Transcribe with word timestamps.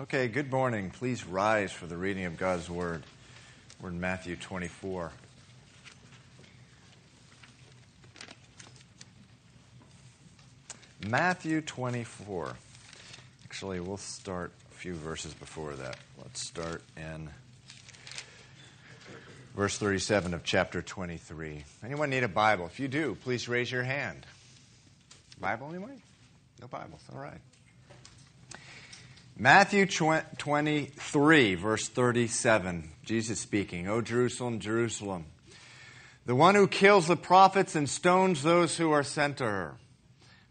Okay, 0.00 0.28
good 0.28 0.52
morning. 0.52 0.90
Please 0.90 1.26
rise 1.26 1.72
for 1.72 1.86
the 1.88 1.96
reading 1.96 2.24
of 2.26 2.36
God's 2.36 2.70
Word. 2.70 3.02
We're 3.82 3.88
in 3.88 4.00
Matthew 4.00 4.36
24. 4.36 5.10
Matthew 11.08 11.60
24. 11.62 12.54
Actually, 13.42 13.80
we'll 13.80 13.96
start 13.96 14.52
a 14.70 14.74
few 14.74 14.94
verses 14.94 15.34
before 15.34 15.74
that. 15.74 15.96
Let's 16.22 16.46
start 16.46 16.84
in 16.96 17.28
verse 19.56 19.78
37 19.78 20.32
of 20.32 20.44
chapter 20.44 20.80
23. 20.80 21.64
Anyone 21.84 22.10
need 22.10 22.22
a 22.22 22.28
Bible? 22.28 22.66
If 22.66 22.78
you 22.78 22.86
do, 22.86 23.16
please 23.24 23.48
raise 23.48 23.72
your 23.72 23.82
hand. 23.82 24.24
Bible, 25.40 25.66
anyone? 25.70 26.00
No 26.60 26.68
Bibles. 26.68 27.02
All 27.12 27.20
right. 27.20 27.40
Matthew 29.40 29.86
23, 29.86 31.54
verse 31.54 31.88
37. 31.88 32.90
Jesus 33.04 33.38
speaking, 33.38 33.86
O 33.86 34.00
Jerusalem, 34.00 34.58
Jerusalem, 34.58 35.26
the 36.26 36.34
one 36.34 36.56
who 36.56 36.66
kills 36.66 37.06
the 37.06 37.14
prophets 37.14 37.76
and 37.76 37.88
stones 37.88 38.42
those 38.42 38.76
who 38.76 38.90
are 38.90 39.04
sent 39.04 39.36
to 39.36 39.44
her. 39.44 39.76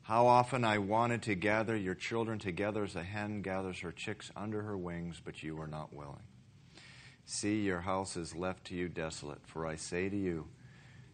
How 0.03 0.27
often 0.27 0.63
I 0.63 0.77
wanted 0.77 1.23
to 1.23 1.35
gather 1.35 1.75
your 1.75 1.95
children 1.95 2.39
together 2.39 2.85
as 2.85 2.95
a 2.95 3.03
hen 3.03 3.41
gathers 3.41 3.81
her 3.81 3.91
chicks 3.91 4.31
under 4.37 4.61
her 4.61 4.77
wings, 4.77 5.21
but 5.21 5.43
you 5.43 5.57
were 5.57 5.67
not 5.67 5.93
willing. 5.93 6.23
See, 7.25 7.63
your 7.63 7.81
house 7.81 8.15
is 8.15 8.37
left 8.37 8.67
to 8.67 8.75
you 8.75 8.87
desolate, 8.87 9.45
for 9.47 9.67
I 9.67 9.75
say 9.75 10.07
to 10.07 10.15
you, 10.15 10.47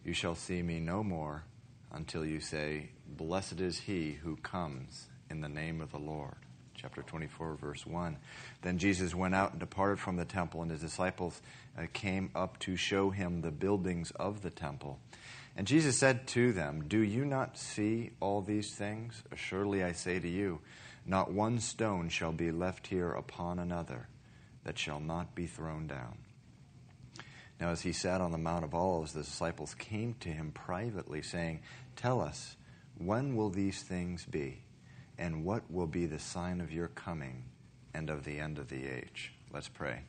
you 0.05 0.13
shall 0.13 0.35
see 0.35 0.61
me 0.61 0.79
no 0.79 1.03
more 1.03 1.45
until 1.91 2.23
you 2.23 2.39
say, 2.39 2.91
Blessed 3.07 3.61
is 3.61 3.79
he 3.79 4.11
who 4.11 4.35
comes 4.35 5.07
in 5.31 5.41
the 5.41 5.49
name 5.49 5.81
of 5.81 5.91
the 5.91 5.97
Lord. 5.97 6.35
Chapter 6.75 7.01
24, 7.03 7.55
verse 7.55 7.85
1. 7.85 8.17
Then 8.61 8.77
Jesus 8.77 9.15
went 9.15 9.35
out 9.35 9.51
and 9.51 9.59
departed 9.59 9.99
from 9.99 10.15
the 10.15 10.25
temple, 10.25 10.61
and 10.61 10.71
his 10.71 10.81
disciples 10.81 11.41
uh, 11.77 11.83
came 11.93 12.31
up 12.35 12.59
to 12.59 12.75
show 12.75 13.09
him 13.09 13.41
the 13.41 13.51
buildings 13.51 14.11
of 14.11 14.41
the 14.41 14.49
temple. 14.49 14.99
And 15.55 15.67
Jesus 15.67 15.97
said 15.97 16.27
to 16.29 16.51
them, 16.51 16.85
Do 16.87 16.99
you 16.99 17.25
not 17.25 17.57
see 17.57 18.11
all 18.19 18.41
these 18.41 18.73
things? 18.73 19.23
Surely 19.35 19.83
I 19.83 19.91
say 19.91 20.19
to 20.19 20.27
you, 20.27 20.59
not 21.05 21.31
one 21.31 21.59
stone 21.59 22.09
shall 22.09 22.31
be 22.31 22.51
left 22.51 22.87
here 22.87 23.11
upon 23.11 23.59
another 23.59 24.07
that 24.63 24.79
shall 24.79 24.99
not 24.99 25.35
be 25.35 25.45
thrown 25.45 25.87
down. 25.87 26.17
Now, 27.59 27.69
as 27.69 27.81
he 27.81 27.93
sat 27.93 28.19
on 28.19 28.31
the 28.31 28.37
Mount 28.37 28.63
of 28.63 28.73
Olives, 28.73 29.13
the 29.13 29.21
disciples 29.21 29.75
came 29.75 30.15
to 30.21 30.29
him 30.29 30.51
privately, 30.51 31.21
saying, 31.21 31.61
Tell 31.95 32.19
us, 32.19 32.55
when 32.97 33.35
will 33.35 33.49
these 33.49 33.81
things 33.83 34.25
be? 34.25 34.63
And 35.17 35.45
what 35.45 35.69
will 35.71 35.87
be 35.87 36.05
the 36.05 36.19
sign 36.19 36.61
of 36.61 36.71
your 36.71 36.87
coming 36.87 37.43
and 37.93 38.09
of 38.09 38.23
the 38.23 38.39
end 38.39 38.57
of 38.57 38.69
the 38.69 38.85
age? 38.87 39.33
Let's 39.51 39.67
pray. 39.69 40.01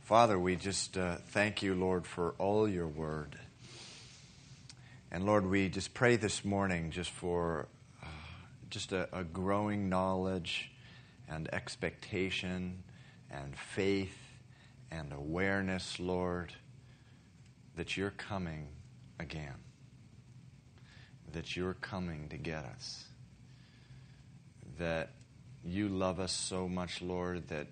Father, 0.00 0.38
we 0.38 0.56
just 0.56 0.98
uh, 0.98 1.16
thank 1.28 1.62
you, 1.62 1.74
Lord, 1.74 2.06
for 2.06 2.34
all 2.38 2.68
your 2.68 2.88
word. 2.88 3.36
And 5.10 5.24
Lord, 5.24 5.46
we 5.46 5.68
just 5.68 5.94
pray 5.94 6.16
this 6.16 6.44
morning 6.44 6.90
just 6.90 7.10
for 7.10 7.68
uh, 8.02 8.06
just 8.68 8.92
a, 8.92 9.08
a 9.16 9.24
growing 9.24 9.88
knowledge 9.88 10.72
and 11.28 11.48
expectation 11.54 12.82
and 13.30 13.56
faith 13.56 14.18
and 14.90 15.12
awareness, 15.12 15.98
Lord, 15.98 16.52
that 17.76 17.96
you're 17.96 18.10
coming 18.10 18.68
again, 19.18 19.54
that 21.32 21.56
you're 21.56 21.74
coming 21.74 22.28
to 22.28 22.36
get 22.36 22.64
us, 22.64 23.04
that 24.78 25.10
you 25.64 25.88
love 25.88 26.20
us 26.20 26.32
so 26.32 26.68
much, 26.68 27.00
Lord, 27.00 27.48
that 27.48 27.66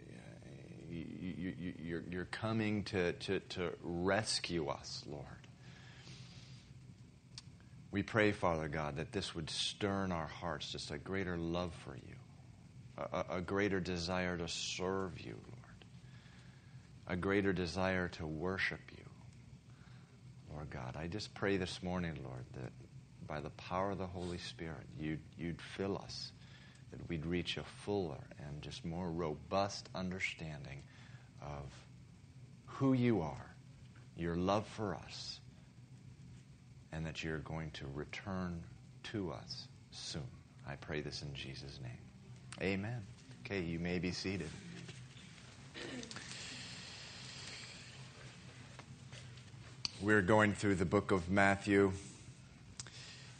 uh, 0.00 0.04
you, 0.90 2.02
are 2.14 2.24
coming 2.26 2.84
to, 2.84 3.12
to, 3.12 3.40
to 3.40 3.72
rescue 3.82 4.68
us, 4.68 5.04
Lord. 5.06 5.24
We 7.90 8.02
pray, 8.02 8.32
Father 8.32 8.68
God, 8.68 8.96
that 8.96 9.12
this 9.12 9.34
would 9.34 9.48
stir 9.48 10.04
in 10.04 10.12
our 10.12 10.26
hearts 10.26 10.72
just 10.72 10.90
a 10.90 10.98
greater 10.98 11.36
love 11.36 11.72
for 11.84 11.96
you, 11.96 12.16
a, 13.12 13.36
a 13.36 13.40
greater 13.40 13.80
desire 13.80 14.36
to 14.36 14.48
serve 14.48 15.20
you, 15.20 15.34
Lord, 15.34 15.84
a 17.06 17.16
greater 17.16 17.52
desire 17.52 18.08
to 18.08 18.26
worship 18.26 18.80
you. 18.96 19.04
Lord 20.52 20.70
God, 20.70 20.96
I 20.98 21.06
just 21.06 21.34
pray 21.34 21.58
this 21.58 21.82
morning, 21.82 22.18
Lord, 22.24 22.44
that 22.54 22.72
by 23.26 23.40
the 23.40 23.50
power 23.50 23.90
of 23.90 23.98
the 23.98 24.06
Holy 24.06 24.38
Spirit, 24.38 24.86
you'd, 24.98 25.20
you'd 25.36 25.60
fill 25.60 25.98
us, 25.98 26.32
that 26.90 27.08
we'd 27.08 27.26
reach 27.26 27.56
a 27.56 27.64
fuller 27.84 28.22
and 28.46 28.62
just 28.62 28.84
more 28.84 29.10
robust 29.10 29.88
understanding 29.94 30.82
of 31.42 31.64
who 32.66 32.92
you 32.92 33.22
are, 33.22 33.54
your 34.16 34.36
love 34.36 34.66
for 34.66 34.94
us, 34.94 35.40
and 36.92 37.04
that 37.06 37.22
you're 37.22 37.38
going 37.38 37.70
to 37.72 37.86
return 37.94 38.62
to 39.02 39.32
us 39.32 39.68
soon. 39.90 40.22
I 40.68 40.76
pray 40.76 41.00
this 41.00 41.22
in 41.22 41.34
Jesus' 41.34 41.78
name. 41.82 41.98
Amen. 42.62 43.02
Okay, 43.44 43.60
you 43.60 43.78
may 43.78 43.98
be 43.98 44.10
seated. 44.10 44.48
We're 50.02 50.22
going 50.22 50.52
through 50.52 50.74
the 50.74 50.84
book 50.84 51.10
of 51.10 51.30
Matthew, 51.30 51.92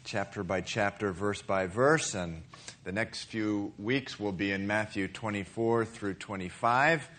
chapter 0.05 0.43
by 0.43 0.63
chapter, 0.63 1.13
verse 1.13 1.43
by 1.43 1.67
verse, 1.67 2.15
and 2.15 2.43
the 2.86 2.92
next 2.92 3.24
few 3.24 3.72
weeks 3.78 4.20
will 4.20 4.30
be 4.30 4.52
in 4.52 4.69
Matthew 4.69 5.08
24 5.08 5.84
through 5.86 6.14
25, 6.14 7.10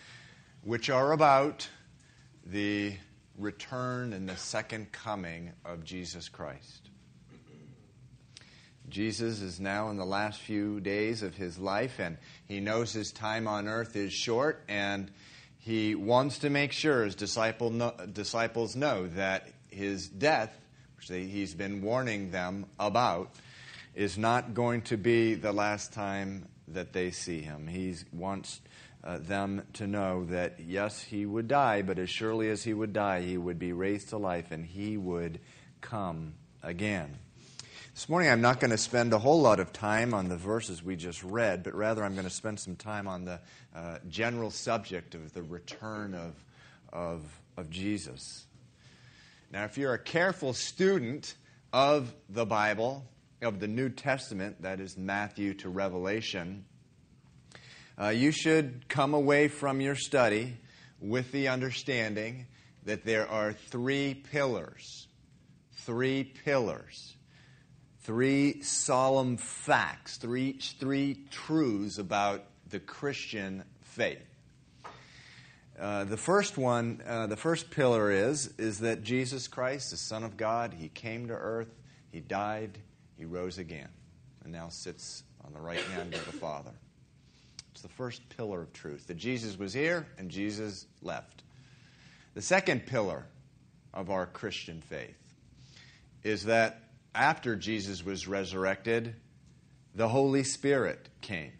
which 0.63 0.89
are 0.89 1.11
about 1.11 1.67
the 2.45 2.95
return 3.38 4.13
and 4.13 4.29
the 4.29 4.38
second 4.38 4.94
coming 4.94 5.51
of 5.66 5.83
Jesus 5.83 6.29
Christ. 6.29 6.89
Jesus 8.88 9.41
is 9.41 9.59
now 9.59 9.89
in 9.89 9.97
the 9.97 10.05
last 10.05 10.39
few 10.39 10.79
days 10.79 11.22
of 11.22 11.35
his 11.35 11.59
life, 11.59 11.99
and 11.99 12.17
he 12.47 12.61
knows 12.61 12.94
his 12.94 13.11
time 13.11 13.45
on 13.45 13.67
earth 13.67 13.97
is 13.97 14.13
short, 14.13 14.63
and 14.69 15.11
he 15.59 15.95
wants 15.95 16.39
to 16.39 16.49
make 16.49 16.72
sure 16.72 17.03
his 17.03 17.16
disciple 17.16 17.91
disciples 18.13 18.78
know 18.78 19.07
that 19.07 19.49
his 19.69 20.07
death, 20.07 20.57
which 20.95 21.09
they, 21.09 21.25
he's 21.25 21.53
been 21.53 21.81
warning 21.81 22.31
them 22.31 22.67
about, 22.79 23.31
is 23.97 24.16
not 24.16 24.53
going 24.53 24.80
to 24.84 24.96
be 24.96 25.34
the 25.34 25.52
last 25.52 25.91
time 25.91 26.47
that 26.68 26.94
they 26.94 27.09
see 27.09 27.41
him. 27.41 27.66
He 27.66 27.96
wants 28.13 28.62
uh, 29.03 29.18
them 29.18 29.63
to 29.74 29.88
know 29.88 30.25
that, 30.25 30.59
yes, 30.59 31.02
he 31.02 31.25
would 31.25 31.47
die, 31.47 31.81
but 31.81 31.97
as 31.97 32.08
surely 32.08 32.52
as 32.52 32.63
he 32.63 32.75
would 32.75 32.94
die, 32.94 33.22
he 33.22 33.40
would 33.40 33.58
be 33.58 33.74
raised 33.74 34.09
to 34.09 34.18
life 34.18 34.52
and 34.52 34.63
he 34.63 34.97
would 34.97 35.40
come 35.81 36.35
again. 36.62 37.18
This 37.96 38.08
morning, 38.08 38.30
I'm 38.30 38.41
not 38.41 38.59
going 38.59 38.69
to 38.69 38.78
spend 38.78 39.13
a 39.13 39.18
whole 39.18 39.41
lot 39.41 39.59
of 39.59 39.74
time 39.74 40.14
on 40.14 40.29
the 40.29 40.38
verses 40.38 40.84
we 40.84 40.96
just 40.96 41.24
read, 41.24 41.64
but 41.64 41.74
rather 41.74 42.03
I'm 42.03 42.14
going 42.14 42.28
to 42.28 42.29
spend 42.29 42.59
some 42.59 42.75
time 42.75 43.08
on 43.08 43.25
the 43.25 43.40
uh, 43.75 43.97
general 44.08 44.52
subject 44.52 45.16
of 45.16 45.34
the 45.34 45.41
return 45.41 46.14
of, 46.14 46.35
of, 46.94 47.24
of 47.58 47.72
Jesus. 47.72 48.46
Now, 49.52 49.64
if 49.64 49.75
you're 49.75 49.96
a 49.96 50.00
careful 50.00 50.53
student 50.53 51.34
of 51.74 52.14
the 52.29 52.46
Bible, 52.46 53.03
of 53.42 53.59
the 53.59 53.68
New 53.68 53.90
Testament, 53.90 54.62
that 54.62 54.80
is 54.80 54.98
Matthew 54.98 55.53
to 55.56 55.70
Revelation, 55.70 56.66
uh, 58.00 58.09
you 58.09 58.31
should 58.31 58.88
come 58.90 59.14
away 59.14 59.48
from 59.48 59.81
your 59.81 59.96
study 59.96 60.58
with 61.00 61.31
the 61.31 61.47
understanding 61.47 62.47
that 62.86 63.06
there 63.06 63.28
are 63.28 63.53
three 63.53 64.14
pillars. 64.14 65.08
Three 65.78 66.24
pillars. 66.24 67.16
Three 68.02 68.62
solemn 68.62 69.38
facts. 69.38 70.18
Three, 70.18 70.53
three 70.80 71.26
truths 71.30 71.97
about 71.97 72.44
the 72.70 72.79
Christian 72.79 73.64
faith. 73.84 74.23
Uh, 75.79 76.06
the 76.06 76.17
first 76.17 76.58
one, 76.58 77.03
uh, 77.06 77.28
the 77.28 77.38
first 77.38 77.70
pillar 77.70 78.11
is, 78.11 78.47
is 78.58 78.79
that 78.79 79.03
Jesus 79.03 79.47
Christ, 79.47 79.91
the 79.91 79.97
Son 79.97 80.23
of 80.23 80.35
God, 80.35 80.73
He 80.73 80.90
came 80.90 81.28
to 81.28 81.34
earth, 81.34 81.70
He 82.11 82.20
died, 82.20 82.79
He 83.17 83.25
rose 83.25 83.58
again, 83.58 83.90
and 84.43 84.53
now 84.53 84.69
sits 84.69 85.23
on 85.43 85.53
the 85.53 85.59
right 85.59 85.79
hand 85.79 86.14
of 86.14 86.25
the 86.25 86.37
Father. 86.37 86.73
It's 87.72 87.81
the 87.81 87.90
first 87.90 88.28
pillar 88.29 88.61
of 88.61 88.73
truth 88.73 89.08
that 89.08 89.17
Jesus 89.17 89.58
was 89.58 89.73
here 89.73 90.08
and 90.17 90.29
Jesus 90.29 90.85
left. 91.02 91.43
The 92.34 92.41
second 92.41 92.85
pillar 92.85 93.25
of 93.93 94.09
our 94.09 94.25
Christian 94.25 94.81
faith 94.81 95.17
is 96.23 96.46
that 96.46 96.84
after 97.16 97.55
Jesus 97.55 98.05
was 98.05 98.28
resurrected, 98.28 99.16
the 99.96 100.08
Holy 100.08 100.43
Spirit 100.43 101.09
came. 101.22 101.53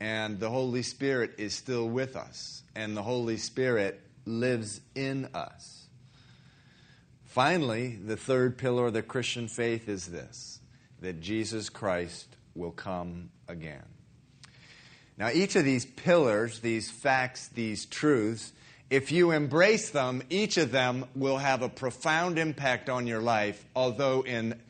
And 0.00 0.40
the 0.40 0.50
Holy 0.50 0.82
Spirit 0.82 1.34
is 1.38 1.54
still 1.54 1.88
with 1.88 2.16
us, 2.16 2.62
and 2.74 2.96
the 2.96 3.02
Holy 3.02 3.36
Spirit 3.36 4.00
lives 4.26 4.80
in 4.94 5.28
us. 5.34 5.83
Finally, 7.34 7.96
the 7.96 8.16
third 8.16 8.56
pillar 8.56 8.86
of 8.86 8.92
the 8.92 9.02
Christian 9.02 9.48
faith 9.48 9.88
is 9.88 10.06
this 10.06 10.60
that 11.00 11.20
Jesus 11.20 11.68
Christ 11.68 12.28
will 12.54 12.70
come 12.70 13.28
again. 13.48 13.82
Now, 15.18 15.30
each 15.30 15.56
of 15.56 15.64
these 15.64 15.84
pillars, 15.84 16.60
these 16.60 16.92
facts, 16.92 17.48
these 17.48 17.86
truths, 17.86 18.52
if 18.88 19.10
you 19.10 19.32
embrace 19.32 19.90
them, 19.90 20.22
each 20.30 20.58
of 20.58 20.70
them 20.70 21.06
will 21.16 21.38
have 21.38 21.62
a 21.62 21.68
profound 21.68 22.38
impact 22.38 22.88
on 22.88 23.08
your 23.08 23.20
life, 23.20 23.64
although 23.74 24.24
in 24.24 24.60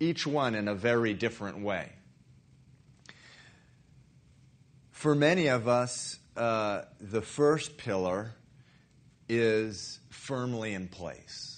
each 0.00 0.26
one 0.26 0.56
in 0.56 0.66
a 0.66 0.74
very 0.74 1.14
different 1.14 1.60
way. 1.60 1.88
For 4.90 5.14
many 5.14 5.46
of 5.46 5.68
us, 5.68 6.18
uh, 6.36 6.82
the 7.00 7.22
first 7.22 7.76
pillar 7.76 8.32
is 9.28 10.00
firmly 10.10 10.74
in 10.74 10.88
place. 10.88 11.57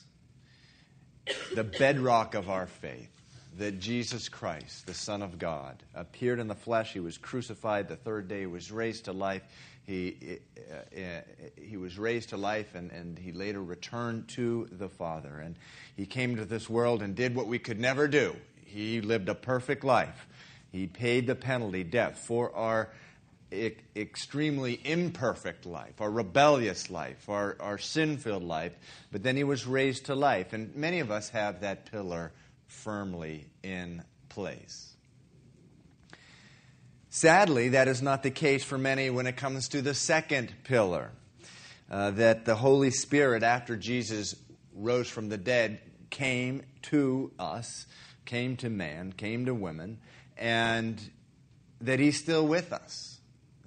The 1.54 1.64
bedrock 1.64 2.34
of 2.34 2.48
our 2.48 2.66
faith 2.66 3.10
that 3.58 3.80
Jesus 3.80 4.28
Christ, 4.28 4.86
the 4.86 4.94
Son 4.94 5.20
of 5.20 5.38
God, 5.38 5.82
appeared 5.96 6.38
in 6.38 6.46
the 6.46 6.54
flesh. 6.54 6.92
He 6.92 7.00
was 7.00 7.18
crucified. 7.18 7.88
The 7.88 7.96
third 7.96 8.28
day 8.28 8.40
he 8.40 8.46
was 8.46 8.70
raised 8.70 9.06
to 9.06 9.12
life. 9.12 9.42
He, 9.84 10.38
uh, 10.70 11.00
uh, 11.00 11.20
he 11.56 11.76
was 11.76 11.98
raised 11.98 12.28
to 12.28 12.36
life 12.36 12.76
and, 12.76 12.92
and 12.92 13.18
he 13.18 13.32
later 13.32 13.60
returned 13.60 14.28
to 14.28 14.68
the 14.70 14.88
Father. 14.88 15.40
And 15.40 15.56
he 15.96 16.06
came 16.06 16.36
to 16.36 16.44
this 16.44 16.70
world 16.70 17.02
and 17.02 17.16
did 17.16 17.34
what 17.34 17.48
we 17.48 17.58
could 17.58 17.80
never 17.80 18.06
do. 18.06 18.36
He 18.64 19.00
lived 19.00 19.28
a 19.28 19.34
perfect 19.34 19.82
life. 19.82 20.28
He 20.70 20.86
paid 20.86 21.26
the 21.26 21.34
penalty, 21.34 21.82
death, 21.82 22.16
for 22.16 22.54
our 22.54 22.90
extremely 23.52 24.80
imperfect 24.84 25.66
life, 25.66 26.00
our 26.00 26.10
rebellious 26.10 26.90
life, 26.90 27.28
our, 27.28 27.78
sin 27.78 28.16
filled 28.16 28.44
life, 28.44 28.72
but 29.10 29.22
then 29.22 29.36
he 29.36 29.44
was 29.44 29.66
raised 29.66 30.06
to 30.06 30.14
life. 30.14 30.52
And 30.52 30.74
many 30.76 31.00
of 31.00 31.10
us 31.10 31.30
have 31.30 31.60
that 31.60 31.90
pillar 31.90 32.32
firmly 32.66 33.46
in 33.62 34.04
place. 34.28 34.94
Sadly, 37.08 37.70
that 37.70 37.88
is 37.88 38.00
not 38.00 38.22
the 38.22 38.30
case 38.30 38.62
for 38.62 38.78
many 38.78 39.10
when 39.10 39.26
it 39.26 39.36
comes 39.36 39.68
to 39.68 39.82
the 39.82 39.94
second 39.94 40.52
pillar. 40.64 41.10
Uh, 41.90 42.12
that 42.12 42.44
the 42.44 42.54
Holy 42.54 42.92
Spirit, 42.92 43.42
after 43.42 43.76
Jesus 43.76 44.36
rose 44.76 45.08
from 45.08 45.28
the 45.28 45.36
dead, 45.36 45.80
came 46.08 46.62
to 46.82 47.32
us, 47.36 47.84
came 48.24 48.56
to 48.58 48.70
man, 48.70 49.12
came 49.12 49.46
to 49.46 49.54
women, 49.54 49.98
and 50.36 51.10
that 51.80 51.98
he's 51.98 52.16
still 52.16 52.46
with 52.46 52.72
us 52.72 53.09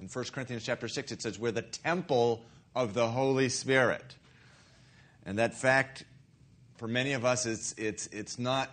in 0.03 0.09
1 0.09 0.25
Corinthians 0.33 0.65
chapter 0.65 0.89
6, 0.89 1.13
it 1.13 1.21
says, 1.21 1.39
We're 1.39 1.53
the 1.53 1.61
temple 1.61 2.44
of 2.75 2.94
the 2.94 3.07
Holy 3.07 3.47
Spirit. 3.47 4.17
And 5.25 5.39
that 5.39 5.53
fact, 5.53 6.03
for 6.75 6.89
many 6.89 7.13
of 7.13 7.23
us, 7.23 7.45
it's, 7.45 7.73
it's, 7.77 8.07
it's 8.07 8.38
not 8.38 8.69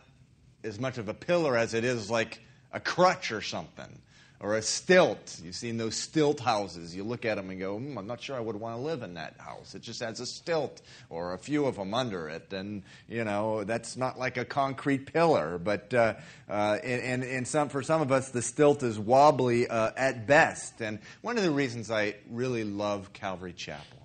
as 0.65 0.81
much 0.81 0.99
of 0.99 1.09
a 1.09 1.15
pillar 1.15 1.56
as 1.56 1.73
it 1.73 1.85
is 1.85 2.11
like 2.11 2.41
a 2.73 2.81
crutch 2.81 3.31
or 3.31 3.43
something 3.43 4.00
or 4.41 4.57
a 4.57 4.63
stilt. 4.63 5.39
You've 5.45 5.55
seen 5.55 5.77
those 5.77 5.95
stilt 5.95 6.41
houses. 6.41 6.97
You 6.97 7.05
look 7.05 7.27
at 7.27 7.37
them 7.37 7.51
and 7.51 7.61
go, 7.61 7.77
mm, 7.77 7.97
I'm 7.99 8.07
not 8.07 8.23
sure 8.23 8.37
I 8.37 8.41
would 8.41 8.57
want 8.57 8.77
to 8.77 8.83
live 8.83 9.03
in 9.03 9.15
that 9.15 9.35
house. 9.39 9.75
It 9.75 9.83
just 9.83 10.01
has 10.01 10.19
a 10.19 10.27
stilt 10.27 10.81
or 11.11 11.35
a 11.35 11.39
few 11.39 11.67
of 11.67 11.77
them 11.77 11.93
under 11.93 12.29
it. 12.29 12.51
And, 12.53 12.83
you 13.07 13.25
know, 13.25 13.65
that's 13.65 13.99
not 13.99 14.19
like 14.19 14.39
a 14.39 14.47
concrete 14.47 15.13
pillar. 15.13 15.59
But 15.59 15.93
uh, 15.93 16.15
uh, 16.49 16.79
and, 16.83 17.23
and 17.23 17.47
some, 17.47 17.69
for 17.69 17.83
some 17.83 18.01
of 18.01 18.11
us, 18.11 18.31
the 18.31 18.41
stilt 18.41 18.83
is 18.83 18.99
wobbly 18.99 19.69
uh, 19.69 19.91
at 19.95 20.27
best. 20.27 20.81
And 20.81 21.01
one 21.21 21.37
of 21.37 21.45
the 21.45 21.51
reasons 21.51 21.91
I 21.91 22.15
really 22.31 22.65
love 22.65 23.13
Calvary 23.13 23.53
Chapel 23.53 23.99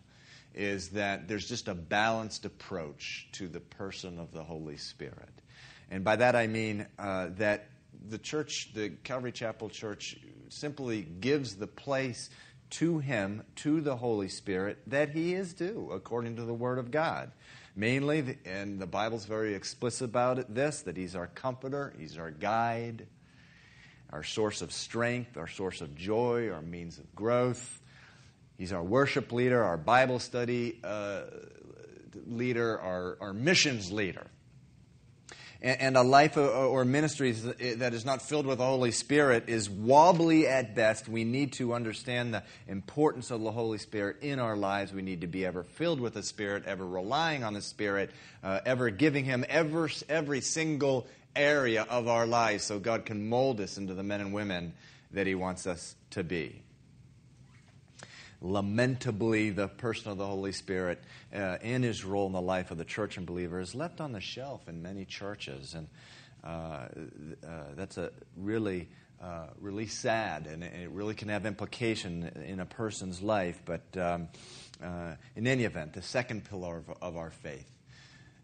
is 0.54 0.90
that 0.90 1.30
there's 1.30 1.48
just 1.48 1.70
a 1.70 1.74
balanced 1.74 2.44
approach 2.44 3.28
to 3.34 3.48
the 3.48 3.60
person 3.62 4.20
of 4.20 4.34
the 4.34 4.44
Holy 4.44 4.78
Spirit. 4.78 5.30
And 5.92 6.04
by 6.04 6.18
that 6.18 6.36
I 6.36 6.48
mean 6.48 6.88
uh, 6.98 7.28
that 7.38 7.70
the 8.10 8.18
church, 8.18 8.72
the 8.74 8.90
Calvary 9.04 9.32
Chapel 9.32 9.70
Church, 9.70 10.18
simply 10.50 11.02
gives 11.02 11.56
the 11.56 11.68
place 11.68 12.30
to 12.72 13.00
Him, 13.00 13.44
to 13.58 13.82
the 13.82 13.96
Holy 13.96 14.30
Spirit, 14.30 14.80
that 14.88 15.10
He 15.10 15.34
is 15.34 15.54
due 15.54 15.90
according 15.92 16.36
to 16.38 16.44
the 16.44 16.54
Word 16.54 16.78
of 16.78 16.92
God. 16.92 17.32
Mainly, 17.76 18.38
and 18.46 18.80
the 18.80 18.88
Bible's 18.88 19.26
very 19.26 19.54
explicit 19.54 20.06
about 20.06 20.40
it, 20.40 20.54
this 20.54 20.82
that 20.82 20.98
He's 20.98 21.16
our 21.16 21.28
comforter, 21.28 21.94
He's 21.98 22.18
our 22.18 22.32
guide, 22.32 23.08
our 24.12 24.24
source 24.24 24.62
of 24.62 24.72
strength, 24.72 25.38
our 25.38 25.48
source 25.48 25.82
of 25.82 25.96
joy, 25.96 26.50
our 26.52 26.62
means 26.62 26.98
of 26.98 27.16
growth. 27.16 27.82
He's 28.58 28.72
our 28.72 28.84
worship 28.84 29.32
leader, 29.32 29.62
our 29.62 29.78
Bible 29.78 30.20
study 30.20 30.80
uh, 30.84 31.24
leader, 32.26 32.80
our, 32.80 33.18
our 33.20 33.34
missions 33.34 33.92
leader 33.92 34.28
and 35.66 35.98
a 35.98 36.04
life 36.04 36.38
or 36.38 36.86
ministry 36.86 37.32
that 37.32 37.94
is 37.96 38.06
not 38.06 38.22
filled 38.22 38.46
with 38.46 38.60
the 38.60 38.66
Holy 38.66 38.92
Spirit 38.92 39.50
is 39.50 39.68
wobbly 39.68 40.48
at 40.48 40.76
best. 40.76 41.10
We 41.10 41.24
need 41.24 41.54
to 41.54 41.74
understand 41.74 42.36
the 42.36 42.44
importance 42.68 43.32
of 43.32 43.42
the 43.42 43.52
Holy 43.52 43.80
Spirit 43.80 44.18
in 44.22 44.38
our 44.38 44.56
lives. 44.56 44.94
We 44.94 45.02
need 45.02 45.22
to 45.22 45.28
be 45.28 45.44
ever 45.44 45.64
filled 45.64 46.00
with 46.00 46.14
the 46.14 46.22
Spirit, 46.22 46.66
ever 46.68 46.86
relying 46.86 47.44
on 47.44 47.56
the 47.56 47.64
Spirit, 47.64 48.12
uh, 48.44 48.60
ever 48.64 48.92
giving 48.92 49.26
Him 49.26 49.44
ever, 49.50 49.90
every 50.08 50.42
single 50.42 51.08
area 51.36 51.88
of 51.90 52.08
our 52.08 52.28
lives 52.28 52.64
so 52.64 52.78
God 52.78 53.06
can 53.06 53.28
mold 53.28 53.60
us 53.60 53.80
into 53.80 53.96
the 53.96 54.04
men 54.04 54.22
and 54.22 54.34
women 54.34 54.74
that 55.14 55.26
He 55.26 55.34
wants 55.34 55.66
us 55.66 55.96
to 56.12 56.24
be 56.24 56.62
lamentably, 58.42 59.50
the 59.50 59.68
person 59.68 60.12
of 60.12 60.18
the 60.18 60.26
Holy 60.26 60.52
Spirit 60.52 61.02
uh, 61.34 61.58
in 61.62 61.84
his 61.84 62.04
role 62.04 62.28
in 62.28 62.34
the 62.34 62.42
life 62.42 62.72
of 62.72 62.78
the 62.78 62.86
church 62.86 63.18
and 63.18 63.26
believer 63.26 63.60
is 63.60 63.76
left 63.76 64.02
on 64.02 64.12
the 64.12 64.22
shelf 64.22 64.68
in 64.68 64.82
many 64.82 65.06
churches. 65.06 65.74
And 65.74 65.88
uh, 66.44 66.48
uh, 66.48 67.64
that's 67.76 67.98
a 67.98 68.12
really, 68.38 68.88
uh, 69.22 69.48
really 69.60 69.88
sad, 69.88 70.48
and 70.48 70.64
it 70.64 70.90
really 70.92 71.16
can 71.16 71.30
have 71.30 71.46
implication 71.46 72.32
in 72.46 72.60
a 72.60 72.66
person's 72.66 73.22
life. 73.22 73.62
But 73.66 73.98
um, 73.98 74.28
uh, 74.84 75.16
in 75.36 75.48
any 75.48 75.64
event, 75.64 75.94
the 75.94 76.02
second 76.02 76.46
pillar 76.46 76.78
of, 76.78 76.98
of, 77.02 77.18
our 77.18 77.32
faith. 77.32 77.72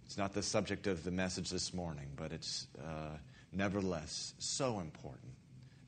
It's 0.06 0.18
not 0.18 0.34
the 0.34 0.44
subject 0.44 0.88
of 0.88 1.04
the 1.04 1.12
message 1.12 1.50
this 1.50 1.74
morning, 1.74 2.08
but 2.18 2.34
it's 2.34 2.68
nevertheless 3.54 4.34
so 4.40 4.80
important 4.80 5.32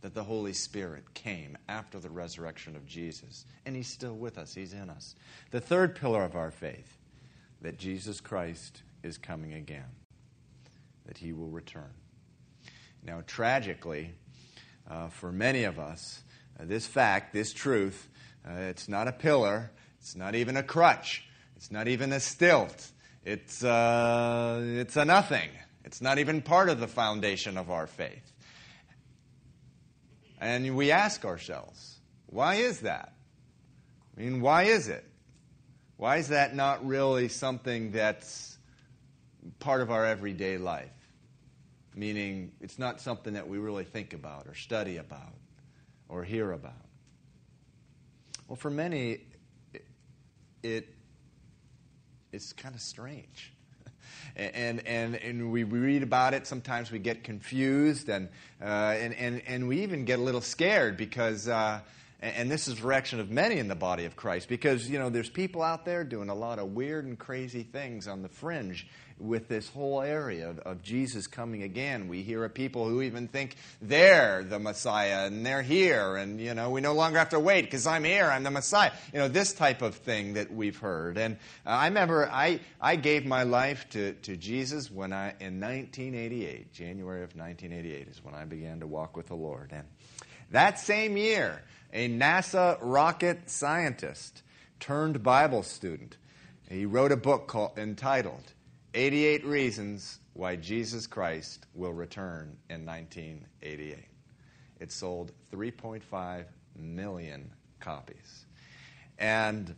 that 0.03 0.13
the 0.13 0.23
Holy 0.23 0.51
Spirit 0.51 1.13
came 1.13 1.57
after 1.69 1.97
the 1.97 2.09
resurrection 2.09 2.75
of 2.75 2.85
Jesus. 2.85 3.45
And 3.65 3.73
He's 3.73 3.87
still 3.87 4.13
with 4.13 4.37
us, 4.37 4.53
He's 4.53 4.73
in 4.73 4.89
us. 4.89 5.15
The 5.51 5.61
third 5.61 5.95
pillar 5.95 6.23
of 6.25 6.35
our 6.35 6.51
faith, 6.51 6.97
that 7.61 7.79
Jesus 7.79 8.19
Christ 8.19 8.83
is 9.01 9.17
coming 9.17 9.53
again, 9.53 9.87
that 11.05 11.17
He 11.17 11.31
will 11.31 11.47
return. 11.47 11.89
Now, 13.01 13.23
tragically, 13.25 14.13
uh, 14.91 15.07
for 15.07 15.31
many 15.31 15.63
of 15.63 15.79
us, 15.79 16.21
uh, 16.59 16.65
this 16.65 16.85
fact, 16.85 17.31
this 17.31 17.53
truth, 17.53 18.09
uh, 18.45 18.55
it's 18.55 18.89
not 18.89 19.07
a 19.07 19.13
pillar, 19.13 19.71
it's 20.01 20.17
not 20.17 20.35
even 20.35 20.57
a 20.57 20.63
crutch, 20.63 21.23
it's 21.55 21.71
not 21.71 21.87
even 21.87 22.11
a 22.11 22.19
stilt, 22.19 22.91
it's, 23.23 23.63
uh, 23.63 24.61
it's 24.61 24.97
a 24.97 25.05
nothing. 25.05 25.49
It's 25.85 26.01
not 26.01 26.17
even 26.17 26.41
part 26.41 26.69
of 26.69 26.79
the 26.79 26.87
foundation 26.87 27.57
of 27.57 27.69
our 27.69 27.87
faith. 27.87 28.32
And 30.43 30.75
we 30.75 30.91
ask 30.91 31.23
ourselves, 31.23 32.01
why 32.25 32.55
is 32.55 32.81
that? 32.81 33.13
I 34.17 34.21
mean, 34.21 34.41
why 34.41 34.63
is 34.63 34.89
it? 34.89 35.05
Why 35.95 36.17
is 36.17 36.27
that 36.27 36.53
not 36.53 36.85
really 36.85 37.29
something 37.29 37.91
that's 37.91 38.57
part 39.59 39.79
of 39.79 39.89
our 39.89 40.05
everyday 40.05 40.57
life? 40.57 40.91
Meaning, 41.95 42.51
it's 42.59 42.77
not 42.77 42.99
something 42.99 43.35
that 43.35 43.47
we 43.47 43.57
really 43.57 43.85
think 43.85 44.13
about 44.13 44.47
or 44.47 44.53
study 44.53 44.97
about 44.97 45.33
or 46.09 46.25
hear 46.25 46.51
about. 46.51 46.73
Well, 48.49 48.57
for 48.57 48.69
many, 48.69 49.21
it, 49.73 49.85
it 50.61 50.89
it's 52.33 52.51
kind 52.51 52.75
of 52.75 52.81
strange 52.81 53.52
and, 54.35 54.85
and, 54.87 55.15
and 55.15 55.51
we 55.51 55.63
read 55.63 56.03
about 56.03 56.33
it. 56.33 56.47
Sometimes 56.47 56.91
we 56.91 56.99
get 56.99 57.23
confused, 57.23 58.09
and, 58.09 58.29
uh, 58.61 58.65
and, 58.65 59.13
and, 59.15 59.41
and 59.47 59.67
we 59.67 59.81
even 59.81 60.05
get 60.05 60.19
a 60.19 60.21
little 60.21 60.41
scared 60.41 60.97
because, 60.97 61.47
uh, 61.47 61.79
and 62.21 62.49
this 62.49 62.67
is 62.67 62.75
the 62.75 62.87
reaction 62.87 63.19
of 63.19 63.29
many 63.29 63.59
in 63.59 63.67
the 63.67 63.75
body 63.75 64.05
of 64.05 64.15
Christ, 64.15 64.47
because, 64.47 64.89
you 64.89 64.97
know, 64.97 65.09
there's 65.09 65.29
people 65.29 65.61
out 65.61 65.85
there 65.85 66.03
doing 66.03 66.29
a 66.29 66.35
lot 66.35 66.57
of 66.57 66.73
weird 66.73 67.05
and 67.05 67.19
crazy 67.19 67.63
things 67.63 68.07
on 68.07 68.21
the 68.21 68.29
fringe 68.29 68.87
with 69.19 69.47
this 69.47 69.69
whole 69.69 70.01
area 70.01 70.49
of, 70.49 70.59
of, 70.59 70.81
Jesus 70.81 71.27
coming 71.27 71.63
again. 71.63 72.07
We 72.07 72.23
hear 72.23 72.43
of 72.43 72.53
people 72.53 72.87
who 72.87 73.01
even 73.01 73.27
think 73.27 73.55
they're 73.81 74.43
the 74.43 74.59
Messiah 74.59 75.27
and 75.27 75.45
they're 75.45 75.61
here, 75.61 76.15
and 76.15 76.39
you 76.39 76.53
know 76.53 76.69
we 76.69 76.81
no 76.81 76.93
longer 76.93 77.19
have 77.19 77.29
to 77.29 77.39
wait 77.39 77.63
because 77.65 77.87
I'm 77.87 78.03
here, 78.03 78.25
I'm 78.25 78.43
the 78.43 78.51
Messiah. 78.51 78.91
You 79.13 79.19
know 79.19 79.27
this 79.27 79.53
type 79.53 79.81
of 79.81 79.95
thing 79.95 80.33
that 80.33 80.53
we've 80.53 80.77
heard. 80.77 81.17
And 81.17 81.37
uh, 81.65 81.69
I 81.69 81.85
remember 81.87 82.29
I 82.29 82.59
I 82.81 82.95
gave 82.95 83.25
my 83.25 83.43
life 83.43 83.87
to 83.91 84.13
to 84.13 84.35
Jesus 84.35 84.91
when 84.91 85.13
I 85.13 85.29
in 85.39 85.59
1988, 85.59 86.73
January 86.73 87.23
of 87.23 87.35
1988 87.35 88.07
is 88.07 88.23
when 88.23 88.35
I 88.35 88.45
began 88.45 88.79
to 88.79 88.87
walk 88.87 89.15
with 89.15 89.27
the 89.27 89.35
Lord. 89.35 89.71
And 89.71 89.85
that 90.51 90.79
same 90.79 91.17
year, 91.17 91.63
a 91.91 92.09
NASA 92.09 92.77
rocket 92.81 93.49
scientist 93.49 94.43
turned 94.79 95.23
Bible 95.23 95.63
student. 95.63 96.17
He 96.69 96.85
wrote 96.85 97.11
a 97.11 97.17
book 97.17 97.47
called, 97.47 97.77
entitled 97.77 98.52
88 98.95 99.45
Reasons 99.45 100.19
Why 100.33 100.55
Jesus 100.55 101.07
Christ 101.07 101.65
Will 101.73 101.93
Return 101.93 102.55
in 102.69 102.85
1988. 102.85 103.97
It 104.79 104.91
sold 104.91 105.31
3.5 105.51 106.45
million 106.75 107.51
copies. 107.79 108.45
And 109.17 109.73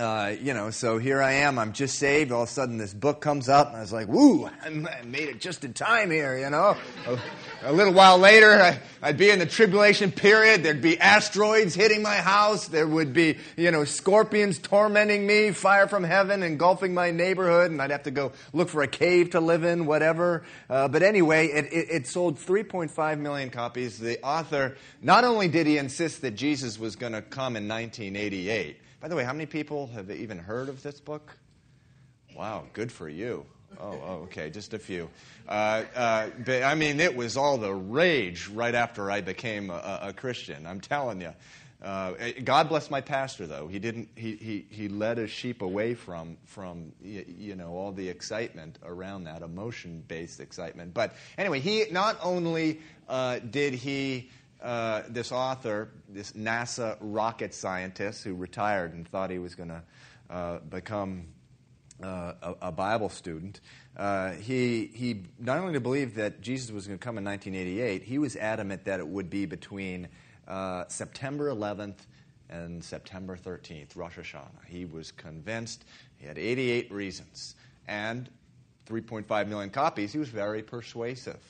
uh, 0.00 0.34
you 0.40 0.54
know, 0.54 0.70
so 0.70 0.98
here 0.98 1.22
I 1.22 1.32
am. 1.32 1.58
I'm 1.58 1.72
just 1.72 1.98
saved. 1.98 2.30
All 2.30 2.42
of 2.42 2.48
a 2.48 2.52
sudden, 2.52 2.78
this 2.78 2.94
book 2.94 3.20
comes 3.20 3.48
up, 3.48 3.68
and 3.68 3.76
I 3.76 3.80
was 3.80 3.92
like, 3.92 4.08
"Woo! 4.08 4.48
I 4.64 4.70
made 4.70 5.28
it 5.28 5.40
just 5.40 5.64
in 5.64 5.72
time 5.72 6.10
here." 6.10 6.38
You 6.38 6.50
know. 6.50 6.76
A, 7.06 7.18
a 7.62 7.72
little 7.72 7.92
while 7.92 8.18
later, 8.18 8.52
I, 8.52 8.80
I'd 9.02 9.18
be 9.18 9.30
in 9.30 9.40
the 9.40 9.46
tribulation 9.46 10.12
period. 10.12 10.62
There'd 10.62 10.80
be 10.80 10.98
asteroids 11.00 11.74
hitting 11.74 12.02
my 12.02 12.16
house. 12.16 12.68
There 12.68 12.86
would 12.86 13.12
be, 13.12 13.38
you 13.56 13.70
know, 13.70 13.84
scorpions 13.84 14.58
tormenting 14.58 15.26
me, 15.26 15.50
fire 15.50 15.88
from 15.88 16.04
heaven 16.04 16.42
engulfing 16.42 16.94
my 16.94 17.10
neighborhood, 17.10 17.70
and 17.70 17.82
I'd 17.82 17.90
have 17.90 18.04
to 18.04 18.12
go 18.12 18.32
look 18.52 18.68
for 18.68 18.82
a 18.82 18.88
cave 18.88 19.30
to 19.30 19.40
live 19.40 19.64
in, 19.64 19.86
whatever. 19.86 20.44
Uh, 20.70 20.86
but 20.86 21.02
anyway, 21.02 21.48
it, 21.48 21.64
it, 21.72 21.86
it 21.90 22.06
sold 22.06 22.38
3.5 22.38 23.18
million 23.18 23.50
copies. 23.50 23.98
The 23.98 24.22
author 24.22 24.76
not 25.02 25.24
only 25.24 25.48
did 25.48 25.66
he 25.66 25.78
insist 25.78 26.22
that 26.22 26.32
Jesus 26.32 26.78
was 26.78 26.94
going 26.94 27.14
to 27.14 27.22
come 27.22 27.56
in 27.56 27.66
1988 27.66 28.76
by 29.00 29.06
the 29.06 29.14
way, 29.14 29.22
how 29.22 29.32
many 29.32 29.46
people 29.46 29.87
have 29.92 30.10
even 30.10 30.38
heard 30.38 30.68
of 30.68 30.82
this 30.82 31.00
book? 31.00 31.36
Wow, 32.36 32.64
good 32.72 32.92
for 32.92 33.08
you. 33.08 33.46
Oh, 33.80 33.90
oh 33.90 34.12
okay, 34.24 34.50
just 34.50 34.74
a 34.74 34.78
few. 34.78 35.08
Uh, 35.48 35.82
uh, 35.94 36.30
but 36.44 36.62
I 36.62 36.74
mean, 36.74 37.00
it 37.00 37.14
was 37.14 37.36
all 37.36 37.58
the 37.58 37.74
rage 37.74 38.48
right 38.48 38.74
after 38.74 39.10
I 39.10 39.20
became 39.20 39.70
a, 39.70 40.00
a 40.04 40.12
Christian. 40.12 40.66
I'm 40.66 40.80
telling 40.80 41.20
you. 41.20 41.32
Uh, 41.80 42.12
God 42.42 42.68
bless 42.68 42.90
my 42.90 43.00
pastor, 43.00 43.46
though. 43.46 43.68
He 43.68 43.78
didn't. 43.78 44.08
He, 44.16 44.34
he, 44.34 44.66
he 44.68 44.88
led 44.88 45.18
his 45.18 45.30
sheep 45.30 45.62
away 45.62 45.94
from 45.94 46.36
from 46.44 46.92
you 47.00 47.54
know 47.54 47.70
all 47.70 47.92
the 47.92 48.08
excitement 48.08 48.78
around 48.84 49.24
that 49.24 49.42
emotion 49.42 50.02
based 50.08 50.40
excitement. 50.40 50.92
But 50.92 51.14
anyway, 51.36 51.60
he 51.60 51.84
not 51.92 52.18
only 52.20 52.80
uh, 53.08 53.38
did 53.38 53.74
he 53.74 54.30
uh, 54.62 55.02
this 55.08 55.32
author, 55.32 55.90
this 56.08 56.32
NASA 56.32 56.96
rocket 57.00 57.54
scientist 57.54 58.24
who 58.24 58.34
retired 58.34 58.92
and 58.92 59.06
thought 59.06 59.30
he 59.30 59.38
was 59.38 59.54
going 59.54 59.68
to 59.68 59.82
uh, 60.30 60.58
become 60.58 61.26
uh, 62.02 62.32
a, 62.42 62.54
a, 62.62 62.72
Bible 62.72 63.08
student, 63.08 63.60
uh, 63.96 64.32
he, 64.32 64.90
he 64.94 65.22
not 65.38 65.58
only 65.58 65.78
believed 65.78 66.14
that 66.16 66.40
Jesus 66.40 66.70
was 66.70 66.86
going 66.86 66.98
to 66.98 67.04
come 67.04 67.18
in 67.18 67.24
1988, 67.24 68.02
he 68.02 68.18
was 68.18 68.36
adamant 68.36 68.84
that 68.84 69.00
it 69.00 69.06
would 69.06 69.28
be 69.30 69.46
between 69.46 70.08
uh, 70.46 70.84
September 70.88 71.50
11th 71.50 71.96
and 72.50 72.82
September 72.82 73.36
13th, 73.36 73.96
Rosh 73.96 74.18
Hashanah. 74.18 74.64
He 74.66 74.84
was 74.86 75.12
convinced, 75.12 75.84
he 76.16 76.26
had 76.26 76.38
88 76.38 76.92
reasons, 76.92 77.56
and 77.86 78.28
3.5 78.88 79.48
million 79.48 79.70
copies, 79.70 80.12
he 80.12 80.18
was 80.18 80.28
very 80.28 80.62
persuasive 80.62 81.40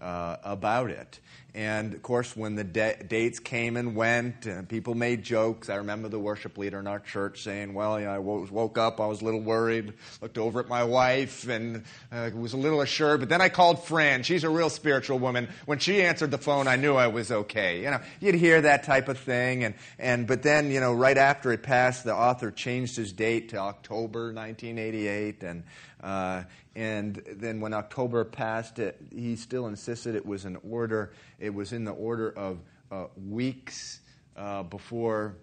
uh, 0.00 0.36
about 0.42 0.90
it. 0.90 1.20
And 1.54 1.94
of 1.94 2.02
course, 2.02 2.36
when 2.36 2.56
the 2.56 2.64
de- 2.64 3.02
dates 3.04 3.38
came 3.38 3.76
and 3.76 3.96
went, 3.96 4.46
and 4.46 4.58
uh, 4.60 4.62
people 4.68 4.94
made 4.94 5.22
jokes. 5.22 5.70
I 5.70 5.76
remember 5.76 6.08
the 6.08 6.18
worship 6.18 6.58
leader 6.58 6.78
in 6.78 6.86
our 6.86 7.00
church 7.00 7.42
saying, 7.42 7.72
Well, 7.72 7.98
you 7.98 8.06
know, 8.06 8.12
I 8.12 8.18
woke 8.18 8.76
up, 8.76 9.00
I 9.00 9.06
was 9.06 9.22
a 9.22 9.24
little 9.24 9.40
worried, 9.40 9.94
looked 10.20 10.36
over 10.36 10.60
at 10.60 10.68
my 10.68 10.84
wife, 10.84 11.48
and 11.48 11.84
uh, 12.12 12.30
was 12.34 12.52
a 12.52 12.58
little 12.58 12.82
assured. 12.82 13.20
But 13.20 13.30
then 13.30 13.40
I 13.40 13.48
called 13.48 13.82
Fran. 13.84 14.24
She's 14.24 14.44
a 14.44 14.50
real 14.50 14.68
spiritual 14.68 15.18
woman. 15.18 15.48
When 15.64 15.78
she 15.78 16.02
answered 16.02 16.30
the 16.30 16.38
phone, 16.38 16.68
I 16.68 16.76
knew 16.76 16.94
I 16.94 17.06
was 17.06 17.32
okay. 17.32 17.82
You 17.82 17.92
know, 17.92 18.00
you'd 18.20 18.34
hear 18.34 18.60
that 18.60 18.84
type 18.84 19.08
of 19.08 19.18
thing. 19.18 19.64
And, 19.64 19.74
and, 19.98 20.26
but 20.26 20.42
then, 20.42 20.70
you 20.70 20.80
know, 20.80 20.92
right 20.92 21.16
after 21.16 21.50
it 21.52 21.62
passed, 21.62 22.04
the 22.04 22.14
author 22.14 22.50
changed 22.50 22.96
his 22.96 23.12
date 23.12 23.50
to 23.50 23.56
October 23.56 24.32
1988. 24.32 25.42
And, 25.42 25.62
uh, 26.02 26.42
and 26.76 27.20
then 27.26 27.60
when 27.60 27.74
October 27.74 28.24
passed, 28.24 28.78
it, 28.78 29.00
he 29.12 29.34
still 29.34 29.66
insisted 29.66 30.14
it 30.14 30.24
was 30.24 30.44
an 30.44 30.58
order. 30.68 31.10
It 31.38 31.54
was 31.54 31.72
in 31.72 31.84
the 31.84 31.92
order 31.92 32.30
of 32.30 32.58
uh, 32.90 33.06
weeks 33.16 34.00
uh, 34.36 34.62
before. 34.64 35.36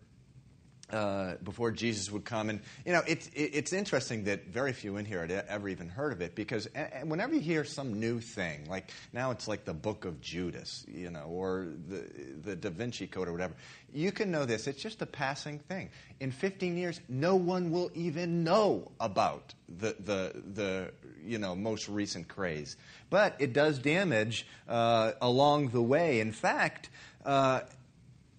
Uh, 0.91 1.33
before 1.43 1.71
Jesus 1.71 2.11
would 2.11 2.25
come. 2.25 2.47
And, 2.47 2.59
you 2.85 2.93
know, 2.93 3.01
it's, 3.07 3.27
it's 3.33 3.73
interesting 3.73 4.25
that 4.25 4.45
very 4.45 4.71
few 4.71 4.97
in 4.97 5.05
here 5.05 5.21
had 5.21 5.31
ever 5.31 5.67
even 5.67 5.89
heard 5.89 6.13
of 6.13 6.21
it 6.21 6.35
because 6.35 6.67
whenever 7.03 7.33
you 7.33 7.39
hear 7.39 7.63
some 7.63 7.99
new 7.99 8.19
thing, 8.19 8.69
like 8.69 8.91
now 9.11 9.31
it's 9.31 9.47
like 9.47 9.65
the 9.65 9.73
book 9.73 10.05
of 10.05 10.21
Judas, 10.21 10.85
you 10.87 11.09
know, 11.09 11.23
or 11.23 11.69
the, 11.89 12.05
the 12.43 12.55
Da 12.55 12.69
Vinci 12.69 13.07
Code 13.07 13.27
or 13.27 13.31
whatever, 13.31 13.55
you 13.95 14.11
can 14.11 14.29
know 14.29 14.45
this. 14.45 14.67
It's 14.67 14.79
just 14.79 15.01
a 15.01 15.07
passing 15.07 15.57
thing. 15.57 15.89
In 16.19 16.31
15 16.31 16.77
years, 16.77 17.01
no 17.09 17.35
one 17.35 17.71
will 17.71 17.89
even 17.95 18.43
know 18.43 18.91
about 18.99 19.55
the, 19.79 19.95
the, 19.99 20.43
the 20.53 20.91
you 21.25 21.39
know, 21.39 21.55
most 21.55 21.89
recent 21.89 22.27
craze. 22.27 22.77
But 23.09 23.35
it 23.39 23.53
does 23.53 23.79
damage 23.79 24.45
uh, 24.69 25.13
along 25.19 25.69
the 25.69 25.81
way. 25.81 26.19
In 26.19 26.31
fact, 26.31 26.91
uh, 27.25 27.61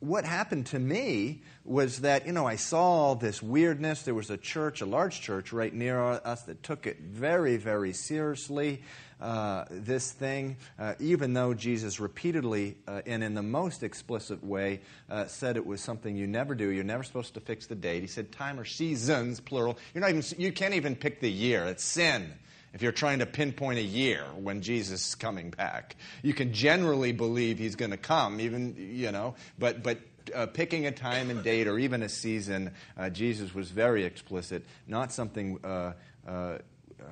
what 0.06 0.24
happened 0.24 0.66
to 0.66 0.78
me 0.78 1.42
was 1.64 2.00
that, 2.00 2.26
you 2.26 2.32
know, 2.32 2.46
I 2.46 2.56
saw 2.56 3.14
this 3.14 3.42
weirdness. 3.42 4.02
There 4.02 4.14
was 4.14 4.30
a 4.30 4.36
church, 4.36 4.80
a 4.80 4.86
large 4.86 5.20
church 5.20 5.52
right 5.52 5.74
near 5.74 6.00
us 6.00 6.42
that 6.42 6.62
took 6.62 6.86
it 6.86 7.00
very, 7.00 7.56
very 7.56 7.92
seriously 7.92 8.82
uh, 9.20 9.64
this 9.70 10.12
thing, 10.12 10.58
uh, 10.78 10.94
even 11.00 11.32
though 11.32 11.54
Jesus 11.54 11.98
repeatedly 11.98 12.76
uh, 12.86 13.02
and 13.06 13.24
in 13.24 13.34
the 13.34 13.42
most 13.42 13.82
explicit 13.82 14.44
way 14.44 14.80
uh, 15.10 15.26
said 15.26 15.56
it 15.56 15.66
was 15.66 15.80
something 15.80 16.14
you 16.14 16.26
never 16.26 16.54
do. 16.54 16.68
You're 16.68 16.84
never 16.84 17.02
supposed 17.02 17.34
to 17.34 17.40
fix 17.40 17.66
the 17.66 17.74
date. 17.74 18.02
He 18.02 18.06
said 18.06 18.30
time 18.30 18.60
or 18.60 18.64
seasons, 18.64 19.40
plural. 19.40 19.78
You're 19.94 20.02
not 20.02 20.10
even, 20.10 20.24
you 20.38 20.52
can't 20.52 20.74
even 20.74 20.94
pick 20.94 21.20
the 21.20 21.30
year. 21.30 21.64
It's 21.64 21.84
sin 21.84 22.32
if 22.76 22.82
you're 22.82 22.92
trying 22.92 23.20
to 23.20 23.26
pinpoint 23.26 23.78
a 23.78 23.82
year 23.82 24.22
when 24.36 24.60
Jesus 24.60 25.08
is 25.08 25.14
coming 25.14 25.48
back. 25.48 25.96
You 26.22 26.34
can 26.34 26.52
generally 26.52 27.10
believe 27.10 27.58
he's 27.58 27.74
going 27.74 27.92
to 27.92 27.96
come, 27.96 28.38
even, 28.38 28.76
you 28.76 29.10
know, 29.12 29.34
but, 29.58 29.82
but 29.82 29.98
uh, 30.34 30.44
picking 30.44 30.84
a 30.84 30.92
time 30.92 31.30
and 31.30 31.42
date 31.42 31.68
or 31.68 31.78
even 31.78 32.02
a 32.02 32.10
season, 32.10 32.72
uh, 32.98 33.08
Jesus 33.08 33.54
was 33.54 33.70
very 33.70 34.04
explicit, 34.04 34.62
not 34.86 35.10
something 35.10 35.58
uh, 35.64 35.94
uh 36.28 36.58
uh, 37.00 37.08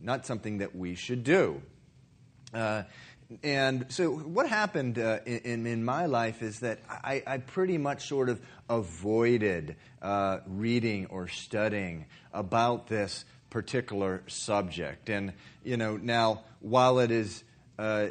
not 0.00 0.24
something 0.24 0.58
that 0.58 0.74
we 0.74 0.94
should 0.94 1.24
do. 1.24 1.60
Uh, 2.54 2.84
and 3.42 3.86
so, 3.90 4.12
what 4.12 4.48
happened 4.48 4.96
in, 4.98 5.66
in, 5.66 5.84
my 5.84 6.06
life 6.06 6.42
is 6.42 6.60
that 6.60 6.80
I, 6.88 7.22
I 7.26 7.38
pretty 7.38 7.76
much 7.76 8.06
sort 8.06 8.28
of 8.28 8.40
avoided 8.68 9.76
uh, 10.00 10.38
reading 10.46 11.06
or 11.06 11.28
studying 11.28 12.06
about 12.32 12.88
this 12.88 13.24
particular 13.52 14.22
subject. 14.26 15.10
And, 15.10 15.34
you 15.62 15.76
know, 15.76 15.98
now, 15.98 16.42
while 16.60 16.98
it 16.98 17.10
is, 17.10 17.44
uh, 17.78 18.06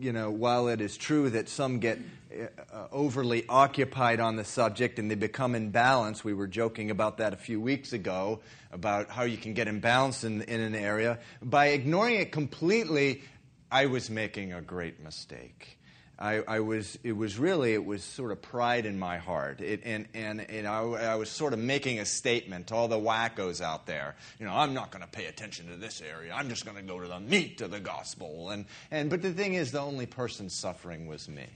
you 0.00 0.12
know, 0.12 0.30
while 0.30 0.68
it 0.68 0.80
is 0.80 0.96
true 0.96 1.28
that 1.30 1.50
some 1.50 1.78
get 1.80 1.98
uh, 2.32 2.86
overly 2.92 3.44
occupied 3.48 4.20
on 4.20 4.36
the 4.36 4.44
subject 4.44 4.98
and 4.98 5.10
they 5.10 5.16
become 5.16 5.54
imbalanced. 5.54 6.24
We 6.24 6.32
were 6.32 6.46
joking 6.46 6.90
about 6.90 7.18
that 7.18 7.32
a 7.32 7.36
few 7.36 7.60
weeks 7.60 7.92
ago 7.92 8.40
about 8.72 9.10
how 9.10 9.24
you 9.24 9.36
can 9.36 9.52
get 9.52 9.66
imbalanced 9.66 10.24
in, 10.24 10.42
in 10.42 10.60
an 10.60 10.74
area. 10.74 11.18
By 11.42 11.68
ignoring 11.68 12.16
it 12.16 12.32
completely, 12.32 13.22
I 13.70 13.86
was 13.86 14.08
making 14.08 14.52
a 14.52 14.60
great 14.60 15.02
mistake. 15.02 15.79
I, 16.20 16.42
I, 16.46 16.60
was, 16.60 16.98
it 17.02 17.16
was 17.16 17.38
really, 17.38 17.72
it 17.72 17.84
was 17.84 18.04
sort 18.04 18.30
of 18.30 18.42
pride 18.42 18.84
in 18.84 18.98
my 18.98 19.16
heart. 19.16 19.62
It, 19.62 19.80
and 19.84 20.06
and, 20.12 20.42
and 20.42 20.66
I, 20.66 20.80
I, 20.80 21.14
was 21.14 21.30
sort 21.30 21.54
of 21.54 21.58
making 21.58 21.98
a 21.98 22.04
statement 22.04 22.66
to 22.66 22.74
all 22.74 22.88
the 22.88 22.98
wackos 22.98 23.62
out 23.62 23.86
there. 23.86 24.16
You 24.38 24.44
know, 24.44 24.52
I'm 24.52 24.74
not 24.74 24.90
going 24.90 25.02
to 25.02 25.08
pay 25.08 25.26
attention 25.26 25.68
to 25.68 25.76
this 25.76 26.02
area. 26.02 26.34
I'm 26.34 26.50
just 26.50 26.66
going 26.66 26.76
to 26.76 26.82
go 26.82 27.00
to 27.00 27.08
the 27.08 27.20
meat 27.20 27.62
of 27.62 27.70
the 27.70 27.80
gospel. 27.80 28.50
And, 28.50 28.66
and, 28.90 29.08
but 29.08 29.22
the 29.22 29.32
thing 29.32 29.54
is, 29.54 29.72
the 29.72 29.80
only 29.80 30.04
person 30.04 30.50
suffering 30.50 31.06
was 31.06 31.26
me 31.26 31.46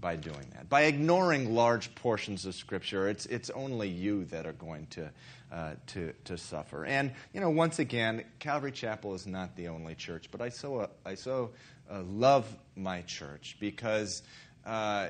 by 0.00 0.16
doing 0.16 0.46
that. 0.54 0.70
By 0.70 0.82
ignoring 0.82 1.54
large 1.54 1.94
portions 1.94 2.46
of 2.46 2.54
Scripture, 2.54 3.08
it's, 3.08 3.26
it's 3.26 3.50
only 3.50 3.88
you 3.88 4.24
that 4.26 4.46
are 4.46 4.54
going 4.54 4.86
to, 4.92 5.10
uh, 5.52 5.72
to, 5.88 6.12
to 6.24 6.38
suffer. 6.38 6.86
And, 6.86 7.12
you 7.34 7.40
know, 7.40 7.50
once 7.50 7.78
again, 7.78 8.24
Calvary 8.38 8.72
Chapel 8.72 9.14
is 9.14 9.26
not 9.26 9.56
the 9.56 9.68
only 9.68 9.94
church, 9.94 10.28
but 10.30 10.40
I 10.40 10.48
so, 10.48 10.88
I 11.04 11.14
so 11.14 11.50
uh, 11.90 12.02
love 12.02 12.46
my 12.76 13.02
church 13.02 13.56
because 13.60 14.22
uh, 14.64 15.08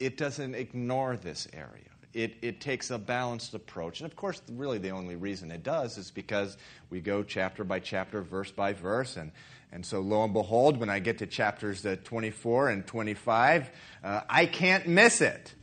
it 0.00 0.16
doesn't 0.16 0.54
ignore 0.54 1.16
this 1.16 1.48
area. 1.52 1.84
It, 2.14 2.36
it 2.42 2.60
takes 2.60 2.90
a 2.90 2.98
balanced 2.98 3.54
approach. 3.54 4.00
And 4.00 4.10
of 4.10 4.16
course, 4.16 4.40
really 4.50 4.78
the 4.78 4.90
only 4.90 5.16
reason 5.16 5.50
it 5.50 5.62
does 5.62 5.98
is 5.98 6.10
because 6.10 6.56
we 6.90 7.00
go 7.00 7.22
chapter 7.22 7.64
by 7.64 7.80
chapter, 7.80 8.22
verse 8.22 8.50
by 8.50 8.72
verse, 8.72 9.16
and 9.16 9.30
and 9.70 9.84
so, 9.84 10.00
lo 10.00 10.24
and 10.24 10.32
behold, 10.32 10.78
when 10.78 10.88
I 10.88 10.98
get 10.98 11.18
to 11.18 11.26
chapters 11.26 11.84
uh, 11.84 11.96
24 12.04 12.70
and 12.70 12.86
25, 12.86 13.70
uh, 14.02 14.20
I 14.28 14.46
can't 14.46 14.86
miss 14.86 15.20
it. 15.20 15.54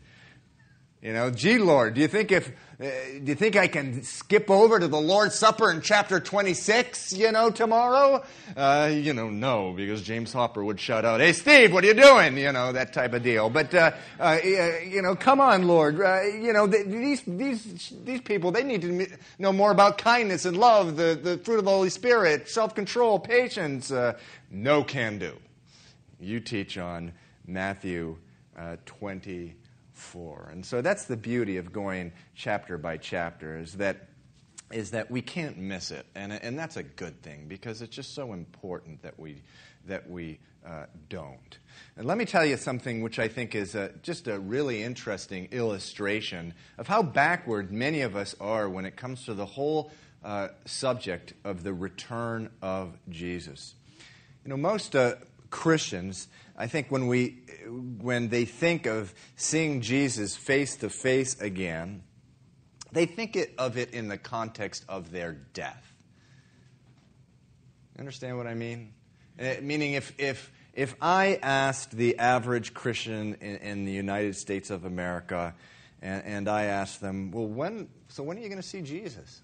You 1.05 1.13
know, 1.13 1.29
gee, 1.29 1.59
Lord, 1.59 1.93
do 1.93 2.01
you 2.01 2.07
think 2.07 2.31
if 2.31 2.47
uh, 2.49 2.83
do 3.23 3.25
you 3.25 3.35
think 3.35 3.55
I 3.55 3.67
can 3.67 4.01
skip 4.01 4.49
over 4.49 4.79
to 4.79 4.87
the 4.87 4.99
Lord's 4.99 5.35
Supper 5.35 5.69
in 5.69 5.81
chapter 5.81 6.19
26, 6.19 7.13
you 7.13 7.31
know, 7.31 7.51
tomorrow? 7.51 8.23
Uh, 8.57 8.89
you 8.91 9.13
know, 9.13 9.29
no, 9.29 9.71
because 9.73 10.01
James 10.01 10.33
Hopper 10.33 10.63
would 10.63 10.79
shout 10.79 11.05
out, 11.05 11.19
"Hey, 11.19 11.33
Steve, 11.33 11.71
what 11.73 11.83
are 11.83 11.87
you 11.87 11.93
doing?" 11.93 12.35
You 12.39 12.51
know, 12.51 12.71
that 12.71 12.91
type 12.91 13.13
of 13.13 13.21
deal. 13.21 13.51
But 13.51 13.71
uh, 13.75 13.91
uh, 14.19 14.39
you 14.43 15.03
know, 15.03 15.15
come 15.15 15.39
on, 15.39 15.67
Lord. 15.67 16.01
Uh, 16.01 16.23
you 16.23 16.51
know, 16.51 16.65
these 16.65 17.21
these 17.27 17.93
these 18.03 18.21
people 18.21 18.51
they 18.51 18.63
need 18.63 18.81
to 18.81 19.07
know 19.37 19.53
more 19.53 19.69
about 19.69 19.99
kindness 19.99 20.45
and 20.45 20.57
love, 20.57 20.97
the 20.97 21.19
the 21.21 21.37
fruit 21.37 21.59
of 21.59 21.65
the 21.65 21.71
Holy 21.71 21.91
Spirit, 21.91 22.49
self-control, 22.49 23.19
patience. 23.19 23.93
no 24.49 24.83
can 24.83 25.19
do. 25.19 25.37
You 26.19 26.39
teach 26.39 26.79
on 26.79 27.11
Matthew 27.45 28.17
20. 28.87 29.53
And 30.13 30.65
so 30.65 30.81
that's 30.81 31.05
the 31.05 31.17
beauty 31.17 31.57
of 31.57 31.73
going 31.73 32.11
chapter 32.35 32.77
by 32.77 32.97
chapter 32.97 33.57
is 33.57 33.73
that 33.73 34.07
is 34.71 34.91
that 34.91 35.11
we 35.11 35.21
can't 35.21 35.57
miss 35.57 35.91
it. 35.91 36.05
And, 36.15 36.33
and 36.33 36.57
that's 36.57 36.75
a 36.75 36.83
good 36.83 37.21
thing 37.21 37.45
because 37.47 37.81
it's 37.81 37.95
just 37.95 38.15
so 38.15 38.33
important 38.33 39.03
that 39.03 39.19
we, 39.19 39.41
that 39.85 40.09
we 40.09 40.39
uh, 40.65 40.85
don't. 41.07 41.59
And 41.97 42.07
let 42.07 42.17
me 42.17 42.25
tell 42.25 42.45
you 42.45 42.57
something 42.57 43.01
which 43.01 43.19
I 43.19 43.27
think 43.27 43.53
is 43.53 43.75
a, 43.75 43.91
just 44.01 44.27
a 44.27 44.39
really 44.39 44.81
interesting 44.81 45.47
illustration 45.51 46.53
of 46.77 46.87
how 46.87 47.03
backward 47.03 47.71
many 47.71 48.01
of 48.01 48.15
us 48.15 48.35
are 48.41 48.67
when 48.67 48.85
it 48.85 48.95
comes 48.95 49.25
to 49.25 49.33
the 49.33 49.45
whole 49.45 49.91
uh, 50.23 50.47
subject 50.65 51.33
of 51.43 51.63
the 51.63 51.73
return 51.73 52.49
of 52.61 52.97
Jesus. 53.09 53.75
You 54.43 54.49
know, 54.49 54.57
most 54.57 54.95
uh, 54.95 55.15
Christians, 55.51 56.27
I 56.57 56.67
think, 56.67 56.89
when, 56.89 57.07
we, 57.07 57.41
when 57.67 58.29
they 58.29 58.45
think 58.45 58.85
of 58.85 59.13
seeing 59.35 59.81
Jesus 59.81 60.35
face 60.35 60.77
to 60.77 60.89
face 60.89 61.39
again, 61.41 62.03
they 62.91 63.05
think 63.05 63.35
it, 63.35 63.53
of 63.57 63.77
it 63.77 63.93
in 63.93 64.07
the 64.07 64.17
context 64.17 64.85
of 64.87 65.11
their 65.11 65.33
death. 65.33 65.93
Understand 67.99 68.37
what 68.37 68.47
I 68.47 68.53
mean? 68.53 68.93
Uh, 69.39 69.55
meaning, 69.61 69.93
if, 69.93 70.13
if, 70.17 70.51
if 70.73 70.95
I 71.01 71.39
asked 71.41 71.91
the 71.91 72.19
average 72.19 72.73
Christian 72.73 73.35
in, 73.41 73.57
in 73.57 73.85
the 73.85 73.91
United 73.91 74.37
States 74.37 74.69
of 74.69 74.85
America, 74.85 75.53
and, 76.01 76.23
and, 76.25 76.49
I 76.49 76.65
asked 76.65 77.01
them, 77.01 77.31
well, 77.31 77.47
when, 77.47 77.89
so 78.07 78.23
when 78.23 78.37
are 78.37 78.41
you 78.41 78.49
going 78.49 78.61
to 78.61 78.67
see 78.67 78.81
Jesus? 78.81 79.41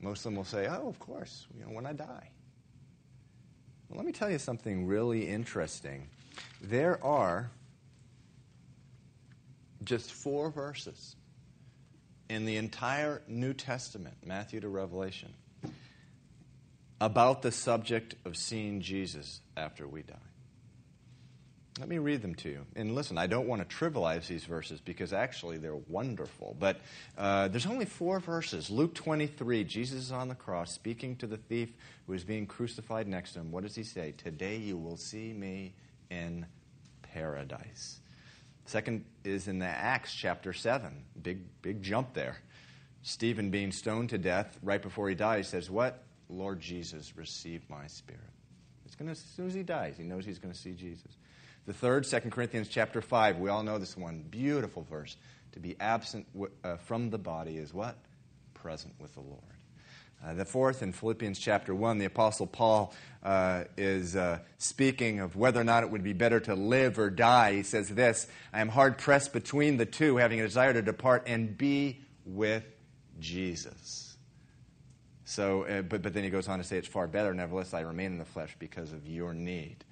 Most 0.00 0.20
of 0.20 0.24
them 0.24 0.36
will 0.36 0.44
say, 0.44 0.66
oh, 0.66 0.88
of 0.88 0.98
course, 0.98 1.46
you 1.56 1.64
know, 1.64 1.72
when 1.72 1.86
I 1.86 1.92
die. 1.92 2.30
Well, 3.88 3.98
let 3.98 4.06
me 4.06 4.12
tell 4.12 4.30
you 4.30 4.38
something 4.38 4.86
really 4.86 5.28
interesting. 5.28 6.08
There 6.60 7.02
are 7.04 7.50
just 9.84 10.12
four 10.12 10.50
verses 10.50 11.16
in 12.28 12.46
the 12.46 12.56
entire 12.56 13.22
New 13.26 13.52
Testament, 13.52 14.16
Matthew 14.24 14.60
to 14.60 14.68
Revelation, 14.68 15.34
about 17.00 17.42
the 17.42 17.52
subject 17.52 18.14
of 18.24 18.36
seeing 18.36 18.80
Jesus 18.80 19.40
after 19.56 19.86
we 19.86 20.02
die. 20.02 20.14
Let 21.78 21.88
me 21.88 21.98
read 21.98 22.20
them 22.20 22.34
to 22.36 22.50
you. 22.50 22.66
And 22.76 22.94
listen, 22.94 23.16
I 23.16 23.26
don't 23.26 23.48
want 23.48 23.66
to 23.66 23.76
trivialize 23.76 24.26
these 24.26 24.44
verses 24.44 24.80
because 24.80 25.14
actually 25.14 25.56
they're 25.56 25.74
wonderful. 25.74 26.54
But 26.58 26.80
uh, 27.16 27.48
there's 27.48 27.66
only 27.66 27.86
four 27.86 28.20
verses. 28.20 28.70
Luke 28.70 28.94
23, 28.94 29.64
Jesus 29.64 30.04
is 30.04 30.12
on 30.12 30.28
the 30.28 30.34
cross 30.34 30.70
speaking 30.70 31.16
to 31.16 31.26
the 31.26 31.38
thief 31.38 31.72
who 32.06 32.12
is 32.12 32.24
being 32.24 32.46
crucified 32.46 33.08
next 33.08 33.32
to 33.32 33.40
him. 33.40 33.50
What 33.50 33.62
does 33.62 33.74
he 33.74 33.84
say? 33.84 34.12
Today 34.18 34.58
you 34.58 34.76
will 34.76 34.98
see 34.98 35.32
me 35.32 35.72
in 36.20 36.46
paradise. 37.02 38.00
Second 38.66 39.04
is 39.24 39.48
in 39.48 39.58
the 39.58 39.66
Acts 39.66 40.14
chapter 40.14 40.52
7. 40.52 41.04
Big, 41.22 41.40
big 41.62 41.82
jump 41.82 42.14
there. 42.14 42.36
Stephen 43.02 43.50
being 43.50 43.72
stoned 43.72 44.10
to 44.10 44.18
death 44.18 44.58
right 44.62 44.80
before 44.80 45.08
he 45.08 45.14
dies 45.14 45.48
says, 45.48 45.68
What? 45.70 46.04
Lord 46.28 46.60
Jesus, 46.60 47.16
receive 47.16 47.62
my 47.68 47.86
spirit. 47.86 48.20
It's 48.86 48.94
gonna, 48.94 49.10
as 49.10 49.18
soon 49.18 49.48
as 49.48 49.54
he 49.54 49.62
dies, 49.62 49.96
he 49.98 50.04
knows 50.04 50.24
he's 50.24 50.38
going 50.38 50.52
to 50.52 50.58
see 50.58 50.72
Jesus. 50.72 51.16
The 51.66 51.72
third, 51.72 52.04
2 52.04 52.20
Corinthians 52.30 52.68
chapter 52.68 53.00
5, 53.00 53.38
we 53.38 53.48
all 53.48 53.62
know 53.62 53.78
this 53.78 53.96
one. 53.96 54.24
Beautiful 54.30 54.86
verse. 54.88 55.16
To 55.52 55.60
be 55.60 55.76
absent 55.80 56.26
uh, 56.64 56.76
from 56.76 57.10
the 57.10 57.18
body 57.18 57.58
is 57.58 57.74
what? 57.74 57.96
Present 58.54 58.94
with 58.98 59.14
the 59.14 59.20
Lord. 59.20 59.40
Uh, 60.24 60.34
the 60.34 60.44
fourth, 60.44 60.82
in 60.82 60.92
Philippians 60.92 61.38
chapter 61.38 61.74
1, 61.74 61.98
the 61.98 62.04
Apostle 62.04 62.46
Paul 62.46 62.94
uh, 63.24 63.64
is 63.76 64.14
uh, 64.14 64.38
speaking 64.58 65.18
of 65.18 65.34
whether 65.34 65.60
or 65.60 65.64
not 65.64 65.82
it 65.82 65.90
would 65.90 66.04
be 66.04 66.12
better 66.12 66.38
to 66.38 66.54
live 66.54 66.98
or 66.98 67.10
die. 67.10 67.54
He 67.54 67.62
says 67.64 67.88
this 67.88 68.28
I 68.52 68.60
am 68.60 68.68
hard 68.68 68.98
pressed 68.98 69.32
between 69.32 69.78
the 69.78 69.86
two, 69.86 70.18
having 70.18 70.40
a 70.40 70.44
desire 70.44 70.72
to 70.72 70.82
depart 70.82 71.24
and 71.26 71.58
be 71.58 72.00
with 72.24 72.64
Jesus. 73.18 74.16
So, 75.24 75.64
uh, 75.64 75.82
but, 75.82 76.02
but 76.02 76.12
then 76.14 76.22
he 76.22 76.30
goes 76.30 76.46
on 76.46 76.58
to 76.58 76.64
say, 76.64 76.78
It's 76.78 76.86
far 76.86 77.08
better, 77.08 77.34
nevertheless, 77.34 77.74
I 77.74 77.80
remain 77.80 78.12
in 78.12 78.18
the 78.18 78.24
flesh 78.24 78.54
because 78.60 78.92
of 78.92 79.08
your 79.08 79.34
need. 79.34 79.84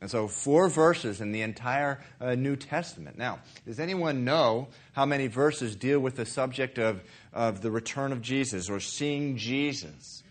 And 0.00 0.10
so, 0.10 0.28
four 0.28 0.70
verses 0.70 1.20
in 1.20 1.30
the 1.30 1.42
entire 1.42 2.00
uh, 2.20 2.34
New 2.34 2.56
Testament. 2.56 3.18
Now, 3.18 3.40
does 3.66 3.78
anyone 3.78 4.24
know 4.24 4.68
how 4.92 5.04
many 5.04 5.26
verses 5.26 5.76
deal 5.76 6.00
with 6.00 6.16
the 6.16 6.24
subject 6.24 6.78
of, 6.78 7.02
of 7.34 7.60
the 7.60 7.70
return 7.70 8.10
of 8.12 8.22
Jesus 8.22 8.70
or 8.70 8.80
seeing 8.80 9.36
Jesus 9.36 10.22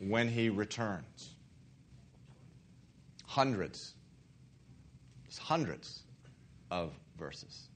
when 0.00 0.28
he 0.28 0.48
returns? 0.48 1.30
Hundreds. 3.26 3.94
It's 5.26 5.38
hundreds 5.38 6.02
of 6.70 6.92
verses. 7.18 7.68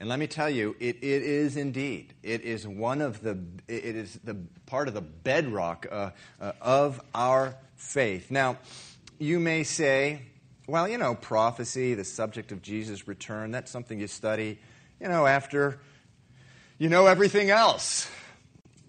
And 0.00 0.08
let 0.10 0.18
me 0.18 0.26
tell 0.26 0.50
you, 0.50 0.76
it, 0.80 0.96
it 0.96 1.22
is 1.22 1.56
indeed. 1.56 2.12
It 2.22 2.42
is 2.42 2.68
one 2.68 3.00
of 3.00 3.22
the, 3.22 3.38
it 3.68 3.96
is 3.96 4.18
the 4.22 4.36
part 4.66 4.88
of 4.88 4.92
the 4.92 5.00
bedrock 5.00 5.86
uh, 5.90 6.10
uh, 6.38 6.52
of 6.60 7.00
our 7.14 7.54
faith. 7.76 8.30
Now, 8.30 8.58
you 9.18 9.40
may 9.40 9.62
say, 9.64 10.22
well, 10.66 10.88
you 10.88 10.98
know, 10.98 11.14
prophecy, 11.14 11.94
the 11.94 12.04
subject 12.04 12.52
of 12.52 12.62
Jesus' 12.62 13.06
return, 13.06 13.50
that's 13.50 13.70
something 13.70 14.00
you 14.00 14.06
study, 14.06 14.58
you 15.00 15.08
know, 15.08 15.26
after 15.26 15.80
you 16.78 16.88
know 16.88 17.06
everything 17.06 17.50
else. 17.50 18.08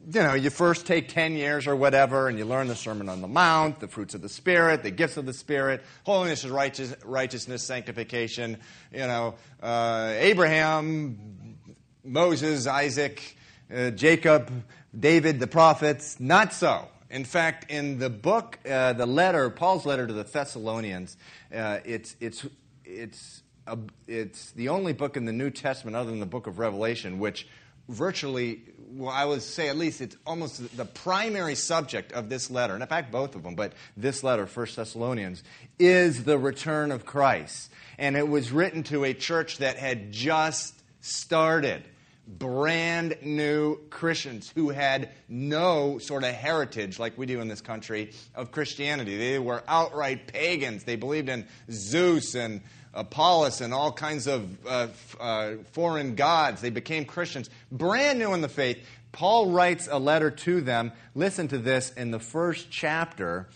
You 0.08 0.22
know, 0.22 0.34
you 0.36 0.52
first 0.52 0.86
take 0.86 1.10
10 1.10 1.34
years 1.34 1.66
or 1.66 1.76
whatever, 1.76 2.28
and 2.28 2.38
you 2.38 2.46
learn 2.46 2.68
the 2.68 2.76
Sermon 2.76 3.10
on 3.10 3.22
the 3.22 3.28
Mount, 3.28 3.80
the 3.80 3.88
fruits 3.88 4.14
of 4.14 4.22
the 4.22 4.30
Spirit, 4.30 4.84
the 4.84 4.92
gifts 4.92 5.18
of 5.18 5.26
the 5.26 5.34
Spirit, 5.34 5.84
holiness 6.04 6.46
righteous, 6.46 6.96
righteousness, 7.04 7.64
sanctification, 7.64 8.58
you 8.92 9.00
know, 9.00 9.36
uh, 9.64 10.14
Abraham, 10.16 11.58
Moses, 12.04 12.68
Isaac, 12.68 13.36
uh, 13.76 13.90
Jacob, 13.92 14.52
David, 14.98 15.40
the 15.40 15.48
prophets. 15.48 16.20
Not 16.20 16.54
so. 16.54 16.88
In 17.10 17.24
fact, 17.24 17.70
in 17.70 18.00
the 18.00 18.10
book, 18.10 18.60
uh, 18.70 18.94
the 18.94 19.06
letter, 19.06 19.50
Paul's 19.50 19.86
letter 19.86 20.08
to 20.08 20.14
the 20.14 20.24
Thessalonians, 20.24 21.18
uh, 21.54 21.80
it's, 21.86 22.16
it's, 22.20 22.46
it's, 22.84 23.44
a, 23.68 23.78
it's 24.08 24.52
the 24.52 24.70
only 24.70 24.94
book 24.94 25.16
in 25.16 25.26
the 25.26 25.34
New 25.34 25.52
Testament 25.52 25.96
other 25.96 26.10
than 26.10 26.20
the 26.20 26.26
book 26.26 26.48
of 26.48 26.58
Revelation, 26.58 27.20
which 27.20 27.48
virtually, 27.88 28.62
well, 28.90 29.12
I 29.12 29.26
would 29.26 29.44
say 29.44 29.70
at 29.70 29.78
least 29.78 30.02
it's 30.02 30.18
almost 30.26 30.76
the 30.76 30.86
primary 30.86 31.56
subject 31.56 32.12
of 32.14 32.30
this 32.30 32.50
letter, 32.50 32.74
and 32.74 32.82
in 32.82 32.90
fact, 32.90 33.12
both 33.12 33.36
of 33.36 33.44
them, 33.44 33.56
but 33.56 33.74
this 33.96 34.24
letter, 34.24 34.46
1 34.46 34.68
Thessalonians, 34.76 35.44
is 35.78 36.24
the 36.24 36.38
return 36.38 36.92
of 36.92 37.06
Christ. 37.06 37.72
And 37.98 38.18
it 38.18 38.28
was 38.28 38.52
written 38.52 38.84
to 38.84 39.04
a 39.04 39.14
church 39.14 39.60
that 39.60 39.78
had 39.78 40.12
just 40.12 40.74
started 41.02 41.84
brand 42.28 43.18
new 43.22 43.78
Christians 43.90 44.52
who 44.56 44.70
had 44.70 45.10
no 45.30 46.00
sort 46.00 46.24
of 46.24 46.34
heritage 46.34 47.00
like 47.00 47.18
we 47.18 47.26
do 47.26 47.40
in 47.42 47.48
this 47.48 47.62
country 47.62 48.12
of 48.34 48.52
Christianity. 48.52 49.18
They 49.18 49.40
were 49.40 49.64
outright 49.68 50.28
pagans. 50.28 50.84
They 50.84 50.96
believed 50.96 51.30
in 51.30 51.46
Zeus 51.72 52.36
and 52.36 52.62
Apollos 52.94 53.62
and 53.62 53.74
all 53.74 53.92
kinds 53.92 54.28
of 54.28 54.58
uh, 54.66 54.88
uh, 55.20 55.52
foreign 55.72 56.16
gods. 56.16 56.62
They 56.62 56.70
became 56.70 57.06
Christians, 57.06 57.50
brand 57.72 58.20
new 58.20 58.34
in 58.34 58.42
the 58.42 58.50
faith. 58.50 58.86
Paul 59.12 59.52
writes 59.52 59.88
a 59.90 60.00
letter 60.00 60.32
to 60.32 60.62
them. 60.62 60.92
Listen 61.14 61.48
to 61.50 61.58
this 61.58 61.92
in 61.94 62.12
the 62.12 62.20
first 62.20 62.70
chapter 62.72 63.48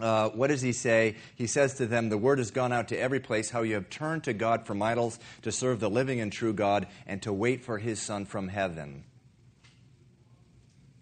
uh, 0.00 0.30
what 0.30 0.48
does 0.48 0.62
he 0.62 0.72
say? 0.72 1.16
He 1.36 1.46
says 1.46 1.74
to 1.74 1.86
them, 1.86 2.08
The 2.08 2.18
word 2.18 2.38
has 2.38 2.50
gone 2.50 2.72
out 2.72 2.88
to 2.88 2.98
every 2.98 3.20
place, 3.20 3.50
how 3.50 3.62
you 3.62 3.74
have 3.74 3.90
turned 3.90 4.24
to 4.24 4.32
God 4.32 4.66
from 4.66 4.82
idols 4.82 5.18
to 5.42 5.52
serve 5.52 5.80
the 5.80 5.90
living 5.90 6.20
and 6.20 6.32
true 6.32 6.52
God 6.52 6.86
and 7.06 7.20
to 7.22 7.32
wait 7.32 7.62
for 7.62 7.78
his 7.78 8.00
Son 8.00 8.24
from 8.24 8.48
heaven. 8.48 9.04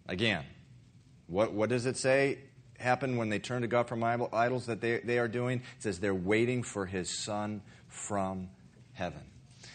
Again, 0.07 0.45
what, 1.27 1.53
what 1.53 1.69
does 1.69 1.87
it 1.87 1.97
say 1.97 2.39
happen 2.79 3.17
when 3.17 3.29
they 3.29 3.39
turn 3.39 3.63
to 3.63 3.69
God 3.69 3.89
from 3.89 4.03
idols 4.33 4.67
that 4.67 4.81
they, 4.81 4.99
they 5.01 5.19
are 5.19 5.29
doing? 5.29 5.59
It 5.59 5.83
says 5.83 6.01
they're 6.01 6.15
waiting 6.15 6.63
for 6.63 6.87
his 6.87 7.11
Son 7.11 7.63
from 7.87 8.49
heaven. 8.95 9.23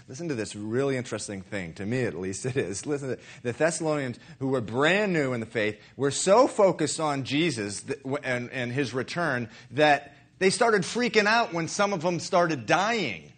Listen 0.08 0.28
to 0.28 0.36
this 0.36 0.56
really 0.56 0.98
interesting 0.98 1.42
thing. 1.42 1.74
To 1.76 1.86
me, 1.86 2.04
at 2.04 2.20
least, 2.20 2.46
it 2.48 2.58
is. 2.58 2.86
Listen 2.86 3.10
to 3.10 3.20
the 3.42 3.54
Thessalonians, 3.54 4.20
who 4.40 4.50
were 4.50 4.62
brand 4.62 5.14
new 5.14 5.34
in 5.34 5.40
the 5.40 5.46
faith, 5.46 5.80
were 5.96 6.12
so 6.12 6.48
focused 6.48 7.00
on 7.00 7.24
Jesus 7.24 7.84
and, 8.24 8.50
and 8.52 8.72
his 8.72 8.94
return 8.94 9.50
that 9.72 10.16
they 10.40 10.50
started 10.50 10.82
freaking 10.82 11.26
out 11.26 11.54
when 11.54 11.68
some 11.68 11.94
of 11.94 12.02
them 12.02 12.20
started 12.20 12.66
dying. 12.66 13.32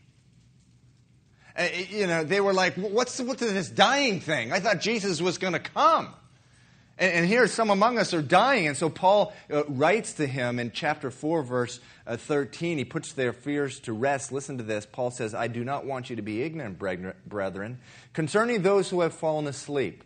Uh, 1.58 1.68
you 1.90 2.08
know, 2.08 2.24
they 2.24 2.42
were 2.42 2.54
like, 2.54 2.74
what's, 2.76 3.20
what's 3.22 3.42
this 3.42 3.70
dying 3.70 4.20
thing? 4.20 4.52
I 4.52 4.60
thought 4.60 4.82
Jesus 4.82 5.22
was 5.22 5.38
going 5.38 5.54
to 5.54 5.60
come. 5.60 6.14
And, 6.98 7.12
and, 7.12 7.26
here, 7.26 7.48
some 7.48 7.70
among 7.70 7.98
us 7.98 8.14
are 8.14 8.22
dying. 8.22 8.68
And 8.68 8.78
so 8.78 8.90
Paul 8.90 9.34
uh, 9.52 9.66
writes 9.66 10.14
to 10.14 10.28
him 10.28 10.60
in 10.60 10.72
chapter 10.72 11.12
4, 11.12 11.44
verse 11.44 11.80
uh, 12.08 12.16
13. 12.16 12.78
He 12.78 12.86
puts 12.86 13.12
their 13.12 13.34
fears 13.34 13.80
to 13.82 13.94
rest. 13.94 14.32
Listen 14.32 14.58
to 14.60 14.64
this. 14.64 14.86
Paul 14.86 15.12
says, 15.12 15.34
I 15.34 15.48
do 15.48 15.64
not 15.64 15.86
want 15.86 16.10
you 16.10 16.16
to 16.16 16.22
be 16.22 16.42
ignorant, 16.42 16.80
brethren, 16.80 17.80
concerning 18.14 18.62
those 18.62 18.90
who 18.90 19.02
have 19.02 19.14
fallen 19.14 19.46
asleep, 19.48 20.04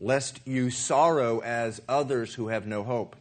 lest 0.00 0.40
you 0.44 0.70
sorrow 0.70 1.40
as 1.40 1.80
others 1.88 2.34
who 2.34 2.48
have 2.48 2.66
no 2.66 2.82
hope. 2.82 3.14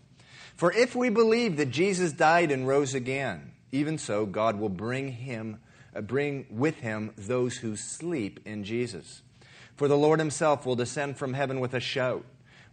For 0.56 0.72
if 0.72 0.96
we 0.96 1.10
believe 1.10 1.58
that 1.58 1.70
Jesus 1.70 2.12
died 2.12 2.50
and 2.50 2.68
rose 2.68 2.96
again, 2.96 3.52
even 3.72 4.00
so, 4.00 4.26
God 4.26 4.60
will 4.60 4.70
bring 4.70 5.12
him 5.12 5.60
uh, 5.96 6.02
bring 6.02 6.46
with 6.50 6.80
him 6.80 7.12
those 7.18 7.58
who 7.58 7.76
sleep 7.76 8.40
in 8.46 8.64
Jesus. 8.64 9.22
For 9.76 9.88
the 9.88 9.98
Lord 9.98 10.20
himself 10.20 10.66
will 10.66 10.76
descend 10.76 11.18
from 11.18 11.34
heaven 11.34 11.60
with 11.60 11.74
a 11.74 11.80
shout 11.80 12.26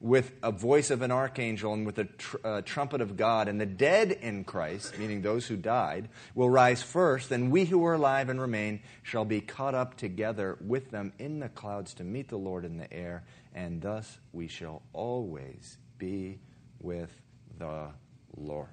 with 0.05 0.33
a 0.43 0.53
voice 0.53 0.91
of 0.91 1.01
an 1.01 1.11
archangel 1.11 1.73
and 1.73 1.87
with 1.87 1.99
a 1.99 2.05
tr- 2.05 2.37
uh, 2.45 2.61
trumpet 2.61 3.01
of 3.01 3.17
God, 3.17 3.49
and 3.49 3.59
the 3.59 3.65
dead 3.65 4.13
in 4.13 4.45
Christ, 4.45 4.99
meaning 4.99 5.23
those 5.23 5.47
who 5.47 5.57
died, 5.57 6.11
will 6.35 6.51
rise 6.51 6.83
first, 6.83 7.31
and 7.31 7.51
we 7.51 7.65
who 7.65 7.83
are 7.87 7.95
alive 7.95 8.29
and 8.29 8.39
remain 8.39 8.83
shall 9.03 9.25
be 9.25 9.41
caught 9.41 9.75
up 9.75 9.97
together 9.97 10.59
with 10.61 10.91
them 10.91 11.15
in 11.19 11.41
the 11.41 11.49
clouds 11.49 11.95
to 11.95 12.05
meet 12.05 12.29
the 12.29 12.37
Lord 12.37 12.67
in 12.67 12.77
the 12.77 12.93
air, 12.93 13.25
and 13.55 13.81
thus 13.81 14.19
we 14.31 14.47
shall 14.47 14.83
always 14.93 15.79
be 15.97 16.39
with 16.81 17.11
the 17.59 17.89
Lord. 18.37 18.69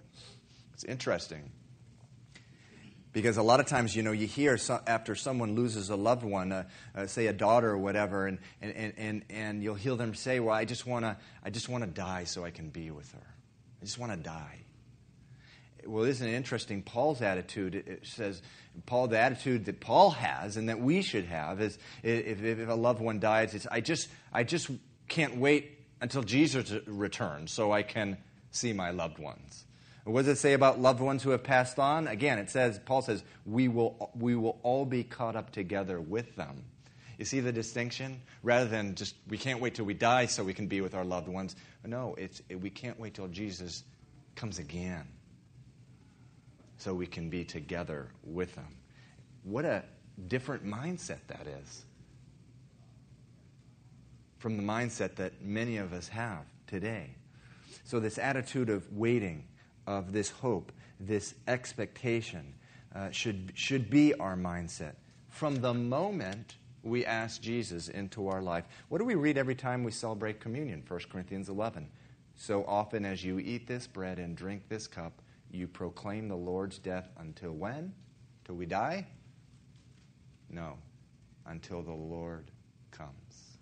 It's 0.74 0.84
interesting 0.84 1.50
because 3.13 3.38
a 3.38 3.43
lot 3.43 3.60
of 3.60 3.65
times, 3.65 3.95
you 3.95 4.04
know, 4.04 4.12
you 4.12 4.28
hear 4.28 4.58
so, 4.58 4.80
after 4.88 5.15
someone 5.15 5.56
loses 5.56 5.89
a 5.89 5.95
loved 5.95 6.24
one, 6.24 6.52
uh, 6.52 6.63
uh, 6.95 7.08
say 7.08 7.28
a 7.28 7.34
daughter 7.34 7.69
or 7.69 7.78
whatever, 7.78 8.28
and, 8.28 8.39
and, 8.62 8.93
and, 8.97 9.24
and 9.30 9.63
you'll 9.63 9.76
hear 9.76 9.95
them 9.95 10.15
say, 10.15 10.39
Well, 10.39 10.56
I 10.56 10.65
just 10.65 10.86
want 10.86 11.06
to 11.06 11.17
I 11.43 11.50
just 11.50 11.69
wanna 11.69 11.88
die 11.88 12.24
so 12.24 12.45
I 12.45 12.52
can 12.52 12.69
be 12.69 12.91
with 12.91 13.12
her. 13.12 13.28
I 13.82 13.86
just 13.86 13.97
want 13.97 14.12
to 14.12 14.17
die. 14.17 14.60
Well, 15.86 16.04
isn't 16.04 16.28
it 16.28 16.34
interesting? 16.34 16.84
Paul's 16.84 17.21
attitude, 17.24 17.74
it 17.74 18.02
says, 18.04 18.43
Paul, 18.86 19.08
the 19.08 19.19
attitude 19.19 19.65
that 19.65 19.80
Paul 19.80 20.12
has 20.12 20.56
and 20.56 20.69
that 20.69 20.80
we 20.80 21.02
should 21.02 21.26
have 21.26 21.60
is 21.60 21.80
if, 22.04 22.43
if 22.43 22.69
a 22.69 22.74
loved 22.74 23.02
one 23.02 23.19
dies, 23.19 23.56
it's, 23.56 23.65
I, 23.65 23.82
just, 23.82 24.08
I 24.32 24.43
just 24.43 24.69
can't 25.08 25.38
wait 25.38 25.80
until 26.00 26.21
Jesus 26.21 26.71
returns 26.86 27.52
so 27.52 27.71
I 27.71 27.82
can 27.82 28.17
see 28.52 28.74
my 28.74 28.91
loved 28.91 29.17
ones. 29.17 29.65
What 30.03 30.25
does 30.25 30.37
it 30.37 30.41
say 30.41 30.53
about 30.53 30.79
loved 30.79 30.99
ones 30.99 31.21
who 31.21 31.29
have 31.29 31.43
passed 31.43 31.77
on? 31.77 32.07
Again, 32.07 32.39
it 32.39 32.49
says, 32.49 32.79
Paul 32.85 33.01
says, 33.03 33.23
we 33.45 33.67
will, 33.67 34.11
we 34.15 34.35
will 34.35 34.59
all 34.63 34.85
be 34.85 35.03
caught 35.03 35.35
up 35.35 35.51
together 35.51 36.01
with 36.01 36.35
them. 36.35 36.63
You 37.19 37.25
see 37.25 37.39
the 37.39 37.51
distinction? 37.51 38.19
Rather 38.41 38.67
than 38.67 38.95
just, 38.95 39.15
we 39.27 39.37
can't 39.37 39.61
wait 39.61 39.75
till 39.75 39.85
we 39.85 39.93
die 39.93 40.25
so 40.25 40.43
we 40.43 40.55
can 40.55 40.67
be 40.67 40.81
with 40.81 40.95
our 40.95 41.05
loved 41.05 41.27
ones. 41.27 41.55
No, 41.85 42.15
it's, 42.17 42.41
we 42.49 42.71
can't 42.71 42.99
wait 42.99 43.13
till 43.13 43.27
Jesus 43.27 43.83
comes 44.35 44.57
again 44.57 45.07
so 46.77 46.95
we 46.95 47.05
can 47.05 47.29
be 47.29 47.43
together 47.43 48.09
with 48.23 48.55
them. 48.55 48.75
What 49.43 49.65
a 49.65 49.83
different 50.27 50.65
mindset 50.65 51.19
that 51.27 51.45
is 51.45 51.85
from 54.39 54.57
the 54.57 54.63
mindset 54.63 55.15
that 55.15 55.43
many 55.43 55.77
of 55.77 55.93
us 55.93 56.07
have 56.07 56.43
today. 56.65 57.11
So, 57.83 57.99
this 57.99 58.17
attitude 58.17 58.69
of 58.69 58.91
waiting, 58.91 59.45
of 59.97 60.13
this 60.13 60.30
hope, 60.30 60.71
this 60.99 61.36
expectation, 61.47 62.54
uh, 62.95 63.10
should, 63.12 63.51
should 63.56 63.89
be 63.89 64.13
our 64.15 64.36
mindset 64.36 64.93
from 65.30 65.58
the 65.58 65.73
moment 65.73 66.56
we 66.84 67.06
ask 67.06 67.41
Jesus 67.41 67.89
into 67.89 68.27
our 68.27 68.41
life. 68.41 68.65
What 68.89 68.97
do 68.97 69.06
we 69.06 69.15
read 69.15 69.38
every 69.38 69.56
time 69.56 69.84
we 69.84 69.91
celebrate 69.91 70.39
communion? 70.39 70.84
1 70.88 70.99
Corinthians 71.12 71.49
11. 71.49 71.88
So 72.36 72.65
often 72.65 73.06
as 73.06 73.23
you 73.23 73.39
eat 73.39 73.67
this 73.67 73.86
bread 73.86 74.17
and 74.17 74.36
drink 74.36 74.63
this 74.67 74.88
cup, 74.88 75.21
you 75.51 75.67
proclaim 75.67 76.27
the 76.27 76.36
Lord's 76.36 76.80
death 76.80 77.10
until 77.19 77.51
when? 77.51 77.93
Till 78.45 78.56
we 78.56 78.65
die? 78.65 79.06
No, 80.49 80.77
until 81.45 81.82
the 81.82 81.91
Lord 81.91 82.49
comes. 82.91 83.58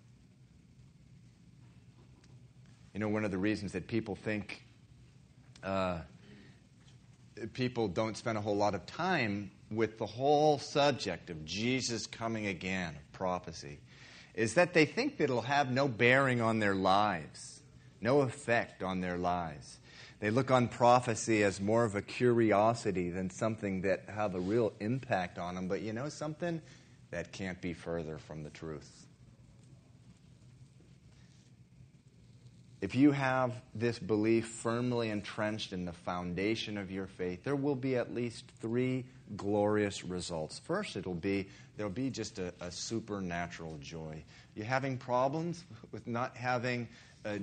You 2.94 3.00
know, 3.00 3.08
one 3.08 3.24
of 3.24 3.30
the 3.30 3.38
reasons 3.38 3.72
that 3.72 3.86
people 3.86 4.16
think 4.16 4.64
uh, 5.62 5.98
people 7.52 7.88
don't 7.88 8.16
spend 8.16 8.38
a 8.38 8.40
whole 8.40 8.56
lot 8.56 8.74
of 8.74 8.86
time 8.86 9.50
with 9.70 9.98
the 9.98 10.06
whole 10.06 10.58
subject 10.58 11.30
of 11.30 11.44
Jesus 11.44 12.06
coming 12.06 12.46
again, 12.46 12.94
of 12.96 13.12
prophecy, 13.12 13.78
is 14.34 14.54
that 14.54 14.74
they 14.74 14.84
think 14.84 15.18
that 15.18 15.24
it'll 15.24 15.42
have 15.42 15.70
no 15.70 15.88
bearing 15.88 16.40
on 16.40 16.58
their 16.58 16.74
lives, 16.74 17.60
no 18.00 18.20
effect 18.20 18.82
on 18.82 19.00
their 19.00 19.18
lives. 19.18 19.78
They 20.20 20.30
look 20.30 20.50
on 20.50 20.68
prophecy 20.68 21.42
as 21.42 21.60
more 21.60 21.84
of 21.84 21.94
a 21.94 22.02
curiosity 22.02 23.10
than 23.10 23.30
something 23.30 23.82
that 23.82 24.04
have 24.08 24.34
a 24.34 24.40
real 24.40 24.72
impact 24.80 25.38
on 25.38 25.54
them. 25.54 25.66
But 25.66 25.80
you 25.80 25.92
know 25.92 26.08
something? 26.08 26.60
That 27.10 27.32
can't 27.32 27.60
be 27.60 27.72
further 27.72 28.18
from 28.18 28.44
the 28.44 28.50
truth. 28.50 28.99
If 32.80 32.94
you 32.94 33.12
have 33.12 33.52
this 33.74 33.98
belief 33.98 34.46
firmly 34.46 35.10
entrenched 35.10 35.74
in 35.74 35.84
the 35.84 35.92
foundation 35.92 36.78
of 36.78 36.90
your 36.90 37.06
faith, 37.06 37.44
there 37.44 37.56
will 37.56 37.74
be 37.74 37.96
at 37.96 38.14
least 38.14 38.44
three 38.60 39.04
glorious 39.36 40.02
results. 40.02 40.58
First, 40.60 40.96
it'll 40.96 41.12
be 41.12 41.46
there'll 41.76 41.92
be 41.92 42.08
just 42.08 42.38
a, 42.38 42.54
a 42.60 42.70
supernatural 42.70 43.76
joy. 43.82 44.22
You 44.54 44.64
having 44.64 44.96
problems 44.96 45.64
with 45.92 46.06
not 46.06 46.36
having 46.36 46.88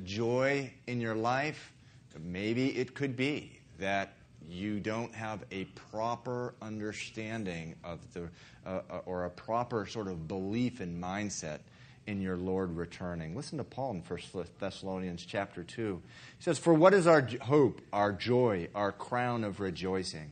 joy 0.04 0.71
in 0.88 1.00
your 1.00 1.15
life? 1.15 1.71
Maybe 2.19 2.76
it 2.76 2.95
could 2.95 3.15
be 3.15 3.60
that 3.78 4.13
you 4.50 4.80
don't 4.80 5.13
have 5.13 5.43
a 5.52 5.65
proper 5.91 6.56
understanding 6.63 7.76
of 7.84 8.00
the, 8.13 8.30
uh, 8.65 8.82
uh 8.89 9.00
or 9.06 9.26
a 9.26 9.30
proper 9.30 9.86
sort 9.86 10.08
of 10.08 10.28
belief 10.28 10.80
and 10.80 11.02
mindset 11.02 11.60
in 12.08 12.22
your 12.22 12.38
Lord 12.38 12.76
returning. 12.76 13.36
Listen 13.36 13.58
to 13.58 13.63
Paul 13.63 13.91
in 13.91 14.02
1 14.02 14.46
Thessalonians 14.60 15.26
chapter 15.26 15.63
2. 15.63 16.02
He 16.38 16.43
says, 16.43 16.58
For 16.58 16.74
what 16.74 16.93
is 16.93 17.06
our 17.06 17.28
hope, 17.41 17.82
our 17.91 18.13
joy, 18.13 18.70
our 18.74 18.93
crown 18.93 19.43
of 19.43 19.60
rejoicing? 19.60 20.32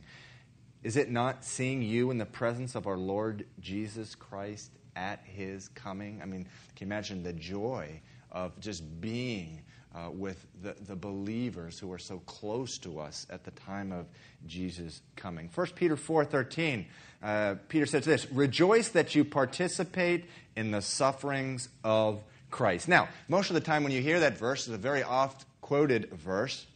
Is 0.82 0.96
it 0.96 1.10
not 1.10 1.44
seeing 1.44 1.82
you 1.82 2.10
in 2.10 2.18
the 2.18 2.26
presence 2.26 2.74
of 2.74 2.86
our 2.86 2.96
Lord 2.96 3.46
Jesus 3.60 4.14
Christ 4.14 4.70
at 4.96 5.20
his 5.24 5.68
coming? 5.68 6.20
I 6.22 6.26
mean, 6.26 6.48
can 6.74 6.86
you 6.88 6.92
imagine 6.92 7.22
the 7.22 7.34
joy 7.34 8.00
of 8.32 8.58
just 8.58 9.00
being 9.00 9.62
uh, 9.96 10.10
with 10.10 10.46
the, 10.62 10.76
the 10.86 10.94
believers 10.94 11.78
who 11.78 11.90
are 11.92 11.98
so 11.98 12.18
close 12.26 12.78
to 12.78 13.00
us 13.00 13.26
at 13.30 13.44
the 13.44 13.50
time 13.52 13.92
of 13.92 14.06
Jesus 14.46 15.00
coming? 15.16 15.48
1 15.54 15.66
Peter 15.74 15.96
4.13 15.96 16.84
uh, 17.22 17.56
Peter 17.68 17.86
says 17.86 18.04
this 18.04 18.30
Rejoice 18.30 18.90
that 18.90 19.14
you 19.14 19.24
participate 19.24 20.26
in 20.54 20.70
the 20.70 20.82
sufferings 20.82 21.68
of 21.82 22.22
Christ. 22.50 22.88
Now, 22.88 23.08
most 23.28 23.50
of 23.50 23.54
the 23.54 23.60
time 23.60 23.82
when 23.82 23.92
you 23.92 24.00
hear 24.00 24.20
that 24.20 24.38
verse, 24.38 24.66
it's 24.66 24.74
a 24.74 24.78
very 24.78 25.02
oft 25.02 25.44
quoted 25.60 26.10
verse. 26.10 26.66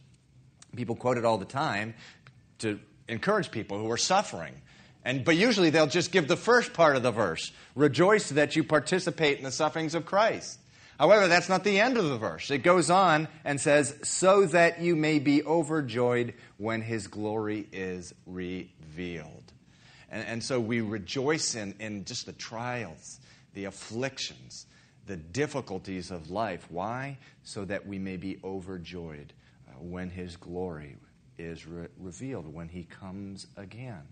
People 0.75 0.95
quote 0.95 1.17
it 1.17 1.25
all 1.25 1.37
the 1.37 1.45
time 1.45 1.93
to 2.59 2.79
encourage 3.07 3.51
people 3.51 3.77
who 3.77 3.89
are 3.91 3.97
suffering. 3.97 4.53
And, 5.03 5.25
but 5.25 5.35
usually 5.35 5.69
they'll 5.69 5.87
just 5.87 6.11
give 6.11 6.27
the 6.27 6.37
first 6.37 6.73
part 6.73 6.95
of 6.95 7.03
the 7.03 7.11
verse 7.11 7.51
Rejoice 7.75 8.29
that 8.29 8.55
you 8.55 8.63
participate 8.63 9.37
in 9.37 9.43
the 9.43 9.51
sufferings 9.51 9.95
of 9.95 10.05
Christ. 10.05 10.59
However, 11.01 11.27
that's 11.27 11.49
not 11.49 11.63
the 11.63 11.79
end 11.79 11.97
of 11.97 12.05
the 12.05 12.17
verse. 12.19 12.51
It 12.51 12.59
goes 12.59 12.91
on 12.91 13.27
and 13.43 13.59
says, 13.59 13.97
So 14.03 14.45
that 14.45 14.81
you 14.81 14.95
may 14.95 15.17
be 15.17 15.43
overjoyed 15.43 16.35
when 16.57 16.83
his 16.83 17.07
glory 17.07 17.67
is 17.71 18.13
revealed. 18.27 19.51
And, 20.11 20.27
and 20.27 20.43
so 20.43 20.59
we 20.59 20.81
rejoice 20.81 21.55
in, 21.55 21.73
in 21.79 22.05
just 22.05 22.27
the 22.27 22.33
trials, 22.33 23.19
the 23.55 23.65
afflictions, 23.65 24.67
the 25.07 25.15
difficulties 25.15 26.11
of 26.11 26.29
life. 26.29 26.67
Why? 26.69 27.17
So 27.41 27.65
that 27.65 27.87
we 27.87 27.97
may 27.97 28.17
be 28.17 28.37
overjoyed 28.43 29.33
uh, 29.67 29.71
when 29.79 30.11
His 30.11 30.37
glory 30.37 30.97
is 31.39 31.65
re- 31.65 31.87
revealed, 31.99 32.53
when 32.53 32.67
He 32.67 32.83
comes 32.83 33.47
again. 33.57 34.03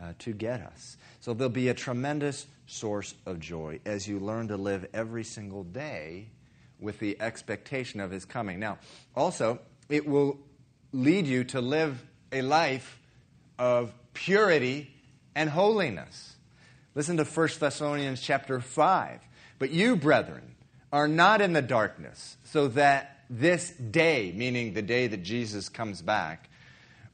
Uh, 0.00 0.12
to 0.18 0.32
get 0.32 0.60
us. 0.60 0.96
So 1.20 1.32
there'll 1.32 1.48
be 1.48 1.68
a 1.68 1.74
tremendous 1.74 2.46
source 2.66 3.14
of 3.24 3.38
joy 3.38 3.78
as 3.84 4.08
you 4.08 4.18
learn 4.18 4.48
to 4.48 4.56
live 4.56 4.84
every 4.92 5.22
single 5.22 5.62
day 5.62 6.26
with 6.80 6.98
the 6.98 7.16
expectation 7.20 8.00
of 8.00 8.10
his 8.10 8.24
coming. 8.24 8.58
Now, 8.58 8.78
also, 9.14 9.60
it 9.88 10.04
will 10.04 10.40
lead 10.92 11.28
you 11.28 11.44
to 11.44 11.60
live 11.60 12.02
a 12.32 12.42
life 12.42 12.98
of 13.58 13.92
purity 14.12 14.90
and 15.36 15.48
holiness. 15.48 16.34
Listen 16.94 17.16
to 17.18 17.24
1 17.24 17.48
Thessalonians 17.60 18.20
chapter 18.20 18.60
5. 18.60 19.20
But 19.58 19.70
you, 19.70 19.94
brethren, 19.94 20.56
are 20.92 21.08
not 21.08 21.40
in 21.40 21.52
the 21.52 21.62
darkness, 21.62 22.36
so 22.44 22.68
that 22.68 23.20
this 23.30 23.70
day, 23.70 24.32
meaning 24.34 24.74
the 24.74 24.82
day 24.82 25.06
that 25.06 25.22
Jesus 25.22 25.68
comes 25.68 26.02
back, 26.02 26.50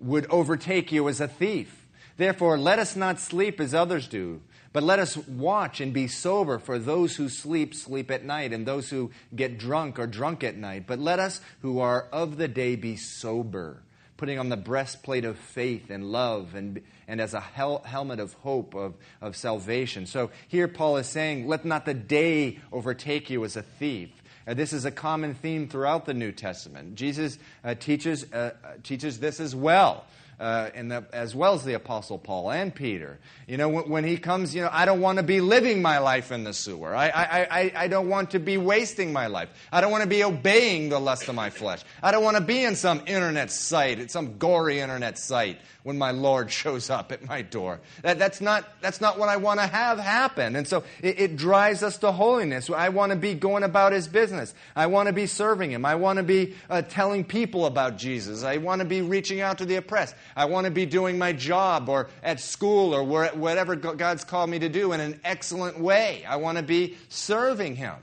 would 0.00 0.26
overtake 0.30 0.90
you 0.90 1.08
as 1.08 1.20
a 1.20 1.28
thief. 1.28 1.77
Therefore, 2.18 2.58
let 2.58 2.78
us 2.78 2.94
not 2.94 3.18
sleep 3.18 3.60
as 3.60 3.72
others 3.72 4.06
do, 4.08 4.42
but 4.74 4.82
let 4.82 4.98
us 4.98 5.16
watch 5.16 5.80
and 5.80 5.94
be 5.94 6.08
sober, 6.08 6.58
for 6.58 6.78
those 6.78 7.16
who 7.16 7.30
sleep, 7.30 7.74
sleep 7.74 8.10
at 8.10 8.24
night, 8.24 8.52
and 8.52 8.66
those 8.66 8.90
who 8.90 9.10
get 9.34 9.58
drunk 9.58 9.98
are 9.98 10.06
drunk 10.06 10.44
at 10.44 10.56
night. 10.56 10.84
But 10.86 10.98
let 10.98 11.18
us 11.18 11.40
who 11.62 11.80
are 11.80 12.08
of 12.12 12.36
the 12.36 12.48
day 12.48 12.76
be 12.76 12.96
sober, 12.96 13.82
putting 14.18 14.38
on 14.38 14.50
the 14.50 14.56
breastplate 14.56 15.24
of 15.24 15.38
faith 15.38 15.88
and 15.88 16.12
love 16.12 16.54
and 16.54 16.82
and 17.08 17.22
as 17.22 17.34
a 17.34 17.40
hel- 17.40 17.82
helmet 17.84 18.20
of 18.20 18.34
hope 18.34 18.74
of, 18.74 18.94
of 19.20 19.34
salvation. 19.34 20.06
So 20.06 20.30
here 20.46 20.68
Paul 20.68 20.98
is 20.98 21.06
saying, 21.06 21.48
let 21.48 21.64
not 21.64 21.86
the 21.86 21.94
day 21.94 22.60
overtake 22.70 23.30
you 23.30 23.44
as 23.44 23.56
a 23.56 23.62
thief. 23.62 24.10
Uh, 24.46 24.54
this 24.54 24.72
is 24.72 24.84
a 24.84 24.90
common 24.90 25.34
theme 25.34 25.68
throughout 25.68 26.04
the 26.04 26.14
New 26.14 26.32
Testament. 26.32 26.94
Jesus 26.94 27.38
uh, 27.64 27.74
teaches, 27.74 28.30
uh, 28.32 28.52
uh 28.62 28.68
teaches 28.82 29.18
this 29.18 29.40
as 29.40 29.56
well. 29.56 30.04
Uh, 30.40 30.70
the, 30.74 31.04
as 31.12 31.34
well 31.34 31.54
as 31.54 31.64
the 31.64 31.74
Apostle 31.74 32.18
Paul 32.18 32.50
and 32.50 32.74
Peter. 32.74 33.18
You 33.46 33.56
know, 33.56 33.68
when, 33.68 33.88
when 33.88 34.04
he 34.04 34.16
comes, 34.16 34.54
you 34.54 34.62
know, 34.62 34.70
I 34.70 34.84
don't 34.84 35.00
want 35.00 35.18
to 35.18 35.24
be 35.24 35.40
living 35.40 35.82
my 35.82 35.98
life 35.98 36.30
in 36.30 36.44
the 36.44 36.52
sewer. 36.52 36.94
I, 36.94 37.08
I, 37.08 37.40
I, 37.50 37.72
I 37.76 37.88
don't 37.88 38.08
want 38.08 38.32
to 38.32 38.38
be 38.38 38.56
wasting 38.56 39.12
my 39.12 39.26
life. 39.26 39.48
I 39.72 39.80
don't 39.80 39.90
want 39.90 40.04
to 40.04 40.08
be 40.08 40.22
obeying 40.22 40.88
the 40.88 41.00
lust 41.00 41.28
of 41.28 41.34
my 41.34 41.50
flesh. 41.50 41.82
I 42.02 42.12
don't 42.12 42.22
want 42.22 42.36
to 42.36 42.42
be 42.42 42.64
in 42.64 42.76
some 42.76 43.02
internet 43.06 43.50
site, 43.50 44.10
some 44.10 44.38
gory 44.38 44.80
internet 44.80 45.18
site 45.18 45.58
when 45.82 45.98
my 45.98 46.10
Lord 46.10 46.50
shows 46.58 46.90
up 46.90 47.12
at 47.12 47.26
my 47.26 47.42
door. 47.42 47.80
That, 48.02 48.18
that's, 48.18 48.40
not, 48.40 48.64
that's 48.80 49.00
not 49.00 49.18
what 49.18 49.28
I 49.28 49.38
want 49.38 49.60
to 49.60 49.66
have 49.66 49.98
happen. 49.98 50.54
And 50.54 50.68
so 50.68 50.84
it, 51.02 51.18
it 51.18 51.36
drives 51.36 51.82
us 51.82 51.98
to 51.98 52.12
holiness. 52.12 52.70
I 52.70 52.90
want 52.90 53.10
to 53.10 53.16
be 53.16 53.34
going 53.34 53.62
about 53.62 53.92
his 53.92 54.06
business. 54.06 54.54
I 54.76 54.86
want 54.86 55.08
to 55.08 55.12
be 55.12 55.26
serving 55.26 55.70
him. 55.70 55.84
I 55.84 55.94
want 55.96 56.18
to 56.18 56.22
be 56.22 56.54
uh, 56.68 56.82
telling 56.82 57.24
people 57.24 57.66
about 57.66 57.96
Jesus. 57.96 58.44
I 58.44 58.58
want 58.58 58.80
to 58.80 58.84
be 58.84 59.02
reaching 59.02 59.40
out 59.40 59.58
to 59.58 59.64
the 59.64 59.76
oppressed. 59.76 60.14
I 60.38 60.44
want 60.44 60.66
to 60.66 60.70
be 60.70 60.86
doing 60.86 61.18
my 61.18 61.32
job 61.32 61.88
or 61.88 62.10
at 62.22 62.38
school 62.38 62.94
or 62.94 63.02
whatever 63.02 63.74
God's 63.74 64.22
called 64.22 64.48
me 64.48 64.60
to 64.60 64.68
do 64.68 64.92
in 64.92 65.00
an 65.00 65.20
excellent 65.24 65.80
way. 65.80 66.24
I 66.28 66.36
want 66.36 66.58
to 66.58 66.62
be 66.62 66.96
serving 67.08 67.74
him. 67.74 67.96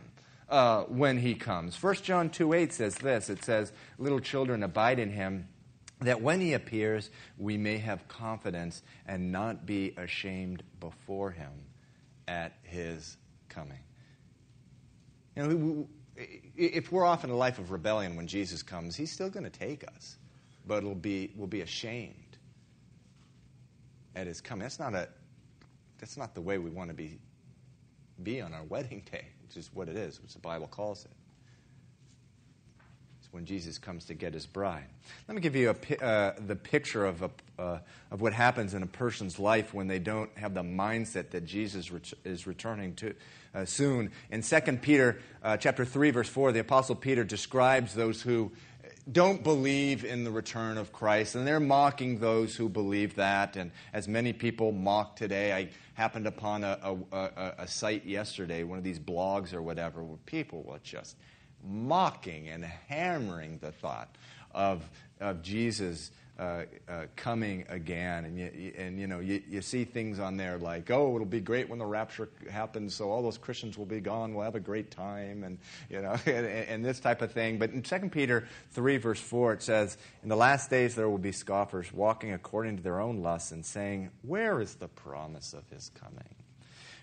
Uh, 0.48 0.84
when 0.84 1.17
he 1.17 1.34
comes. 1.34 1.82
1 1.82 1.95
John 2.04 2.30
2 2.30 2.54
8 2.54 2.71
says 2.71 2.93
this 2.93 3.32
it 3.32 3.43
says, 3.43 3.74
Little 3.98 4.19
children, 4.19 4.62
abide 4.62 5.00
in 5.00 5.10
him 5.10 5.48
that 6.02 6.21
when 6.21 6.39
he 6.39 6.54
appears, 6.54 7.10
we 7.39 7.58
may 7.58 7.80
have 7.80 8.08
confidence 8.08 8.84
and 9.08 9.32
not 9.32 9.65
be 9.65 9.95
ashamed 9.98 10.62
before 10.80 11.32
him 11.32 11.52
at 12.28 12.54
his 12.62 13.17
coming. 13.50 13.80
You 15.36 15.48
know, 15.48 15.88
if 16.56 16.91
we're 16.91 17.06
off 17.06 17.24
in 17.24 17.32
a 17.32 17.36
life 17.36 17.58
of 17.58 17.71
rebellion 17.71 18.15
when 18.15 18.28
Jesus 18.28 18.62
comes, 18.62 18.95
he's 18.95 19.12
still 19.12 19.32
going 19.32 19.45
to 19.45 19.50
take 19.50 19.84
us, 19.95 20.15
but 20.67 20.78
it'll 20.78 20.93
be, 20.93 21.34
we'll 21.36 21.48
be 21.48 21.62
ashamed 21.62 22.24
at 24.15 24.28
his 24.28 24.41
coming. 24.41 24.63
That's 24.63 24.80
not, 24.80 24.93
a, 24.93 25.08
that's 25.99 26.17
not 26.17 26.34
the 26.34 26.41
way 26.41 26.58
we 26.58 26.69
want 26.69 26.89
to 26.89 26.95
be, 26.95 27.19
be 28.23 28.41
on 28.41 28.54
our 28.54 28.63
wedding 28.69 29.04
day, 29.12 29.28
which 29.43 29.58
is 29.58 29.69
what 29.73 29.89
it 29.89 29.97
is, 29.97 30.21
which 30.21 30.34
the 30.34 30.39
Bible 30.39 30.67
calls 30.67 31.06
it 31.06 31.12
It's 33.19 33.32
when 33.34 33.45
Jesus 33.45 33.78
comes 33.78 34.06
to 34.06 34.13
get 34.13 34.34
his 34.34 34.45
bride. 34.45 34.86
Let 35.28 35.36
me 35.36 35.41
give 35.41 35.56
you 35.56 35.69
a, 35.69 36.04
uh, 36.04 36.34
the 36.45 36.56
picture 36.56 37.06
of, 37.06 37.21
a, 37.23 37.32
uh, 37.60 37.80
of 38.12 38.21
what 38.21 38.34
happens 38.34 38.73
in 38.73 38.84
a 38.84 38.88
person's 38.88 39.39
life 39.39 39.73
when 39.73 39.88
they 39.88 39.99
don't 39.99 40.36
have 40.38 40.54
the 40.54 40.63
mindset 40.63 41.32
that 41.32 41.45
Jesus 41.45 41.91
ret- 41.91 42.13
is 42.23 42.47
returning 42.47 42.95
to 42.95 43.13
uh, 43.54 43.65
soon. 43.65 44.12
In 44.32 44.41
2 44.41 44.60
Peter 44.82 45.19
uh, 45.43 45.58
chapter 45.58 45.86
3, 45.86 46.12
verse 46.12 46.30
4, 46.30 46.51
the 46.51 46.60
Apostle 46.60 46.95
Peter 46.95 47.23
describes 47.23 47.93
those 47.93 48.21
who 48.21 48.51
don't 49.11 49.43
believe 49.43 50.03
in 50.03 50.23
the 50.23 50.31
return 50.31 50.77
of 50.77 50.91
Christ, 50.91 51.35
and 51.35 51.45
they're 51.45 51.59
mocking 51.59 52.19
those 52.19 52.55
who 52.55 52.67
believe 52.67 53.15
that. 53.15 53.55
And 53.55 53.71
as 53.93 54.07
many 54.07 54.33
people 54.33 54.71
mock 54.71 55.15
today, 55.15 55.53
I 55.53 55.69
happened 55.93 56.25
upon 56.25 56.63
a, 56.63 56.79
a, 57.11 57.17
a, 57.17 57.53
a 57.59 57.67
site 57.67 58.05
yesterday, 58.05 58.63
one 58.63 58.77
of 58.77 58.83
these 58.83 58.99
blogs 58.99 59.53
or 59.53 59.61
whatever, 59.61 60.03
where 60.03 60.17
people 60.25 60.63
were 60.63 60.79
just 60.79 61.17
mocking 61.63 62.49
and 62.49 62.63
hammering 62.63 63.59
the 63.59 63.71
thought 63.71 64.15
of, 64.51 64.89
of 65.19 65.41
Jesus 65.41 66.11
uh, 66.38 66.63
uh, 66.89 67.06
coming 67.15 67.65
again. 67.69 68.26
And, 68.26 68.38
you, 68.38 68.74
and 68.78 69.00
you 69.00 69.08
know, 69.08 69.19
you, 69.19 69.41
you 69.50 69.62
see 69.62 69.86
things 69.86 70.19
on 70.19 70.36
there 70.36 70.58
like, 70.58 70.91
oh, 70.91 71.15
it'll 71.15 71.26
be 71.26 71.39
great 71.39 71.69
when 71.69 71.80
the 71.80 71.86
rapture 71.86 72.30
happens, 72.50 72.93
so 72.93 73.10
all 73.10 73.21
those 73.21 73.38
Christians 73.38 73.78
will 73.78 73.86
be 73.86 74.02
gone, 74.02 74.34
we'll 74.34 74.43
have 74.43 74.56
a 74.56 74.60
great 74.60 74.91
time, 74.91 75.43
and, 75.43 75.58
you 75.89 76.02
know, 76.02 76.17
and, 76.26 76.45
and 76.45 76.86
this 76.86 77.00
type 77.00 77.21
of 77.21 77.32
thing. 77.32 77.58
But 77.58 77.71
in 77.71 77.82
2 77.82 78.10
Peter 78.10 78.48
3, 78.71 78.98
verse 78.98 79.19
4, 79.19 79.54
it 79.54 79.62
says, 79.62 79.98
In 80.24 80.30
the 80.30 80.36
last 80.36 80.69
days 80.69 80.95
there 80.95 81.10
will 81.10 81.17
be 81.17 81.32
scoffers 81.32 81.93
walking 81.93 82.34
according 82.34 82.78
to 82.78 82.84
their 82.84 83.00
own 83.00 83.21
lusts 83.21 83.52
and 83.52 83.65
saying, 83.65 84.10
Where 84.24 84.60
is 84.60 84.76
the 84.76 84.89
promise 84.89 85.54
of 85.54 85.67
his 85.69 85.89
coming? 86.00 86.36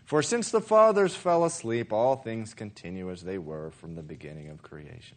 For 0.04 0.22
since 0.22 0.50
the 0.50 0.60
fathers 0.60 1.14
fell 1.14 1.44
asleep, 1.44 1.92
all 1.92 2.16
things 2.16 2.52
continue 2.52 3.10
as 3.10 3.22
they 3.22 3.38
were 3.38 3.70
from 3.70 3.94
the 3.94 4.02
beginning 4.02 4.50
of 4.50 4.62
creation. 4.62 5.16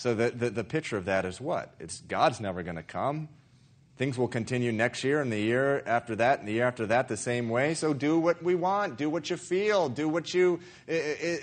So 0.00 0.14
the, 0.14 0.30
the, 0.30 0.48
the 0.48 0.64
picture 0.64 0.96
of 0.96 1.04
that 1.04 1.26
is 1.26 1.42
what? 1.42 1.74
It's 1.78 2.00
God's 2.00 2.40
never 2.40 2.62
going 2.62 2.76
to 2.76 2.82
come. 2.82 3.28
Things 3.98 4.16
will 4.16 4.28
continue 4.28 4.72
next 4.72 5.04
year 5.04 5.20
and 5.20 5.30
the 5.30 5.38
year 5.38 5.82
after 5.84 6.16
that 6.16 6.38
and 6.38 6.48
the 6.48 6.54
year 6.54 6.66
after 6.66 6.86
that 6.86 7.08
the 7.08 7.18
same 7.18 7.50
way. 7.50 7.74
So 7.74 7.92
do 7.92 8.18
what 8.18 8.42
we 8.42 8.54
want, 8.54 8.96
do 8.96 9.10
what 9.10 9.28
you 9.28 9.36
feel, 9.36 9.90
do 9.90 10.08
what 10.08 10.32
you, 10.32 10.58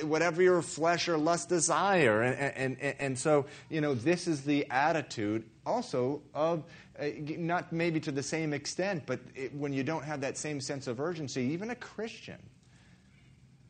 whatever 0.02 0.42
your 0.42 0.64
flesh 0.64 1.08
or 1.08 1.20
lust 1.20 1.50
desire. 1.50 2.24
And, 2.24 2.80
and, 2.82 2.96
and 3.00 3.20
so, 3.20 3.46
you 3.70 3.80
know, 3.80 3.94
this 3.94 4.26
is 4.26 4.42
the 4.42 4.66
attitude 4.72 5.44
also 5.64 6.24
of 6.34 6.64
uh, 7.00 7.10
not 7.20 7.72
maybe 7.72 8.00
to 8.00 8.12
the 8.12 8.24
same 8.24 8.54
extent, 8.54 9.04
but 9.06 9.20
when 9.54 9.72
you 9.72 9.84
don't 9.84 10.04
have 10.04 10.22
that 10.22 10.36
same 10.36 10.62
sense 10.62 10.88
of 10.88 11.00
urgency, 11.00 11.44
even 11.44 11.70
a 11.70 11.76
Christian 11.76 12.40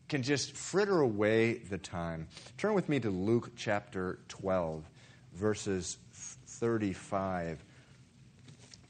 can 0.07 0.23
just 0.23 0.55
fritter 0.55 0.99
away 0.99 1.55
the 1.55 1.77
time. 1.77 2.27
Turn 2.57 2.73
with 2.73 2.87
me 2.87 2.99
to 2.99 3.09
Luke 3.09 3.51
chapter 3.57 4.19
12, 4.29 4.83
verses 5.33 5.97
35 6.13 7.63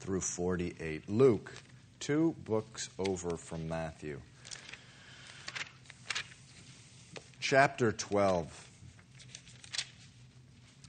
through 0.00 0.20
48. 0.20 1.08
Luke, 1.08 1.52
two 1.98 2.34
books 2.44 2.88
over 2.98 3.36
from 3.36 3.68
Matthew. 3.68 4.20
Chapter 7.40 7.92
12, 7.92 8.68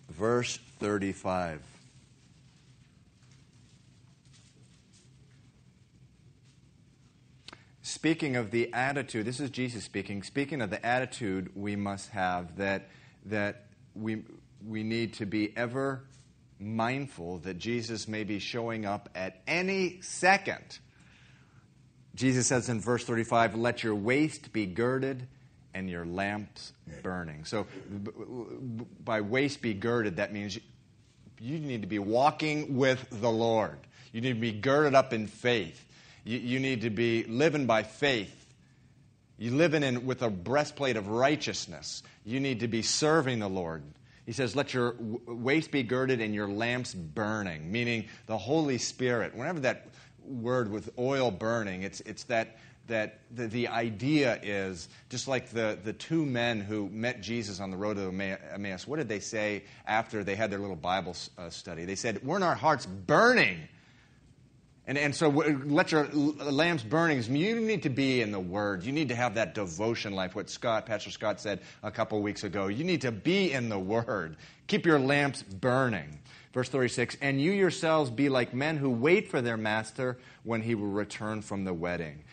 verse 0.10 0.60
35. 0.80 1.62
Speaking 8.00 8.38
of 8.38 8.50
the 8.50 8.74
attitude, 8.74 9.26
this 9.26 9.42
is 9.42 9.50
Jesus 9.50 9.84
speaking, 9.84 10.24
speaking 10.24 10.62
of 10.62 10.70
the 10.70 10.84
attitude 10.86 11.52
we 11.54 11.76
must 11.76 12.08
have 12.12 12.56
that, 12.56 12.88
that 13.26 13.66
we, 13.94 14.24
we 14.66 14.84
need 14.84 15.16
to 15.16 15.26
be 15.26 15.52
ever 15.58 16.06
mindful 16.62 17.40
that 17.40 17.58
Jesus 17.58 18.08
may 18.08 18.24
be 18.24 18.40
showing 18.40 18.86
up 18.86 19.10
at 19.16 19.42
any 19.48 20.00
second. 20.00 20.80
Jesus 22.16 22.48
says 22.48 22.70
in 22.70 22.80
verse 22.80 23.04
35, 23.04 23.56
Let 23.56 23.84
your 23.84 23.96
waist 23.96 24.54
be 24.54 24.66
girded 24.66 25.28
and 25.74 25.90
your 25.90 26.06
lamps 26.06 26.72
burning. 27.04 27.44
So, 27.44 27.68
by 29.04 29.20
waist 29.20 29.62
be 29.62 29.74
girded, 29.74 30.16
that 30.16 30.32
means 30.32 30.58
you 31.38 31.60
need 31.60 31.82
to 31.82 31.88
be 31.88 32.00
walking 32.00 32.78
with 32.78 33.06
the 33.12 33.30
Lord. 33.30 33.78
You 34.14 34.22
need 34.22 34.36
to 34.36 34.40
be 34.40 34.54
girded 34.54 34.96
up 34.96 35.12
in 35.12 35.28
faith. 35.28 35.86
You, 36.30 36.38
you 36.38 36.60
need 36.60 36.82
to 36.82 36.92
be 36.92 37.24
living 37.24 37.66
by 37.66 37.82
faith. 37.82 38.54
You're 39.40 39.56
living 39.56 39.82
in 39.82 40.06
with 40.06 40.22
a 40.22 40.30
breastplate 40.30 40.96
of 40.96 41.08
righteousness. 41.08 42.04
You 42.24 42.40
need 42.40 42.60
to 42.60 42.68
be 42.68 42.84
serving 42.84 43.40
the 43.40 43.50
Lord. 43.50 43.82
He 44.28 44.34
says, 44.34 44.56
Let 44.56 44.72
your 44.72 44.96
waist 45.00 45.72
be 45.72 45.82
girded 45.82 46.22
and 46.22 46.36
your 46.36 46.48
lamps 46.48 46.94
burning, 46.94 47.72
meaning 47.72 48.10
the 48.28 48.38
Holy 48.38 48.78
Spirit. 48.78 49.34
Whenever 49.34 49.62
that 49.62 49.88
word 50.24 50.70
with 50.70 50.92
oil 51.00 51.32
burning, 51.32 51.82
it's, 51.82 52.02
it's 52.02 52.26
that, 52.26 52.58
that 52.86 53.22
the, 53.32 53.48
the 53.48 53.68
idea 53.70 54.40
is 54.44 54.88
just 55.10 55.28
like 55.28 55.50
the, 55.50 55.80
the 55.84 55.94
two 55.94 56.28
men 56.28 56.62
who 56.62 56.90
met 56.90 57.24
Jesus 57.24 57.60
on 57.60 57.72
the 57.72 57.78
road 57.78 57.96
to 57.96 58.38
Emmaus. 58.54 58.86
What 58.86 58.98
did 58.98 59.10
they 59.10 59.20
say 59.20 59.64
after 59.88 60.24
they 60.24 60.36
had 60.36 60.52
their 60.52 60.60
little 60.60 60.76
Bible 60.76 61.16
uh, 61.40 61.50
study? 61.50 61.86
They 61.86 61.96
said, 61.96 62.24
Weren't 62.24 62.44
our 62.44 62.54
hearts 62.54 62.86
burning 62.86 63.68
and, 64.90 64.98
and 64.98 65.16
so 65.16 65.30
let 65.30 65.92
your 65.92 66.08
lamps 66.08 66.82
burning. 66.82 67.22
You 67.22 67.62
need 67.62 67.84
to 67.84 67.92
be 67.92 68.22
in 68.22 68.32
the 68.32 68.40
Word. 68.40 68.84
You 68.84 68.92
need 68.92 69.10
to 69.10 69.16
have 69.16 69.36
that 69.36 69.54
devotion 69.54 70.14
life, 70.14 70.34
what 70.34 70.50
Scott, 70.50 70.88
Pastor 70.88 71.12
Scott 71.12 71.40
said 71.40 71.62
a 71.84 71.92
couple 71.92 72.20
weeks 72.24 72.44
ago. 72.44 72.70
You 72.70 72.84
need 72.84 73.02
to 73.02 73.12
be 73.12 73.52
in 73.52 73.70
the 73.70 73.78
Word. 73.78 74.36
Keep 74.66 74.88
your 74.88 74.98
lamps 74.98 75.44
burning. 75.44 76.20
Verse 76.54 76.70
36 76.70 77.18
And 77.22 77.40
you 77.40 77.52
yourselves 77.52 78.10
be 78.10 78.30
like 78.30 78.56
men 78.56 78.78
who 78.78 78.90
wait 78.90 79.30
for 79.30 79.44
their 79.44 79.58
master 79.58 80.18
when 80.42 80.64
he 80.64 80.74
will 80.74 80.88
return 80.88 81.44
from 81.44 81.66
the 81.66 81.74
wedding, 81.74 82.24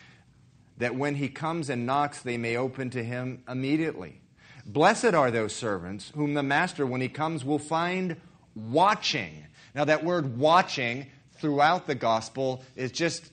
that 0.79 0.97
when 0.97 1.17
he 1.17 1.29
comes 1.29 1.69
and 1.69 1.85
knocks, 1.85 2.23
they 2.23 2.39
may 2.39 2.57
open 2.57 2.89
to 2.89 3.05
him 3.05 3.43
immediately. 3.47 4.23
Blessed 4.65 5.13
are 5.13 5.31
those 5.31 5.55
servants 5.55 6.11
whom 6.15 6.33
the 6.33 6.43
master, 6.43 6.87
when 6.87 7.03
he 7.03 7.11
comes, 7.11 7.45
will 7.45 7.59
find 7.59 8.17
watching. 8.55 9.45
Now, 9.75 9.85
that 9.85 10.05
word 10.05 10.39
watching 10.39 11.09
throughout 11.39 11.87
the 11.87 11.95
gospel 11.95 12.63
is 12.75 12.93
just 12.93 13.31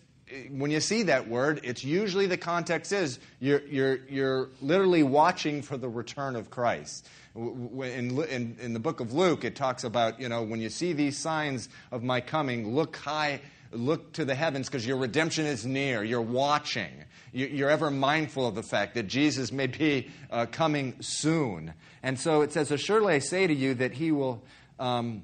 when 0.50 0.72
you 0.72 0.80
see 0.80 1.04
that 1.04 1.28
word, 1.28 1.62
it's 1.64 1.84
usually 1.84 2.26
the 2.26 2.38
context 2.38 2.92
is 2.92 3.20
you're, 3.40 3.62
you're, 3.68 4.00
you're 4.10 4.50
literally 4.62 5.04
watching 5.04 5.62
for 5.62 5.78
the 5.78 5.90
return 5.90 6.36
of 6.36 6.50
Christ. 6.50 7.08
In, 7.36 8.18
in, 8.30 8.58
in, 8.60 8.74
the 8.74 8.80
book 8.80 9.00
of 9.00 9.14
Luke, 9.14 9.44
it 9.44 9.56
talks 9.56 9.84
about, 9.84 10.20
you 10.20 10.30
know, 10.30 10.44
when 10.44 10.62
you 10.62 10.70
see 10.70 10.94
these 10.94 11.18
signs 11.18 11.70
of 11.92 12.04
my 12.04 12.22
coming, 12.22 12.76
look 12.76 12.96
high, 12.96 13.42
look 13.72 14.14
to 14.14 14.26
the 14.26 14.36
heavens 14.36 14.68
because 14.68 14.86
your 14.86 14.98
redemption 14.98 15.46
is 15.46 15.66
near. 15.66 16.04
You're 16.04 16.22
watching. 16.22 16.92
You're 17.32 17.72
ever 17.72 17.90
mindful 17.90 18.48
of 18.48 18.54
the 18.54 18.64
fact 18.64 18.94
that 18.94 19.08
Jesus 19.08 19.52
may 19.52 19.68
be 19.68 20.10
uh, 20.30 20.46
coming 20.46 20.96
soon. 21.02 21.74
And 22.04 22.20
so 22.20 22.42
it 22.42 22.52
says, 22.52 22.72
Assuredly 22.72 23.16
I 23.16 23.20
say 23.20 23.48
to 23.48 23.54
you 23.54 23.74
that 23.76 23.94
he 23.94 24.12
will 24.12 24.44
um, 24.80 25.24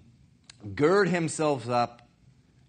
gird 0.74 1.10
himself 1.10 1.70
up 1.70 2.09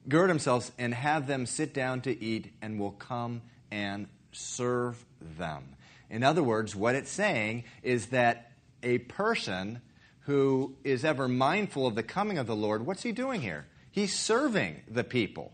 gird 0.09 0.31
themselves 0.31 0.73
and 0.79 0.95
have 0.95 1.27
them 1.27 1.47
sit 1.47 1.75
down 1.75 2.01
to 2.03 2.23
eat, 2.23 2.53
and 2.63 2.79
will 2.79 2.93
come 2.93 3.43
and 3.71 4.07
serve 4.33 5.05
them. 5.39 5.65
In 6.09 6.23
other 6.23 6.43
words, 6.43 6.75
what 6.75 6.95
it's 6.95 7.11
saying 7.11 7.65
is 7.83 8.07
that 8.07 8.51
a 8.83 8.99
person 8.99 9.81
who 10.21 10.75
is 10.85 11.05
ever 11.05 11.29
mindful 11.29 11.87
of 11.87 11.95
the 11.95 12.03
coming 12.03 12.39
of 12.39 12.47
the 12.47 12.57
Lord, 12.57 12.87
what's 12.87 13.03
he 13.03 13.13
doing 13.13 13.41
here? 13.41 13.67
He's 13.91 14.17
serving 14.17 14.83
the 14.89 15.05
people. 15.05 15.53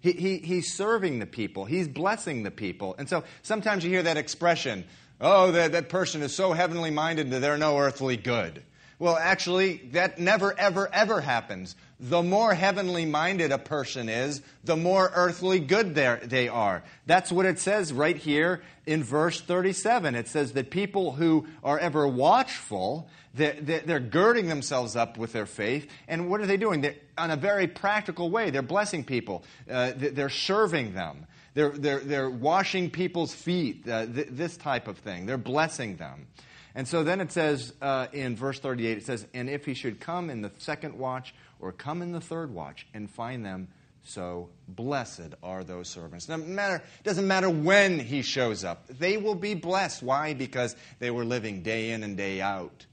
He, 0.00 0.12
he, 0.12 0.38
he's 0.38 0.72
serving 0.72 1.18
the 1.18 1.26
people. 1.26 1.64
He's 1.64 1.88
blessing 1.88 2.42
the 2.42 2.50
people. 2.50 2.94
And 2.98 3.08
so 3.08 3.24
sometimes 3.42 3.84
you 3.84 3.90
hear 3.90 4.02
that 4.02 4.16
expression, 4.16 4.84
oh, 5.20 5.52
that, 5.52 5.72
that 5.72 5.88
person 5.88 6.22
is 6.22 6.34
so 6.34 6.52
heavenly 6.52 6.90
minded 6.90 7.30
that 7.30 7.40
they're 7.40 7.58
no 7.58 7.78
earthly 7.78 8.16
good. 8.16 8.62
Well, 8.98 9.16
actually, 9.16 9.78
that 9.92 10.18
never, 10.18 10.56
ever, 10.56 10.88
ever 10.92 11.20
happens. 11.20 11.74
The 12.02 12.20
more 12.20 12.52
heavenly 12.52 13.06
minded 13.06 13.52
a 13.52 13.58
person 13.58 14.08
is, 14.08 14.42
the 14.64 14.76
more 14.76 15.12
earthly 15.14 15.60
good 15.60 15.94
they 15.94 16.48
are. 16.48 16.82
That's 17.06 17.30
what 17.30 17.46
it 17.46 17.60
says 17.60 17.92
right 17.92 18.16
here 18.16 18.60
in 18.86 19.04
verse 19.04 19.40
37. 19.40 20.16
It 20.16 20.26
says 20.26 20.52
that 20.54 20.70
people 20.70 21.12
who 21.12 21.46
are 21.62 21.78
ever 21.78 22.08
watchful, 22.08 23.08
they're, 23.34 24.00
girding 24.00 24.48
themselves 24.48 24.96
up 24.96 25.16
with 25.16 25.32
their 25.32 25.46
faith. 25.46 25.88
And 26.08 26.28
what 26.28 26.40
are 26.40 26.46
they 26.46 26.56
doing? 26.56 26.80
They're, 26.80 26.96
on 27.16 27.30
a 27.30 27.36
very 27.36 27.68
practical 27.68 28.30
way, 28.30 28.50
they're 28.50 28.62
blessing 28.62 29.04
people, 29.04 29.44
uh, 29.70 29.92
they're 29.94 30.28
serving 30.28 30.94
them. 30.94 31.28
They're, 31.54 31.70
they're, 31.70 32.00
they're 32.00 32.30
washing 32.30 32.90
people's 32.90 33.32
feet, 33.32 33.86
uh, 33.86 34.06
th- 34.06 34.28
this 34.30 34.56
type 34.56 34.88
of 34.88 34.98
thing. 34.98 35.26
They're 35.26 35.38
blessing 35.38 35.98
them. 35.98 36.26
And 36.74 36.88
so 36.88 37.04
then 37.04 37.20
it 37.20 37.30
says 37.30 37.74
uh, 37.82 38.06
in 38.12 38.34
verse 38.34 38.58
38, 38.58 38.98
it 38.98 39.04
says, 39.04 39.26
And 39.34 39.50
if 39.50 39.66
he 39.66 39.74
should 39.74 40.00
come 40.00 40.30
in 40.30 40.40
the 40.40 40.50
second 40.58 40.98
watch 40.98 41.34
or 41.62 41.72
come 41.72 42.02
in 42.02 42.12
the 42.12 42.20
third 42.20 42.52
watch 42.52 42.86
and 42.92 43.08
find 43.08 43.46
them, 43.46 43.68
so 44.04 44.50
blessed 44.66 45.34
are 45.42 45.62
those 45.62 45.88
servants. 45.88 46.28
No 46.28 46.36
matter, 46.36 46.82
doesn't 47.04 47.26
matter 47.26 47.48
when 47.48 48.00
he 48.00 48.20
shows 48.22 48.64
up, 48.64 48.86
they 48.88 49.16
will 49.16 49.36
be 49.36 49.54
blessed. 49.54 50.02
Why? 50.02 50.34
Because 50.34 50.76
they 50.98 51.10
were 51.10 51.24
living 51.24 51.62
day 51.62 51.92
in 51.92 52.02
and 52.02 52.16
day 52.16 52.40
out. 52.40 52.84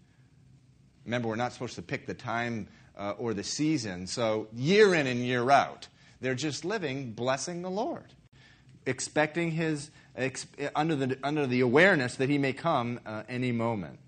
Remember, 1.04 1.28
we're 1.28 1.36
not 1.36 1.52
supposed 1.52 1.76
to 1.76 1.82
pick 1.82 2.06
the 2.06 2.14
time 2.14 2.68
uh, 2.96 3.16
or 3.18 3.34
the 3.34 3.44
season, 3.44 4.06
so 4.06 4.48
year 4.54 4.94
in 4.94 5.08
and 5.08 5.22
year 5.22 5.50
out, 5.50 5.88
they're 6.22 6.36
just 6.36 6.64
living 6.64 7.14
blessing 7.14 7.62
the 7.62 7.70
Lord, 7.70 8.14
expecting 8.86 9.52
his 9.52 9.90
under 10.76 10.96
the, 10.96 11.18
under 11.24 11.48
the 11.48 11.62
awareness 11.62 12.16
that 12.16 12.30
he 12.30 12.38
may 12.38 12.52
come 12.52 13.00
uh, 13.06 13.24
any 13.30 13.52
moment. 13.52 14.00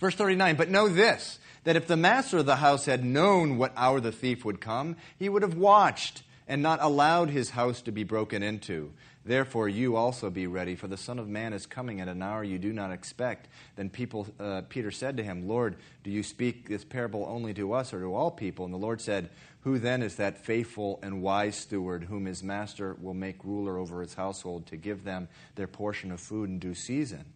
Verse 0.00 0.14
39 0.14 0.56
But 0.56 0.70
know 0.70 0.88
this, 0.88 1.38
that 1.64 1.76
if 1.76 1.86
the 1.86 1.96
master 1.96 2.38
of 2.38 2.46
the 2.46 2.56
house 2.56 2.86
had 2.86 3.04
known 3.04 3.58
what 3.58 3.72
hour 3.76 4.00
the 4.00 4.10
thief 4.10 4.44
would 4.44 4.60
come, 4.60 4.96
he 5.18 5.28
would 5.28 5.42
have 5.42 5.56
watched 5.56 6.22
and 6.48 6.62
not 6.62 6.82
allowed 6.82 7.30
his 7.30 7.50
house 7.50 7.82
to 7.82 7.92
be 7.92 8.02
broken 8.02 8.42
into. 8.42 8.92
Therefore, 9.24 9.68
you 9.68 9.96
also 9.96 10.30
be 10.30 10.46
ready, 10.46 10.74
for 10.74 10.88
the 10.88 10.96
Son 10.96 11.18
of 11.18 11.28
Man 11.28 11.52
is 11.52 11.66
coming 11.66 12.00
at 12.00 12.08
an 12.08 12.22
hour 12.22 12.42
you 12.42 12.58
do 12.58 12.72
not 12.72 12.90
expect. 12.90 13.48
Then 13.76 13.90
people, 13.90 14.26
uh, 14.40 14.62
Peter 14.70 14.90
said 14.90 15.18
to 15.18 15.22
him, 15.22 15.46
Lord, 15.46 15.76
do 16.02 16.10
you 16.10 16.22
speak 16.22 16.68
this 16.68 16.84
parable 16.84 17.26
only 17.28 17.52
to 17.54 17.74
us 17.74 17.92
or 17.92 18.00
to 18.00 18.14
all 18.14 18.30
people? 18.30 18.64
And 18.64 18.72
the 18.72 18.78
Lord 18.78 19.00
said, 19.02 19.28
who 19.62 19.78
then 19.78 20.02
is 20.02 20.16
that 20.16 20.38
faithful 20.38 20.98
and 21.02 21.20
wise 21.20 21.54
steward 21.54 22.04
whom 22.04 22.24
his 22.24 22.42
master 22.42 22.96
will 23.00 23.14
make 23.14 23.44
ruler 23.44 23.76
over 23.76 24.00
his 24.00 24.14
household 24.14 24.66
to 24.68 24.78
give 24.78 25.04
them 25.04 25.28
their 25.54 25.66
portion 25.66 26.10
of 26.10 26.18
food 26.18 26.48
in 26.48 26.58
due 26.58 26.74
season? 26.74 27.26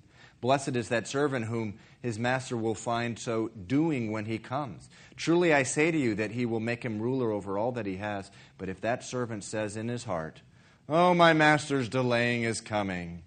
Blessed 0.44 0.76
is 0.76 0.90
that 0.90 1.08
servant 1.08 1.46
whom 1.46 1.78
his 2.02 2.18
master 2.18 2.54
will 2.54 2.74
find 2.74 3.18
so 3.18 3.48
doing 3.66 4.12
when 4.12 4.26
he 4.26 4.36
comes. 4.36 4.90
Truly 5.16 5.54
I 5.54 5.62
say 5.62 5.90
to 5.90 5.96
you 5.96 6.16
that 6.16 6.32
he 6.32 6.44
will 6.44 6.60
make 6.60 6.84
him 6.84 7.00
ruler 7.00 7.32
over 7.32 7.56
all 7.56 7.72
that 7.72 7.86
he 7.86 7.96
has. 7.96 8.30
But 8.58 8.68
if 8.68 8.82
that 8.82 9.02
servant 9.02 9.42
says 9.42 9.78
in 9.78 9.88
his 9.88 10.04
heart, 10.04 10.42
Oh, 10.86 11.14
my 11.14 11.32
master's 11.32 11.88
delaying 11.88 12.42
his 12.42 12.60
coming, 12.60 13.22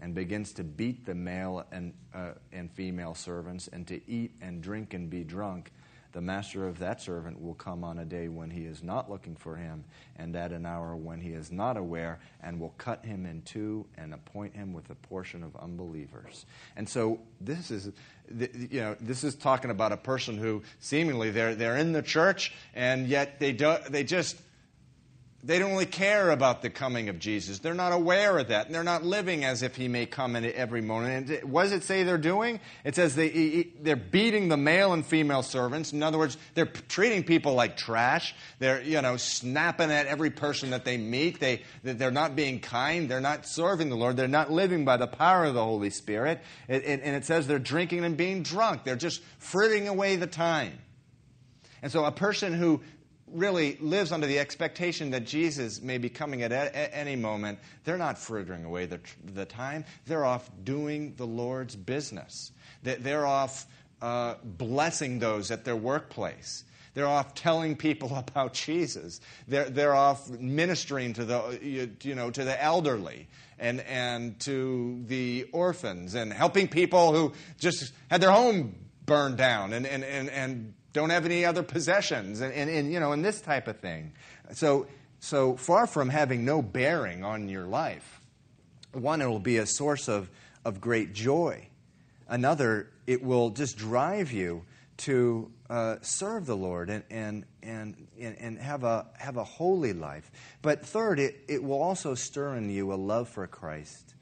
and 0.00 0.14
begins 0.14 0.52
to 0.52 0.62
beat 0.62 1.06
the 1.06 1.14
male 1.16 1.66
and, 1.72 1.92
uh, 2.14 2.34
and 2.52 2.70
female 2.70 3.16
servants, 3.16 3.66
and 3.66 3.84
to 3.88 4.00
eat 4.08 4.36
and 4.40 4.62
drink 4.62 4.94
and 4.94 5.10
be 5.10 5.24
drunk, 5.24 5.72
the 6.12 6.20
master 6.20 6.66
of 6.66 6.78
that 6.80 7.00
servant 7.00 7.40
will 7.40 7.54
come 7.54 7.84
on 7.84 7.98
a 7.98 8.04
day 8.04 8.28
when 8.28 8.50
he 8.50 8.64
is 8.64 8.82
not 8.82 9.10
looking 9.10 9.36
for 9.36 9.56
him, 9.56 9.84
and 10.16 10.34
at 10.34 10.52
an 10.52 10.66
hour 10.66 10.96
when 10.96 11.20
he 11.20 11.30
is 11.30 11.52
not 11.52 11.76
aware, 11.76 12.18
and 12.42 12.60
will 12.60 12.74
cut 12.78 13.04
him 13.04 13.26
in 13.26 13.42
two 13.42 13.86
and 13.96 14.12
appoint 14.12 14.54
him 14.54 14.72
with 14.72 14.90
a 14.90 14.94
portion 14.94 15.42
of 15.42 15.54
unbelievers. 15.56 16.46
And 16.76 16.88
so 16.88 17.20
this 17.40 17.70
is, 17.70 17.90
you 18.30 18.80
know, 18.80 18.96
this 19.00 19.24
is 19.24 19.34
talking 19.34 19.70
about 19.70 19.92
a 19.92 19.96
person 19.96 20.36
who 20.36 20.62
seemingly 20.80 21.30
they're, 21.30 21.54
they're 21.54 21.76
in 21.76 21.92
the 21.92 22.02
church, 22.02 22.52
and 22.74 23.06
yet 23.06 23.38
they, 23.38 23.52
do, 23.52 23.76
they 23.88 24.04
just 24.04 24.36
they 25.42 25.58
don't 25.58 25.72
really 25.72 25.86
care 25.86 26.30
about 26.30 26.60
the 26.60 26.68
coming 26.68 27.08
of 27.08 27.18
Jesus. 27.18 27.60
They're 27.60 27.72
not 27.72 27.92
aware 27.92 28.36
of 28.36 28.48
that. 28.48 28.66
And 28.66 28.74
they're 28.74 28.84
not 28.84 29.04
living 29.04 29.44
as 29.44 29.62
if 29.62 29.74
he 29.74 29.88
may 29.88 30.04
come 30.04 30.36
in 30.36 30.44
every 30.44 30.82
moment. 30.82 31.30
And 31.30 31.50
what 31.50 31.62
does 31.62 31.72
it 31.72 31.82
say 31.82 32.02
they're 32.02 32.18
doing? 32.18 32.60
It 32.84 32.94
says 32.94 33.14
they, 33.14 33.68
they're 33.80 33.96
beating 33.96 34.48
the 34.48 34.58
male 34.58 34.92
and 34.92 35.04
female 35.04 35.42
servants. 35.42 35.94
In 35.94 36.02
other 36.02 36.18
words, 36.18 36.36
they're 36.54 36.66
treating 36.66 37.24
people 37.24 37.54
like 37.54 37.78
trash. 37.78 38.34
They're, 38.58 38.82
you 38.82 39.00
know, 39.00 39.16
snapping 39.16 39.90
at 39.90 40.06
every 40.06 40.28
person 40.28 40.70
that 40.70 40.84
they 40.84 40.98
meet. 40.98 41.40
They, 41.40 41.62
they're 41.82 42.10
not 42.10 42.36
being 42.36 42.60
kind. 42.60 43.10
They're 43.10 43.22
not 43.22 43.46
serving 43.46 43.88
the 43.88 43.96
Lord. 43.96 44.18
They're 44.18 44.28
not 44.28 44.52
living 44.52 44.84
by 44.84 44.98
the 44.98 45.06
power 45.06 45.46
of 45.46 45.54
the 45.54 45.64
Holy 45.64 45.90
Spirit. 45.90 46.42
It, 46.68 46.84
it, 46.84 47.00
and 47.02 47.16
it 47.16 47.24
says 47.24 47.46
they're 47.46 47.58
drinking 47.58 48.04
and 48.04 48.14
being 48.14 48.42
drunk. 48.42 48.84
They're 48.84 48.94
just 48.94 49.22
frittering 49.38 49.88
away 49.88 50.16
the 50.16 50.26
time. 50.26 50.78
And 51.82 51.90
so 51.90 52.04
a 52.04 52.12
person 52.12 52.52
who 52.52 52.82
really 53.32 53.76
lives 53.80 54.12
under 54.12 54.26
the 54.26 54.38
expectation 54.38 55.10
that 55.10 55.24
Jesus 55.24 55.80
may 55.80 55.98
be 55.98 56.08
coming 56.08 56.42
at 56.42 56.52
a- 56.52 56.96
any 56.96 57.16
moment, 57.16 57.58
they're 57.84 57.98
not 57.98 58.18
frittering 58.18 58.64
away 58.64 58.86
the, 58.86 59.00
the 59.34 59.44
time. 59.44 59.84
They're 60.06 60.24
off 60.24 60.50
doing 60.64 61.14
the 61.16 61.26
Lord's 61.26 61.76
business. 61.76 62.52
They're 62.82 63.26
off 63.26 63.66
uh, 64.00 64.34
blessing 64.42 65.18
those 65.18 65.50
at 65.50 65.64
their 65.64 65.76
workplace. 65.76 66.64
They're 66.94 67.06
off 67.06 67.34
telling 67.34 67.76
people 67.76 68.16
about 68.28 68.54
Jesus. 68.54 69.20
They're, 69.46 69.70
they're 69.70 69.94
off 69.94 70.28
ministering 70.28 71.12
to 71.14 71.24
the, 71.24 71.94
you 72.02 72.14
know, 72.14 72.30
to 72.30 72.44
the 72.44 72.62
elderly 72.62 73.28
and, 73.58 73.80
and 73.82 74.40
to 74.40 75.02
the 75.06 75.48
orphans 75.52 76.14
and 76.14 76.32
helping 76.32 76.68
people 76.68 77.12
who 77.12 77.32
just 77.58 77.92
had 78.10 78.20
their 78.20 78.30
home 78.30 78.74
burned 79.06 79.36
down 79.36 79.72
and, 79.72 79.86
and, 79.86 80.02
and, 80.04 80.30
and 80.30 80.74
don't 80.92 81.10
have 81.10 81.24
any 81.24 81.44
other 81.44 81.62
possessions, 81.62 82.40
and, 82.40 82.52
and, 82.52 82.68
and, 82.68 82.92
you 82.92 83.00
know, 83.00 83.12
and 83.12 83.24
this 83.24 83.40
type 83.40 83.68
of 83.68 83.78
thing. 83.78 84.12
So, 84.52 84.86
so 85.20 85.56
far 85.56 85.86
from 85.86 86.08
having 86.08 86.44
no 86.44 86.62
bearing 86.62 87.24
on 87.24 87.48
your 87.48 87.66
life, 87.66 88.20
one, 88.92 89.22
it 89.22 89.26
will 89.26 89.38
be 89.38 89.58
a 89.58 89.66
source 89.66 90.08
of, 90.08 90.30
of 90.64 90.80
great 90.80 91.12
joy. 91.12 91.68
Another, 92.28 92.88
it 93.06 93.22
will 93.22 93.50
just 93.50 93.76
drive 93.76 94.32
you 94.32 94.64
to 94.98 95.50
uh, 95.70 95.96
serve 96.02 96.46
the 96.46 96.56
Lord 96.56 96.90
and, 96.90 97.04
and, 97.10 97.46
and, 97.62 98.06
and 98.18 98.58
have, 98.58 98.84
a, 98.84 99.06
have 99.18 99.36
a 99.36 99.44
holy 99.44 99.92
life. 99.92 100.30
But 100.60 100.84
third, 100.84 101.18
it, 101.20 101.44
it 101.48 101.62
will 101.62 101.80
also 101.80 102.14
stir 102.14 102.56
in 102.56 102.68
you 102.68 102.92
a 102.92 102.96
love 102.96 103.28
for 103.28 103.46
Christ, 103.46 104.14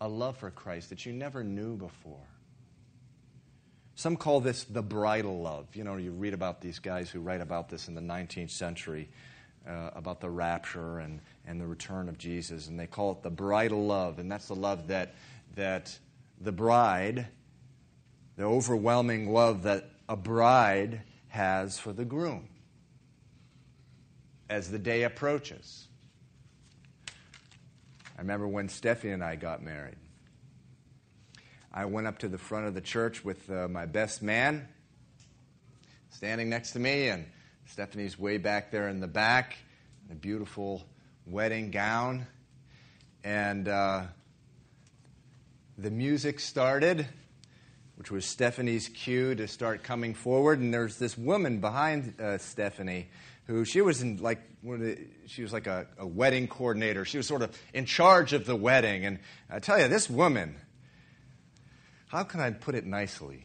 a 0.00 0.08
love 0.08 0.38
for 0.38 0.50
Christ 0.50 0.90
that 0.90 1.06
you 1.06 1.12
never 1.12 1.44
knew 1.44 1.76
before. 1.76 2.26
Some 3.96 4.18
call 4.18 4.40
this 4.40 4.64
the 4.64 4.82
bridal 4.82 5.40
love. 5.40 5.74
You 5.74 5.82
know, 5.82 5.96
you 5.96 6.12
read 6.12 6.34
about 6.34 6.60
these 6.60 6.78
guys 6.78 7.08
who 7.08 7.20
write 7.20 7.40
about 7.40 7.70
this 7.70 7.88
in 7.88 7.94
the 7.94 8.02
19th 8.02 8.50
century, 8.50 9.08
uh, 9.66 9.90
about 9.94 10.20
the 10.20 10.28
rapture 10.28 10.98
and, 10.98 11.20
and 11.46 11.58
the 11.58 11.66
return 11.66 12.10
of 12.10 12.18
Jesus, 12.18 12.68
and 12.68 12.78
they 12.78 12.86
call 12.86 13.12
it 13.12 13.22
the 13.22 13.30
bridal 13.30 13.86
love. 13.86 14.18
And 14.18 14.30
that's 14.30 14.48
the 14.48 14.54
love 14.54 14.88
that, 14.88 15.14
that 15.54 15.98
the 16.38 16.52
bride, 16.52 17.26
the 18.36 18.44
overwhelming 18.44 19.32
love 19.32 19.62
that 19.62 19.88
a 20.10 20.16
bride 20.16 21.00
has 21.28 21.78
for 21.78 21.94
the 21.94 22.04
groom 22.04 22.48
as 24.50 24.70
the 24.70 24.78
day 24.78 25.04
approaches. 25.04 25.88
I 27.08 28.20
remember 28.20 28.46
when 28.46 28.68
Steffi 28.68 29.12
and 29.12 29.24
I 29.24 29.36
got 29.36 29.62
married. 29.62 29.96
I 31.72 31.84
went 31.84 32.06
up 32.06 32.18
to 32.18 32.28
the 32.28 32.38
front 32.38 32.66
of 32.66 32.74
the 32.74 32.80
church 32.80 33.24
with 33.24 33.50
uh, 33.50 33.68
my 33.68 33.86
best 33.86 34.22
man 34.22 34.68
standing 36.10 36.48
next 36.48 36.72
to 36.72 36.78
me, 36.78 37.08
and 37.08 37.26
Stephanie's 37.66 38.18
way 38.18 38.38
back 38.38 38.70
there 38.70 38.88
in 38.88 39.00
the 39.00 39.06
back, 39.06 39.56
in 40.06 40.12
a 40.12 40.18
beautiful 40.18 40.82
wedding 41.26 41.70
gown. 41.70 42.26
And 43.22 43.68
uh, 43.68 44.04
the 45.76 45.90
music 45.90 46.40
started, 46.40 47.06
which 47.96 48.10
was 48.10 48.24
Stephanie's 48.24 48.88
cue 48.88 49.34
to 49.34 49.46
start 49.46 49.82
coming 49.82 50.14
forward. 50.14 50.60
And 50.60 50.72
there's 50.72 50.98
this 50.98 51.18
woman 51.18 51.60
behind 51.60 52.20
uh, 52.20 52.38
Stephanie 52.38 53.08
who 53.46 53.64
she 53.64 53.80
was 53.80 54.02
in 54.02 54.16
like 54.16 54.40
she 55.26 55.42
was 55.42 55.52
like 55.52 55.66
a, 55.66 55.86
a, 55.98 56.06
wedding 56.06 56.48
coordinator. 56.48 57.04
She 57.04 57.16
was 57.16 57.26
sort 57.26 57.42
of 57.42 57.56
in 57.72 57.84
charge 57.84 58.32
of 58.32 58.44
the 58.44 58.56
wedding. 58.56 59.04
And 59.04 59.20
I 59.48 59.60
tell 59.60 59.78
you, 59.78 59.86
this 59.86 60.10
woman 60.10 60.56
how 62.16 62.24
can 62.24 62.40
I 62.40 62.50
put 62.50 62.74
it 62.74 62.86
nicely? 62.86 63.44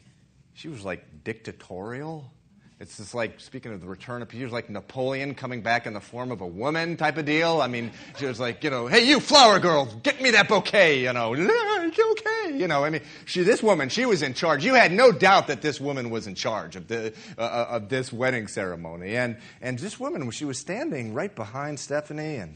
She 0.54 0.70
was 0.70 0.86
like 0.86 1.26
dictatorial. 1.26 2.32
it's 2.80 2.96
just 2.96 3.14
like, 3.14 3.42
speaking 3.42 3.74
of 3.74 3.82
the 3.82 3.88
return 3.88 4.22
of 4.22 4.30
Peter, 4.30 4.48
like 4.48 4.70
Napoleon 4.70 5.36
coming 5.36 5.62
back 5.62 5.86
in 5.88 5.94
the 5.94 6.00
form 6.00 6.32
of 6.32 6.40
a 6.40 6.48
woman 6.48 6.96
type 6.96 7.18
of 7.18 7.26
deal. 7.26 7.60
I 7.60 7.68
mean, 7.68 7.92
she 8.18 8.28
was 8.28 8.40
like, 8.40 8.64
you 8.64 8.70
know, 8.70 8.88
hey, 8.88 9.06
you 9.06 9.20
flower 9.20 9.60
girl, 9.60 9.88
get 10.04 10.22
me 10.22 10.32
that 10.32 10.48
bouquet, 10.48 11.02
you 11.02 11.12
know. 11.12 11.36
It's 11.36 12.00
okay, 12.00 12.58
you 12.58 12.70
know. 12.70 12.86
I 12.86 12.90
mean, 12.90 13.02
she, 13.26 13.44
this 13.44 13.62
woman, 13.62 13.90
she 13.90 14.06
was 14.06 14.22
in 14.22 14.34
charge. 14.34 14.64
You 14.64 14.76
had 14.76 14.94
no 14.94 15.12
doubt 15.12 15.48
that 15.48 15.62
this 15.62 15.82
woman 15.82 16.10
was 16.10 16.26
in 16.26 16.36
charge 16.36 16.78
of, 16.78 16.88
the, 16.88 17.14
uh, 17.38 17.66
of 17.72 17.90
this 17.90 18.14
wedding 18.14 18.48
ceremony. 18.48 19.18
And, 19.18 19.36
and 19.62 19.78
this 19.80 20.00
woman, 20.00 20.32
she 20.32 20.46
was 20.46 20.58
standing 20.58 21.14
right 21.14 21.36
behind 21.36 21.78
Stephanie, 21.78 22.38
and, 22.38 22.56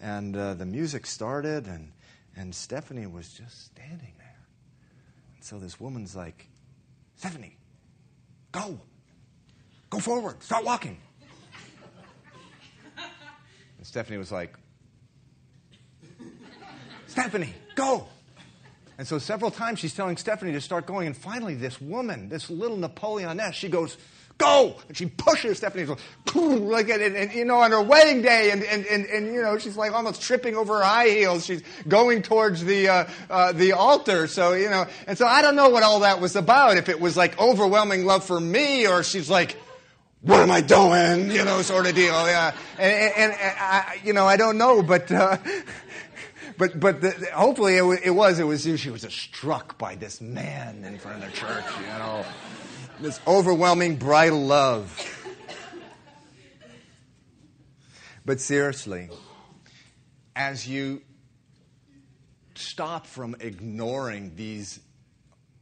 and 0.00 0.36
uh, 0.36 0.54
the 0.54 0.66
music 0.66 1.06
started, 1.06 1.66
and, 1.66 1.90
and 2.36 2.54
Stephanie 2.54 3.08
was 3.08 3.32
just 3.32 3.64
standing 3.64 4.12
so 5.46 5.60
this 5.60 5.78
woman's 5.78 6.16
like, 6.16 6.48
Stephanie, 7.14 7.56
go. 8.50 8.80
Go 9.88 10.00
forward. 10.00 10.42
Start 10.42 10.64
walking. 10.64 10.98
And 13.78 13.86
Stephanie 13.86 14.18
was 14.18 14.32
like, 14.32 14.58
Stephanie, 17.06 17.54
go. 17.76 18.08
And 18.98 19.06
so 19.06 19.18
several 19.20 19.52
times 19.52 19.78
she's 19.78 19.94
telling 19.94 20.16
Stephanie 20.16 20.50
to 20.50 20.60
start 20.60 20.84
going. 20.84 21.06
And 21.06 21.16
finally, 21.16 21.54
this 21.54 21.80
woman, 21.80 22.28
this 22.28 22.50
little 22.50 22.76
Napoleoness, 22.76 23.54
she 23.54 23.68
goes, 23.68 23.96
Go! 24.38 24.76
And 24.88 24.96
she 24.96 25.06
pushes 25.06 25.58
Stephanie, 25.58 25.86
like, 26.34 26.90
and, 26.90 27.02
and, 27.02 27.32
you 27.32 27.44
know, 27.46 27.56
on 27.56 27.70
her 27.70 27.80
wedding 27.82 28.20
day, 28.20 28.50
and, 28.50 28.62
and, 28.64 28.84
and, 28.86 29.06
and, 29.06 29.32
you 29.32 29.40
know, 29.40 29.56
she's 29.56 29.76
like 29.78 29.92
almost 29.92 30.20
tripping 30.20 30.56
over 30.56 30.78
her 30.78 30.84
high 30.84 31.08
heels. 31.08 31.46
She's 31.46 31.62
going 31.88 32.20
towards 32.20 32.62
the, 32.62 32.88
uh, 32.88 33.06
uh, 33.30 33.52
the 33.52 33.72
altar. 33.72 34.26
So, 34.26 34.52
you 34.52 34.68
know, 34.68 34.86
and 35.06 35.16
so 35.16 35.26
I 35.26 35.40
don't 35.40 35.56
know 35.56 35.70
what 35.70 35.82
all 35.82 36.00
that 36.00 36.20
was 36.20 36.36
about. 36.36 36.76
If 36.76 36.90
it 36.90 37.00
was 37.00 37.16
like 37.16 37.40
overwhelming 37.40 38.04
love 38.04 38.24
for 38.24 38.38
me, 38.38 38.86
or 38.86 39.02
she's 39.02 39.30
like, 39.30 39.56
what 40.20 40.40
am 40.40 40.50
I 40.50 40.60
doing? 40.60 41.30
You 41.30 41.44
know, 41.44 41.62
sort 41.62 41.86
of 41.86 41.94
deal. 41.94 42.26
Yeah. 42.26 42.54
And, 42.78 42.92
and, 42.92 43.32
and 43.32 43.56
I, 43.58 44.00
you 44.04 44.12
know, 44.12 44.26
I 44.26 44.36
don't 44.36 44.58
know, 44.58 44.82
but, 44.82 45.10
uh, 45.10 45.38
but, 46.58 46.78
but 46.78 47.00
the, 47.00 47.28
hopefully 47.34 47.76
it, 47.76 48.00
it, 48.04 48.10
was, 48.10 48.38
it 48.38 48.44
was, 48.44 48.62
she 48.62 48.90
was 48.90 49.02
struck 49.02 49.78
by 49.78 49.94
this 49.94 50.20
man 50.20 50.84
in 50.84 50.98
front 50.98 51.22
of 51.22 51.30
the 51.30 51.36
church, 51.36 51.64
you 51.80 51.86
know, 51.98 52.24
this 53.00 53.20
overwhelming 53.26 53.96
bridal 53.96 54.44
love. 54.44 55.12
But 58.24 58.40
seriously, 58.40 59.08
as 60.34 60.66
you 60.66 61.02
stop 62.56 63.06
from 63.06 63.36
ignoring 63.40 64.32
these 64.34 64.80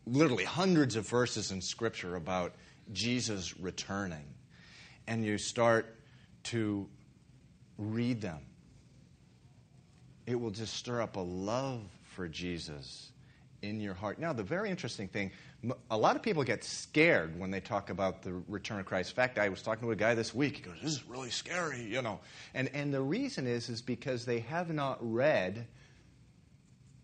literally 0.06 0.44
hundreds 0.44 0.96
of 0.96 1.08
verses 1.08 1.50
in 1.50 1.60
Scripture 1.60 2.16
about 2.16 2.54
Jesus 2.92 3.58
returning, 3.58 4.24
and 5.06 5.24
you 5.24 5.36
start 5.38 5.98
to 6.44 6.88
read 7.76 8.20
them, 8.20 8.40
it 10.26 10.34
will 10.34 10.50
just 10.50 10.74
stir 10.74 11.00
up 11.00 11.16
a 11.16 11.20
love 11.20 11.82
for 12.14 12.28
Jesus 12.28 13.10
in 13.62 13.80
your 13.80 13.94
heart. 13.94 14.18
Now, 14.18 14.32
the 14.32 14.42
very 14.42 14.70
interesting 14.70 15.08
thing, 15.08 15.32
a 15.90 15.96
lot 15.96 16.16
of 16.16 16.22
people 16.22 16.44
get 16.44 16.62
scared 16.62 17.38
when 17.38 17.50
they 17.50 17.60
talk 17.60 17.90
about 17.90 18.22
the 18.22 18.34
return 18.48 18.80
of 18.80 18.86
Christ. 18.86 19.10
In 19.10 19.16
fact, 19.16 19.38
I 19.38 19.48
was 19.48 19.62
talking 19.62 19.82
to 19.86 19.92
a 19.92 19.96
guy 19.96 20.14
this 20.14 20.34
week. 20.34 20.56
He 20.56 20.62
goes, 20.62 20.74
"This 20.82 20.92
is 20.92 21.04
really 21.04 21.30
scary," 21.30 21.82
you 21.82 22.02
know. 22.02 22.20
And 22.52 22.68
and 22.74 22.92
the 22.92 23.00
reason 23.00 23.46
is 23.46 23.68
is 23.68 23.80
because 23.80 24.26
they 24.26 24.40
have 24.40 24.70
not 24.70 24.98
read 25.00 25.66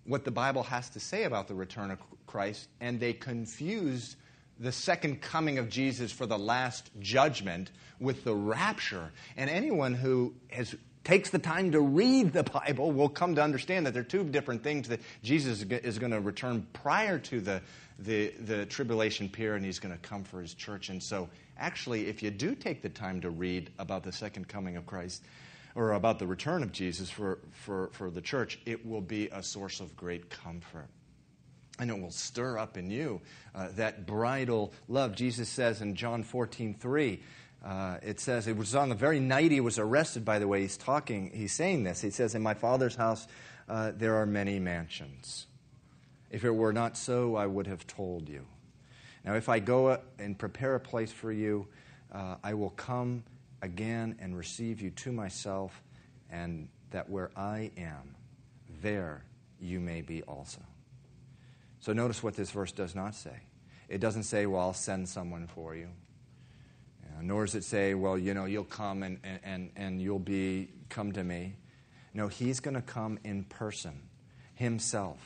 what 0.05 0.25
the 0.25 0.31
Bible 0.31 0.63
has 0.65 0.91
to 0.91 1.01
say 1.01 1.25
about 1.25 1.49
the 1.49 1.55
return 1.55 1.91
of 1.91 1.99
Christ, 2.27 2.69
and 2.81 3.01
they 3.01 3.13
confuse 3.13 4.17
the 4.59 4.73
second 4.73 5.23
coming 5.23 5.57
of 5.57 5.71
Jesus 5.71 6.13
for 6.13 6.27
the 6.27 6.39
last 6.39 6.91
judgment 6.99 7.71
with 7.99 8.25
the 8.25 8.35
rapture. 8.35 9.11
And 9.37 9.49
anyone 9.49 9.95
who 9.95 10.35
has 10.51 10.75
takes 11.05 11.31
the 11.31 11.39
time 11.39 11.73
to 11.73 11.81
read 11.81 12.33
the 12.33 12.43
Bible 12.43 12.93
will 12.93 13.09
come 13.09 13.35
to 13.35 13.43
understand 13.43 13.87
that 13.87 13.95
there 13.95 14.03
are 14.03 14.05
two 14.05 14.25
different 14.25 14.63
things 14.63 14.89
that 14.89 15.01
Jesus 15.23 15.63
is 15.63 15.99
going 15.99 16.13
to 16.13 16.21
return 16.21 16.67
prior 16.73 17.19
to 17.19 17.41
the, 17.41 17.63
the, 17.99 18.35
the 18.41 18.67
tribulation 18.67 19.29
period 19.29 19.57
and 19.57 19.65
he's 19.65 19.79
going 19.79 19.95
to 19.95 20.01
come 20.01 20.25
for 20.25 20.41
his 20.41 20.55
church. 20.55 20.91
And 20.91 21.03
so, 21.03 21.29
actually, 21.59 22.07
if 22.07 22.23
you 22.23 22.31
do 22.31 22.55
take 22.55 22.83
the 22.83 22.89
time 22.89 23.21
to 23.23 23.31
read 23.31 23.71
about 23.79 24.03
the 24.03 24.13
second 24.13 24.49
coming 24.49 24.77
of 24.77 24.87
Christ 24.87 25.25
or 25.75 25.93
about 25.93 26.19
the 26.19 26.27
return 26.27 26.63
of 26.63 26.73
Jesus 26.73 27.09
for, 27.09 27.39
for, 27.53 27.89
for 27.93 28.11
the 28.11 28.21
church, 28.21 28.59
it 28.67 28.85
will 28.85 29.01
be 29.01 29.29
a 29.29 29.43
source 29.43 29.81
of 29.81 29.97
great 29.97 30.29
comfort 30.29 30.89
and 31.81 31.91
it 31.91 31.99
will 31.99 32.11
stir 32.11 32.59
up 32.59 32.77
in 32.77 32.91
you 32.91 33.21
uh, 33.55 33.69
that 33.75 34.07
bridal 34.07 34.73
love. 34.89 35.17
Jesus 35.17 35.49
says 35.49 35.81
in 35.81 35.95
John 35.97 36.23
14, 36.23 36.75
3, 36.75 37.23
uh, 37.65 37.99
it 38.03 38.21
says, 38.21 38.47
it 38.47 38.57
was 38.57 38.75
on 38.75 38.89
the 38.89 38.95
very 38.95 39.21
night 39.21 39.51
he 39.51 39.61
was 39.61 39.79
arrested, 39.79 40.25
by 40.25 40.39
the 40.39 40.49
way, 40.49 40.63
he's 40.63 40.77
talking, 40.77 41.31
he's 41.35 41.53
saying 41.53 41.85
this. 41.85 42.01
He 42.01 42.11
says, 42.11 42.35
In 42.35 42.43
my 42.43 42.55
Father's 42.55 42.97
house 42.97 43.27
uh, 43.69 43.93
there 43.95 44.17
are 44.17 44.27
many 44.27 44.59
mansions. 44.59 45.47
If 46.31 46.45
it 46.45 46.51
were 46.51 46.73
not 46.73 46.97
so, 46.97 47.37
I 47.37 47.47
would 47.47 47.67
have 47.67 47.87
told 47.87 48.29
you. 48.29 48.47
Now, 49.25 49.35
if 49.35 49.49
I 49.49 49.59
go 49.59 49.99
and 50.19 50.39
prepare 50.39 50.75
a 50.75 50.81
place 50.81 51.13
for 51.13 51.31
you, 51.31 51.67
uh, 52.13 52.37
I 52.43 52.55
will 52.55 52.71
come 52.71 53.23
again 53.63 54.17
and 54.19 54.37
receive 54.37 54.81
you 54.81 54.91
to 54.91 55.13
myself, 55.13 55.83
and 56.31 56.69
that 56.91 57.09
where 57.11 57.31
I 57.37 57.71
am, 57.77 58.15
there 58.81 59.25
you 59.61 59.79
may 59.81 60.01
be 60.01 60.23
also. 60.23 60.61
So 61.81 61.93
notice 61.93 62.23
what 62.23 62.35
this 62.35 62.51
verse 62.51 62.73
does 62.73 62.95
not 62.95 63.15
say. 63.15 63.43
It 63.89 64.01
doesn't 64.01 64.23
say, 64.23 64.47
well, 64.47 64.63
I'll 64.63 64.73
send 64.73 65.09
someone 65.09 65.47
for 65.47 65.75
you. 65.75 65.89
Uh, 67.21 67.23
nor 67.23 67.45
does 67.45 67.55
it 67.55 67.65
say, 67.65 67.95
well, 67.95 68.19
you 68.19 68.35
know, 68.35 68.47
you'll 68.47 68.65
come 68.65 69.03
and, 69.03 69.19
and, 69.45 69.71
and 69.77 70.01
you'll 70.01 70.19
be, 70.19 70.69
come 70.89 71.13
to 71.13 71.23
me. 71.23 71.55
No, 72.15 72.29
he's 72.29 72.61
going 72.61 72.75
to 72.75 72.83
come 72.83 73.19
in 73.25 73.45
person, 73.45 74.01
himself. 74.55 75.19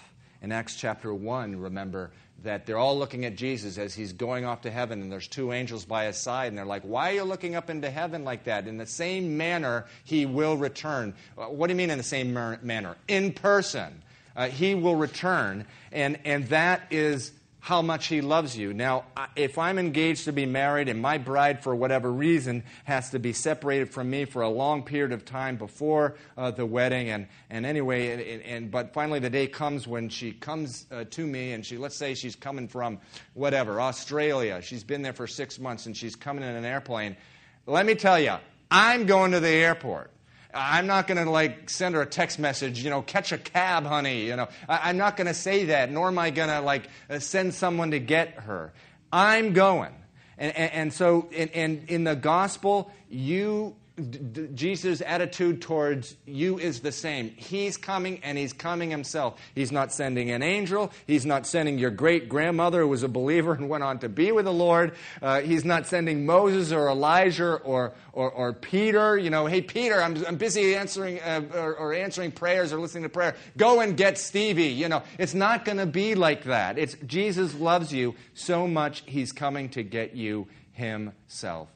In 0.43 0.53
Acts 0.53 0.77
chapter 0.77 1.15
1, 1.15 1.57
remember 1.57 2.11
that 2.43 2.67
they're 2.67 2.77
all 2.77 2.99
looking 2.99 3.25
at 3.25 3.37
Jesus 3.37 3.79
as 3.79 3.95
he's 3.95 4.13
going 4.13 4.45
off 4.45 4.63
to 4.63 4.71
heaven, 4.71 5.01
and 5.01 5.11
there's 5.11 5.29
two 5.29 5.53
angels 5.53 5.87
by 5.87 6.05
his 6.07 6.19
side, 6.19 6.49
and 6.49 6.59
they're 6.59 6.67
like, 6.67 6.83
Why 6.83 7.13
are 7.13 7.15
you 7.15 7.23
looking 7.23 7.55
up 7.55 7.71
into 7.71 7.89
heaven 7.89 8.25
like 8.25 8.45
that? 8.45 8.67
In 8.67 8.77
the 8.77 8.87
same 8.87 9.39
manner, 9.39 9.87
he 10.05 10.27
will 10.27 10.57
return. 10.57 11.15
Uh, 11.39 11.47
what 11.47 11.69
do 11.69 11.73
you 11.73 11.77
mean 11.77 11.89
in 11.89 11.97
the 11.97 12.05
same 12.05 12.35
manner? 12.35 12.97
In 13.09 13.33
person 13.33 14.03
uh, 14.37 14.49
he 14.49 14.75
will 14.75 14.97
return. 14.97 15.67
And, 15.93 16.19
and 16.25 16.49
that 16.49 16.83
is 16.91 17.33
how 17.65 17.81
much 17.81 18.09
he 18.09 18.21
loves 18.21 18.59
you. 18.59 18.75
Now, 18.75 19.05
if 19.37 19.57
I'm 19.57 19.79
engaged 19.79 20.27
to 20.27 20.35
be 20.35 20.45
married 20.45 20.91
and 20.91 21.01
my 21.01 21.17
bride, 21.17 21.63
for 21.63 21.75
whatever 21.75 22.13
reason, 22.13 22.63
has 22.85 23.09
to 23.13 23.19
be 23.19 23.33
separated 23.33 23.89
from 23.89 24.11
me 24.11 24.27
for 24.27 24.43
a 24.43 24.51
long 24.51 24.83
period 24.83 25.13
of 25.13 25.25
time 25.25 25.57
before 25.57 26.17
uh, 26.37 26.51
the 26.51 26.67
wedding, 26.67 27.09
and, 27.09 27.27
and 27.49 27.65
anyway, 27.65 28.35
and, 28.35 28.43
and, 28.43 28.71
but 28.71 28.93
finally 28.93 29.19
the 29.19 29.31
day 29.31 29.47
comes 29.47 29.89
when 29.89 30.11
she 30.11 30.33
comes 30.33 30.85
uh, 30.93 31.05
to 31.05 31.27
me 31.27 31.53
and 31.53 31.65
she, 31.65 31.79
let's 31.79 31.97
say 31.97 32.13
she's 32.13 32.37
coming 32.37 32.69
from 32.69 32.99
whatever, 33.33 33.81
Australia. 33.81 34.61
She's 34.61 34.85
been 34.85 35.01
there 35.01 35.15
for 35.15 35.27
six 35.27 35.59
months 35.59 35.87
and 35.87 35.97
she's 35.97 36.15
coming 36.15 36.45
in 36.45 36.55
an 36.55 36.67
airplane. 36.67 37.17
Let 37.65 37.87
me 37.87 37.95
tell 37.95 38.21
you, 38.21 38.35
I'm 38.71 39.07
going 39.07 39.33
to 39.33 39.41
the 39.41 39.49
airport. 39.49 40.11
I'm 40.55 40.87
not 40.87 41.07
going 41.07 41.23
to 41.23 41.31
like 41.31 41.69
send 41.69 41.95
her 41.95 42.03
a 42.03 42.07
text 42.07 42.39
message, 42.39 42.83
you 42.83 42.91
know, 42.91 43.03
catch 43.03 43.33
a 43.33 43.39
cab, 43.39 43.85
honey. 43.85 44.27
You 44.27 44.37
know, 44.37 44.49
I, 44.69 44.91
am 44.91 44.97
not 44.97 45.17
going 45.17 45.27
to 45.27 45.35
say 45.35 45.67
that, 45.67 45.91
nor 45.91 46.09
am 46.09 46.19
I 46.19 46.31
going 46.31 46.49
to 46.49 46.61
like 46.61 46.89
uh, 47.11 47.19
send 47.19 47.55
someone 47.55 47.91
to 47.91 47.99
get 47.99 48.35
her. 48.41 48.73
I'm 49.13 49.53
going. 49.53 49.95
And, 50.39 50.57
and, 50.57 50.73
and 50.73 50.93
so, 50.93 51.29
in, 51.31 51.85
in 51.89 52.05
the 52.05 52.17
gospel, 52.17 52.91
you 53.09 53.77
Jesus' 53.97 55.01
attitude 55.07 55.63
towards 55.63 56.17
you 56.27 56.59
is 56.59 56.81
the 56.81 56.91
same. 56.91 57.31
He's 57.31 57.77
coming 57.77 58.19
and 58.25 58.37
he's 58.37 58.53
coming 58.53 58.91
himself. 58.91 59.41
He's 59.55 59.71
not 59.71 59.93
sending 59.93 60.31
an 60.31 60.43
angel. 60.43 60.91
He's 61.07 61.25
not 61.25 61.47
sending 61.47 61.79
your 61.79 61.93
great 61.93 62.29
grandmother 62.29 62.81
who 62.81 62.89
was 62.89 63.05
a 63.05 63.09
believer 63.09 63.53
and 63.53 63.69
went 63.69 63.85
on 63.85 64.01
to 64.01 64.09
be 64.09 64.33
with 64.33 64.47
the 64.47 64.53
Lord. 64.53 64.97
Uh, 65.23 65.43
he's 65.43 65.65
not 65.65 65.87
sending 65.87 66.27
Moses 66.27 66.73
or 66.73 66.89
Elijah 66.89 67.55
or, 67.55 67.93
or, 68.13 68.33
or, 68.33 68.53
Peter. 68.53 69.17
You 69.17 69.31
know, 69.31 69.47
hey, 69.47 69.63
Peter, 69.63 70.03
I'm, 70.03 70.25
I'm 70.27 70.37
busy 70.37 70.75
answering 70.75 71.21
uh, 71.21 71.43
or, 71.55 71.77
or, 71.77 71.95
answering 71.95 72.33
prayers 72.33 72.73
or 72.73 72.81
listening 72.81 73.05
to 73.05 73.09
prayer. 73.09 73.37
Go 73.57 73.81
and 73.81 73.97
get 73.97 74.19
Stevie. 74.19 74.65
You 74.65 74.89
know, 74.89 75.05
it's 75.19 75.35
not 75.35 75.65
going 75.65 75.79
to 75.79 75.87
be 75.87 76.17
like 76.17 76.45
that. 76.45 76.79
It's 76.79 76.97
Jesus 77.07 77.55
loves 77.55 77.93
you 77.93 78.17
so 78.35 78.67
much, 78.67 79.05
he's 79.07 79.31
coming 79.31 79.69
to 79.71 79.85
get 79.85 80.17
you 80.17 80.49
himself 80.73 81.69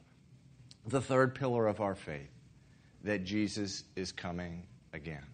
the 0.90 1.00
third 1.00 1.34
pillar 1.34 1.66
of 1.66 1.80
our 1.80 1.94
faith 1.94 2.30
that 3.04 3.24
Jesus 3.24 3.84
is 3.96 4.12
coming 4.12 4.64
again. 4.92 5.24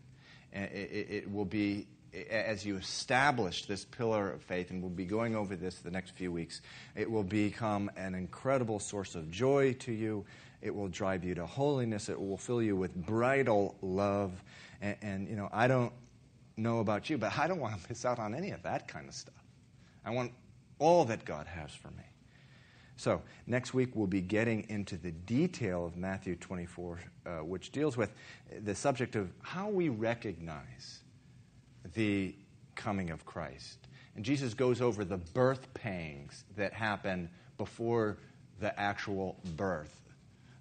It, 0.53 1.31
will 1.33 1.45
be, 1.45 1.87
as 2.31 2.65
you 2.65 2.77
establish 2.77 3.67
this 3.67 3.85
pillar 3.85 4.31
of 4.31 4.43
faith, 4.43 4.71
and 4.71 4.81
we'll 4.81 4.91
be 4.91 5.05
going 5.05 5.35
over 5.35 5.57
this 5.57 5.77
the 5.77 5.91
next 5.91 6.11
few 6.11 6.31
weeks, 6.31 6.61
it 6.95 7.11
will 7.11 7.25
become 7.25 7.91
an 7.97 8.15
incredible 8.15 8.79
source 8.79 9.15
of 9.17 9.31
joy 9.31 9.73
to 9.81 9.93
you. 9.93 10.25
It 10.63 10.75
will 10.75 10.89
drive 10.89 11.25
you 11.25 11.35
to 11.35 11.47
holiness. 11.47 12.09
It 12.09 12.21
will 12.21 12.37
fill 12.37 12.63
you 12.63 12.77
with 12.77 12.95
bridal 12.95 13.77
love. 13.83 14.33
And, 14.81 14.97
and 15.03 15.29
you 15.29 15.37
know, 15.37 15.49
I 15.53 15.67
don't 15.67 15.93
know 16.57 16.79
about 16.79 17.11
you, 17.11 17.19
but 17.19 17.37
I 17.37 17.49
don't 17.49 17.59
want 17.59 17.81
to 17.81 17.89
miss 17.89 18.05
out 18.05 18.19
on 18.19 18.35
any 18.35 18.53
of 18.53 18.63
that 18.63 18.87
kind 18.87 19.09
of 19.09 19.15
stuff. 19.15 19.35
I 20.05 20.11
want 20.11 20.33
all 20.79 21.05
that 21.07 21.25
God 21.25 21.47
has 21.47 21.73
for 21.73 21.89
me. 21.89 22.05
So, 22.97 23.23
next 23.47 23.75
week 23.75 23.91
we'll 23.95 24.07
be 24.07 24.21
getting 24.21 24.69
into 24.69 24.97
the 24.97 25.11
detail 25.11 25.85
of 25.85 25.97
Matthew 25.97 26.37
24, 26.37 27.01
uh, 27.27 27.31
which 27.39 27.73
deals 27.73 27.97
with 27.97 28.13
the 28.63 28.75
subject 28.75 29.17
of 29.17 29.33
how 29.43 29.69
we 29.69 29.89
recognize 29.89 31.03
the 31.95 32.35
coming 32.77 33.11
of 33.11 33.25
Christ. 33.27 33.89
And 34.17 34.25
Jesus 34.25 34.55
goes 34.55 34.81
over 34.81 35.05
the 35.05 35.17
birth 35.17 35.73
pangs 35.75 36.45
that 36.57 36.73
happen 36.73 37.29
before 37.59 38.19
the 38.61 38.79
actual 38.79 39.37
birth. 39.57 40.01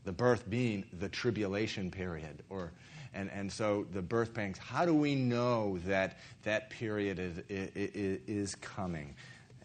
The 0.03 0.11
birth 0.11 0.49
being 0.49 0.83
the 0.99 1.09
tribulation 1.09 1.91
period, 1.91 2.43
or 2.49 2.71
and, 3.13 3.29
and 3.31 3.51
so 3.51 3.85
the 3.93 4.01
birth 4.01 4.33
pangs. 4.33 4.57
How 4.57 4.85
do 4.85 4.93
we 4.93 5.15
know 5.15 5.77
that 5.85 6.17
that 6.43 6.69
period 6.69 7.19
is, 7.19 7.37
is, 7.47 8.19
is 8.27 8.55
coming? 8.55 9.15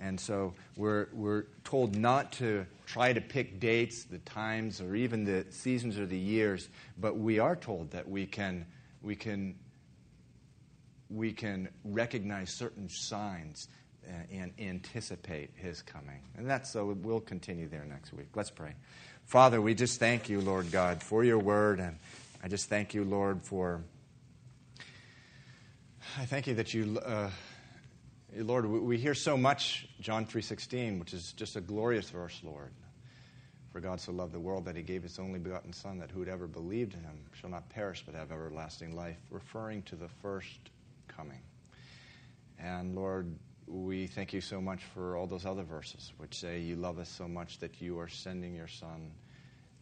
And 0.01 0.19
so 0.19 0.55
we're, 0.77 1.09
we're 1.13 1.45
told 1.65 1.97
not 1.97 2.33
to 2.33 2.67
try 2.87 3.13
to 3.13 3.21
pick 3.21 3.59
dates, 3.59 4.05
the 4.05 4.19
times, 4.19 4.81
or 4.81 4.95
even 4.95 5.25
the 5.25 5.47
seasons 5.51 5.99
or 5.99 6.07
the 6.07 6.19
years, 6.19 6.69
but 6.99 7.19
we 7.19 7.39
are 7.39 7.57
told 7.57 7.91
that 7.91 8.09
we 8.09 8.27
can, 8.27 8.65
we 9.03 9.17
can, 9.17 9.57
we 11.11 11.33
can 11.33 11.69
recognize 11.85 12.51
certain 12.51 12.89
signs 12.89 13.69
and 14.31 14.53
anticipate 14.59 15.51
his 15.55 15.83
coming. 15.83 16.23
And 16.37 16.49
that's 16.49 16.71
so 16.71 16.97
we'll 17.03 17.21
continue 17.21 17.69
there 17.69 17.85
next 17.85 18.13
week. 18.13 18.29
Let's 18.35 18.51
pray. 18.51 18.75
Father, 19.27 19.61
we 19.61 19.75
just 19.75 19.99
thank 19.99 20.29
you, 20.29 20.41
Lord 20.41 20.73
God, 20.73 21.03
for 21.03 21.25
your 21.25 21.39
word. 21.39 21.81
And 21.81 21.99
I 22.43 22.49
just 22.49 22.69
thank 22.69 22.95
you, 22.95 23.05
Lord, 23.05 23.43
for. 23.43 23.83
I 26.17 26.25
thank 26.25 26.47
you 26.47 26.55
that 26.55 26.73
you. 26.73 26.99
Uh, 27.05 27.31
Lord, 28.37 28.66
we 28.66 28.99
hear 28.99 29.14
so 29.14 29.37
much 29.37 29.89
John 30.01 30.26
3:16, 30.26 30.99
which 30.99 31.14
is 31.14 31.33
just 31.33 31.57
a 31.57 31.61
glorious 31.61 32.11
verse, 32.11 32.41
Lord. 32.45 32.72
For 33.72 33.81
God 33.81 34.01
so 34.01 34.12
loved 34.12 34.33
the 34.33 34.41
world 34.41 34.64
that 34.66 34.76
he 34.76 34.83
gave 34.83 35.03
his 35.03 35.18
only 35.18 35.39
begotten 35.39 35.72
son 35.72 35.99
that 35.99 36.11
whoever 36.11 36.47
believed 36.47 36.95
in 36.95 37.01
him 37.01 37.24
shall 37.33 37.51
not 37.51 37.68
perish 37.68 38.03
but 38.05 38.14
have 38.14 38.31
everlasting 38.31 38.95
life, 38.95 39.18
referring 39.31 39.83
to 39.85 39.97
the 39.97 40.09
first 40.09 40.59
coming. 41.07 41.41
And 42.59 42.95
Lord, 42.95 43.35
we 43.66 44.07
thank 44.07 44.33
you 44.33 44.41
so 44.41 44.61
much 44.61 44.83
for 44.85 45.16
all 45.16 45.26
those 45.26 45.47
other 45.47 45.62
verses 45.62 46.12
which 46.18 46.39
say 46.39 46.61
you 46.61 46.76
love 46.76 46.99
us 46.99 47.09
so 47.09 47.29
much 47.29 47.59
that 47.59 47.81
you 47.81 47.99
are 47.99 48.09
sending 48.09 48.55
your 48.55 48.68
son 48.68 49.11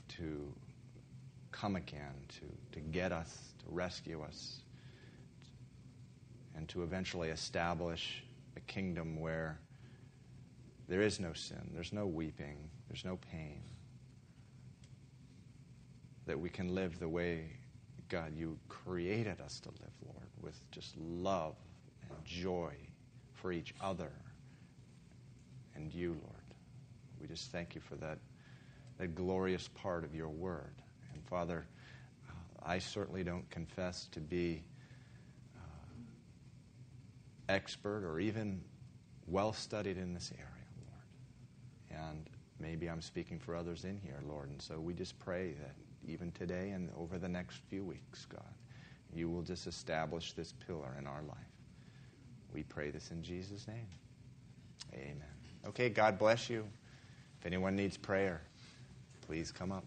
to 0.09 0.53
come 1.53 1.77
again, 1.77 2.15
to, 2.29 2.79
to 2.79 2.81
get 2.81 3.13
us, 3.13 3.55
to 3.61 3.65
rescue 3.73 4.23
us, 4.23 4.61
and 6.57 6.69
to 6.69 6.83
eventually 6.83 7.29
establish 7.31 8.23
a 8.57 8.61
kingdom 8.61 9.21
where 9.21 9.59
there 10.89 11.03
is 11.03 11.21
no 11.21 11.33
sin, 11.33 11.71
there's 11.75 11.93
no 11.93 12.07
weeping, 12.07 12.57
there's 12.89 13.05
no 13.05 13.19
pain. 13.33 13.61
That 16.27 16.39
we 16.39 16.49
can 16.49 16.75
live 16.75 16.99
the 16.99 17.09
way, 17.09 17.51
God, 18.09 18.33
you 18.37 18.59
created 18.69 19.41
us 19.41 19.61
to 19.61 19.69
live, 19.69 19.93
Lord, 20.05 20.29
with 20.41 20.59
just 20.71 20.97
love 20.97 21.55
and 22.09 22.25
joy 22.25 22.75
for 23.35 23.53
each 23.53 23.75
other 23.81 24.13
and 25.77 25.93
you, 25.93 26.11
Lord. 26.11 26.35
We 27.21 27.27
just 27.29 27.53
thank 27.53 27.75
you 27.75 27.81
for 27.81 27.97
that, 27.97 28.19
that 28.99 29.15
glorious 29.15 29.69
part 29.69 30.05
of 30.05 30.15
your 30.15 30.29
word. 30.29 30.75
And 31.13 31.23
Father, 31.25 31.67
I 32.63 32.79
certainly 32.79 33.23
don't 33.23 33.49
confess 33.51 34.09
to 34.13 34.21
be 34.21 34.65
expert 37.49 38.05
or 38.05 38.19
even 38.19 38.61
well 39.27 39.53
studied 39.53 39.97
in 39.97 40.15
this 40.15 40.33
area, 40.37 40.67
Lord. 40.87 42.03
And 42.09 42.27
maybe 42.61 42.89
I'm 42.89 43.01
speaking 43.01 43.39
for 43.39 43.57
others 43.57 43.85
in 43.85 43.99
here, 43.99 44.21
Lord. 44.29 44.49
And 44.51 44.61
so 44.61 44.79
we 44.79 44.95
just 44.95 45.19
pray 45.19 45.55
that 45.61 45.75
even 46.07 46.31
today 46.33 46.71
and 46.71 46.91
over 46.97 47.19
the 47.19 47.29
next 47.29 47.61
few 47.69 47.85
weeks, 47.85 48.27
God, 48.27 48.55
you 49.13 49.29
will 49.29 49.43
just 49.43 49.67
establish 49.67 50.33
this 50.33 50.53
pillar 50.67 50.95
in 50.99 51.07
our 51.07 51.23
life. 51.23 51.37
We 52.53 52.63
pray 52.63 52.91
this 52.91 53.11
in 53.11 53.23
Jesus' 53.23 53.67
name. 53.67 53.87
Amen. 54.95 55.23
Okay, 55.67 55.89
God 55.89 56.19
bless 56.19 56.49
you. 56.49 56.67
If 57.41 57.47
anyone 57.47 57.77
needs 57.77 57.97
prayer, 57.97 58.41
please 59.27 59.51
come 59.51 59.73
up. 59.73 59.85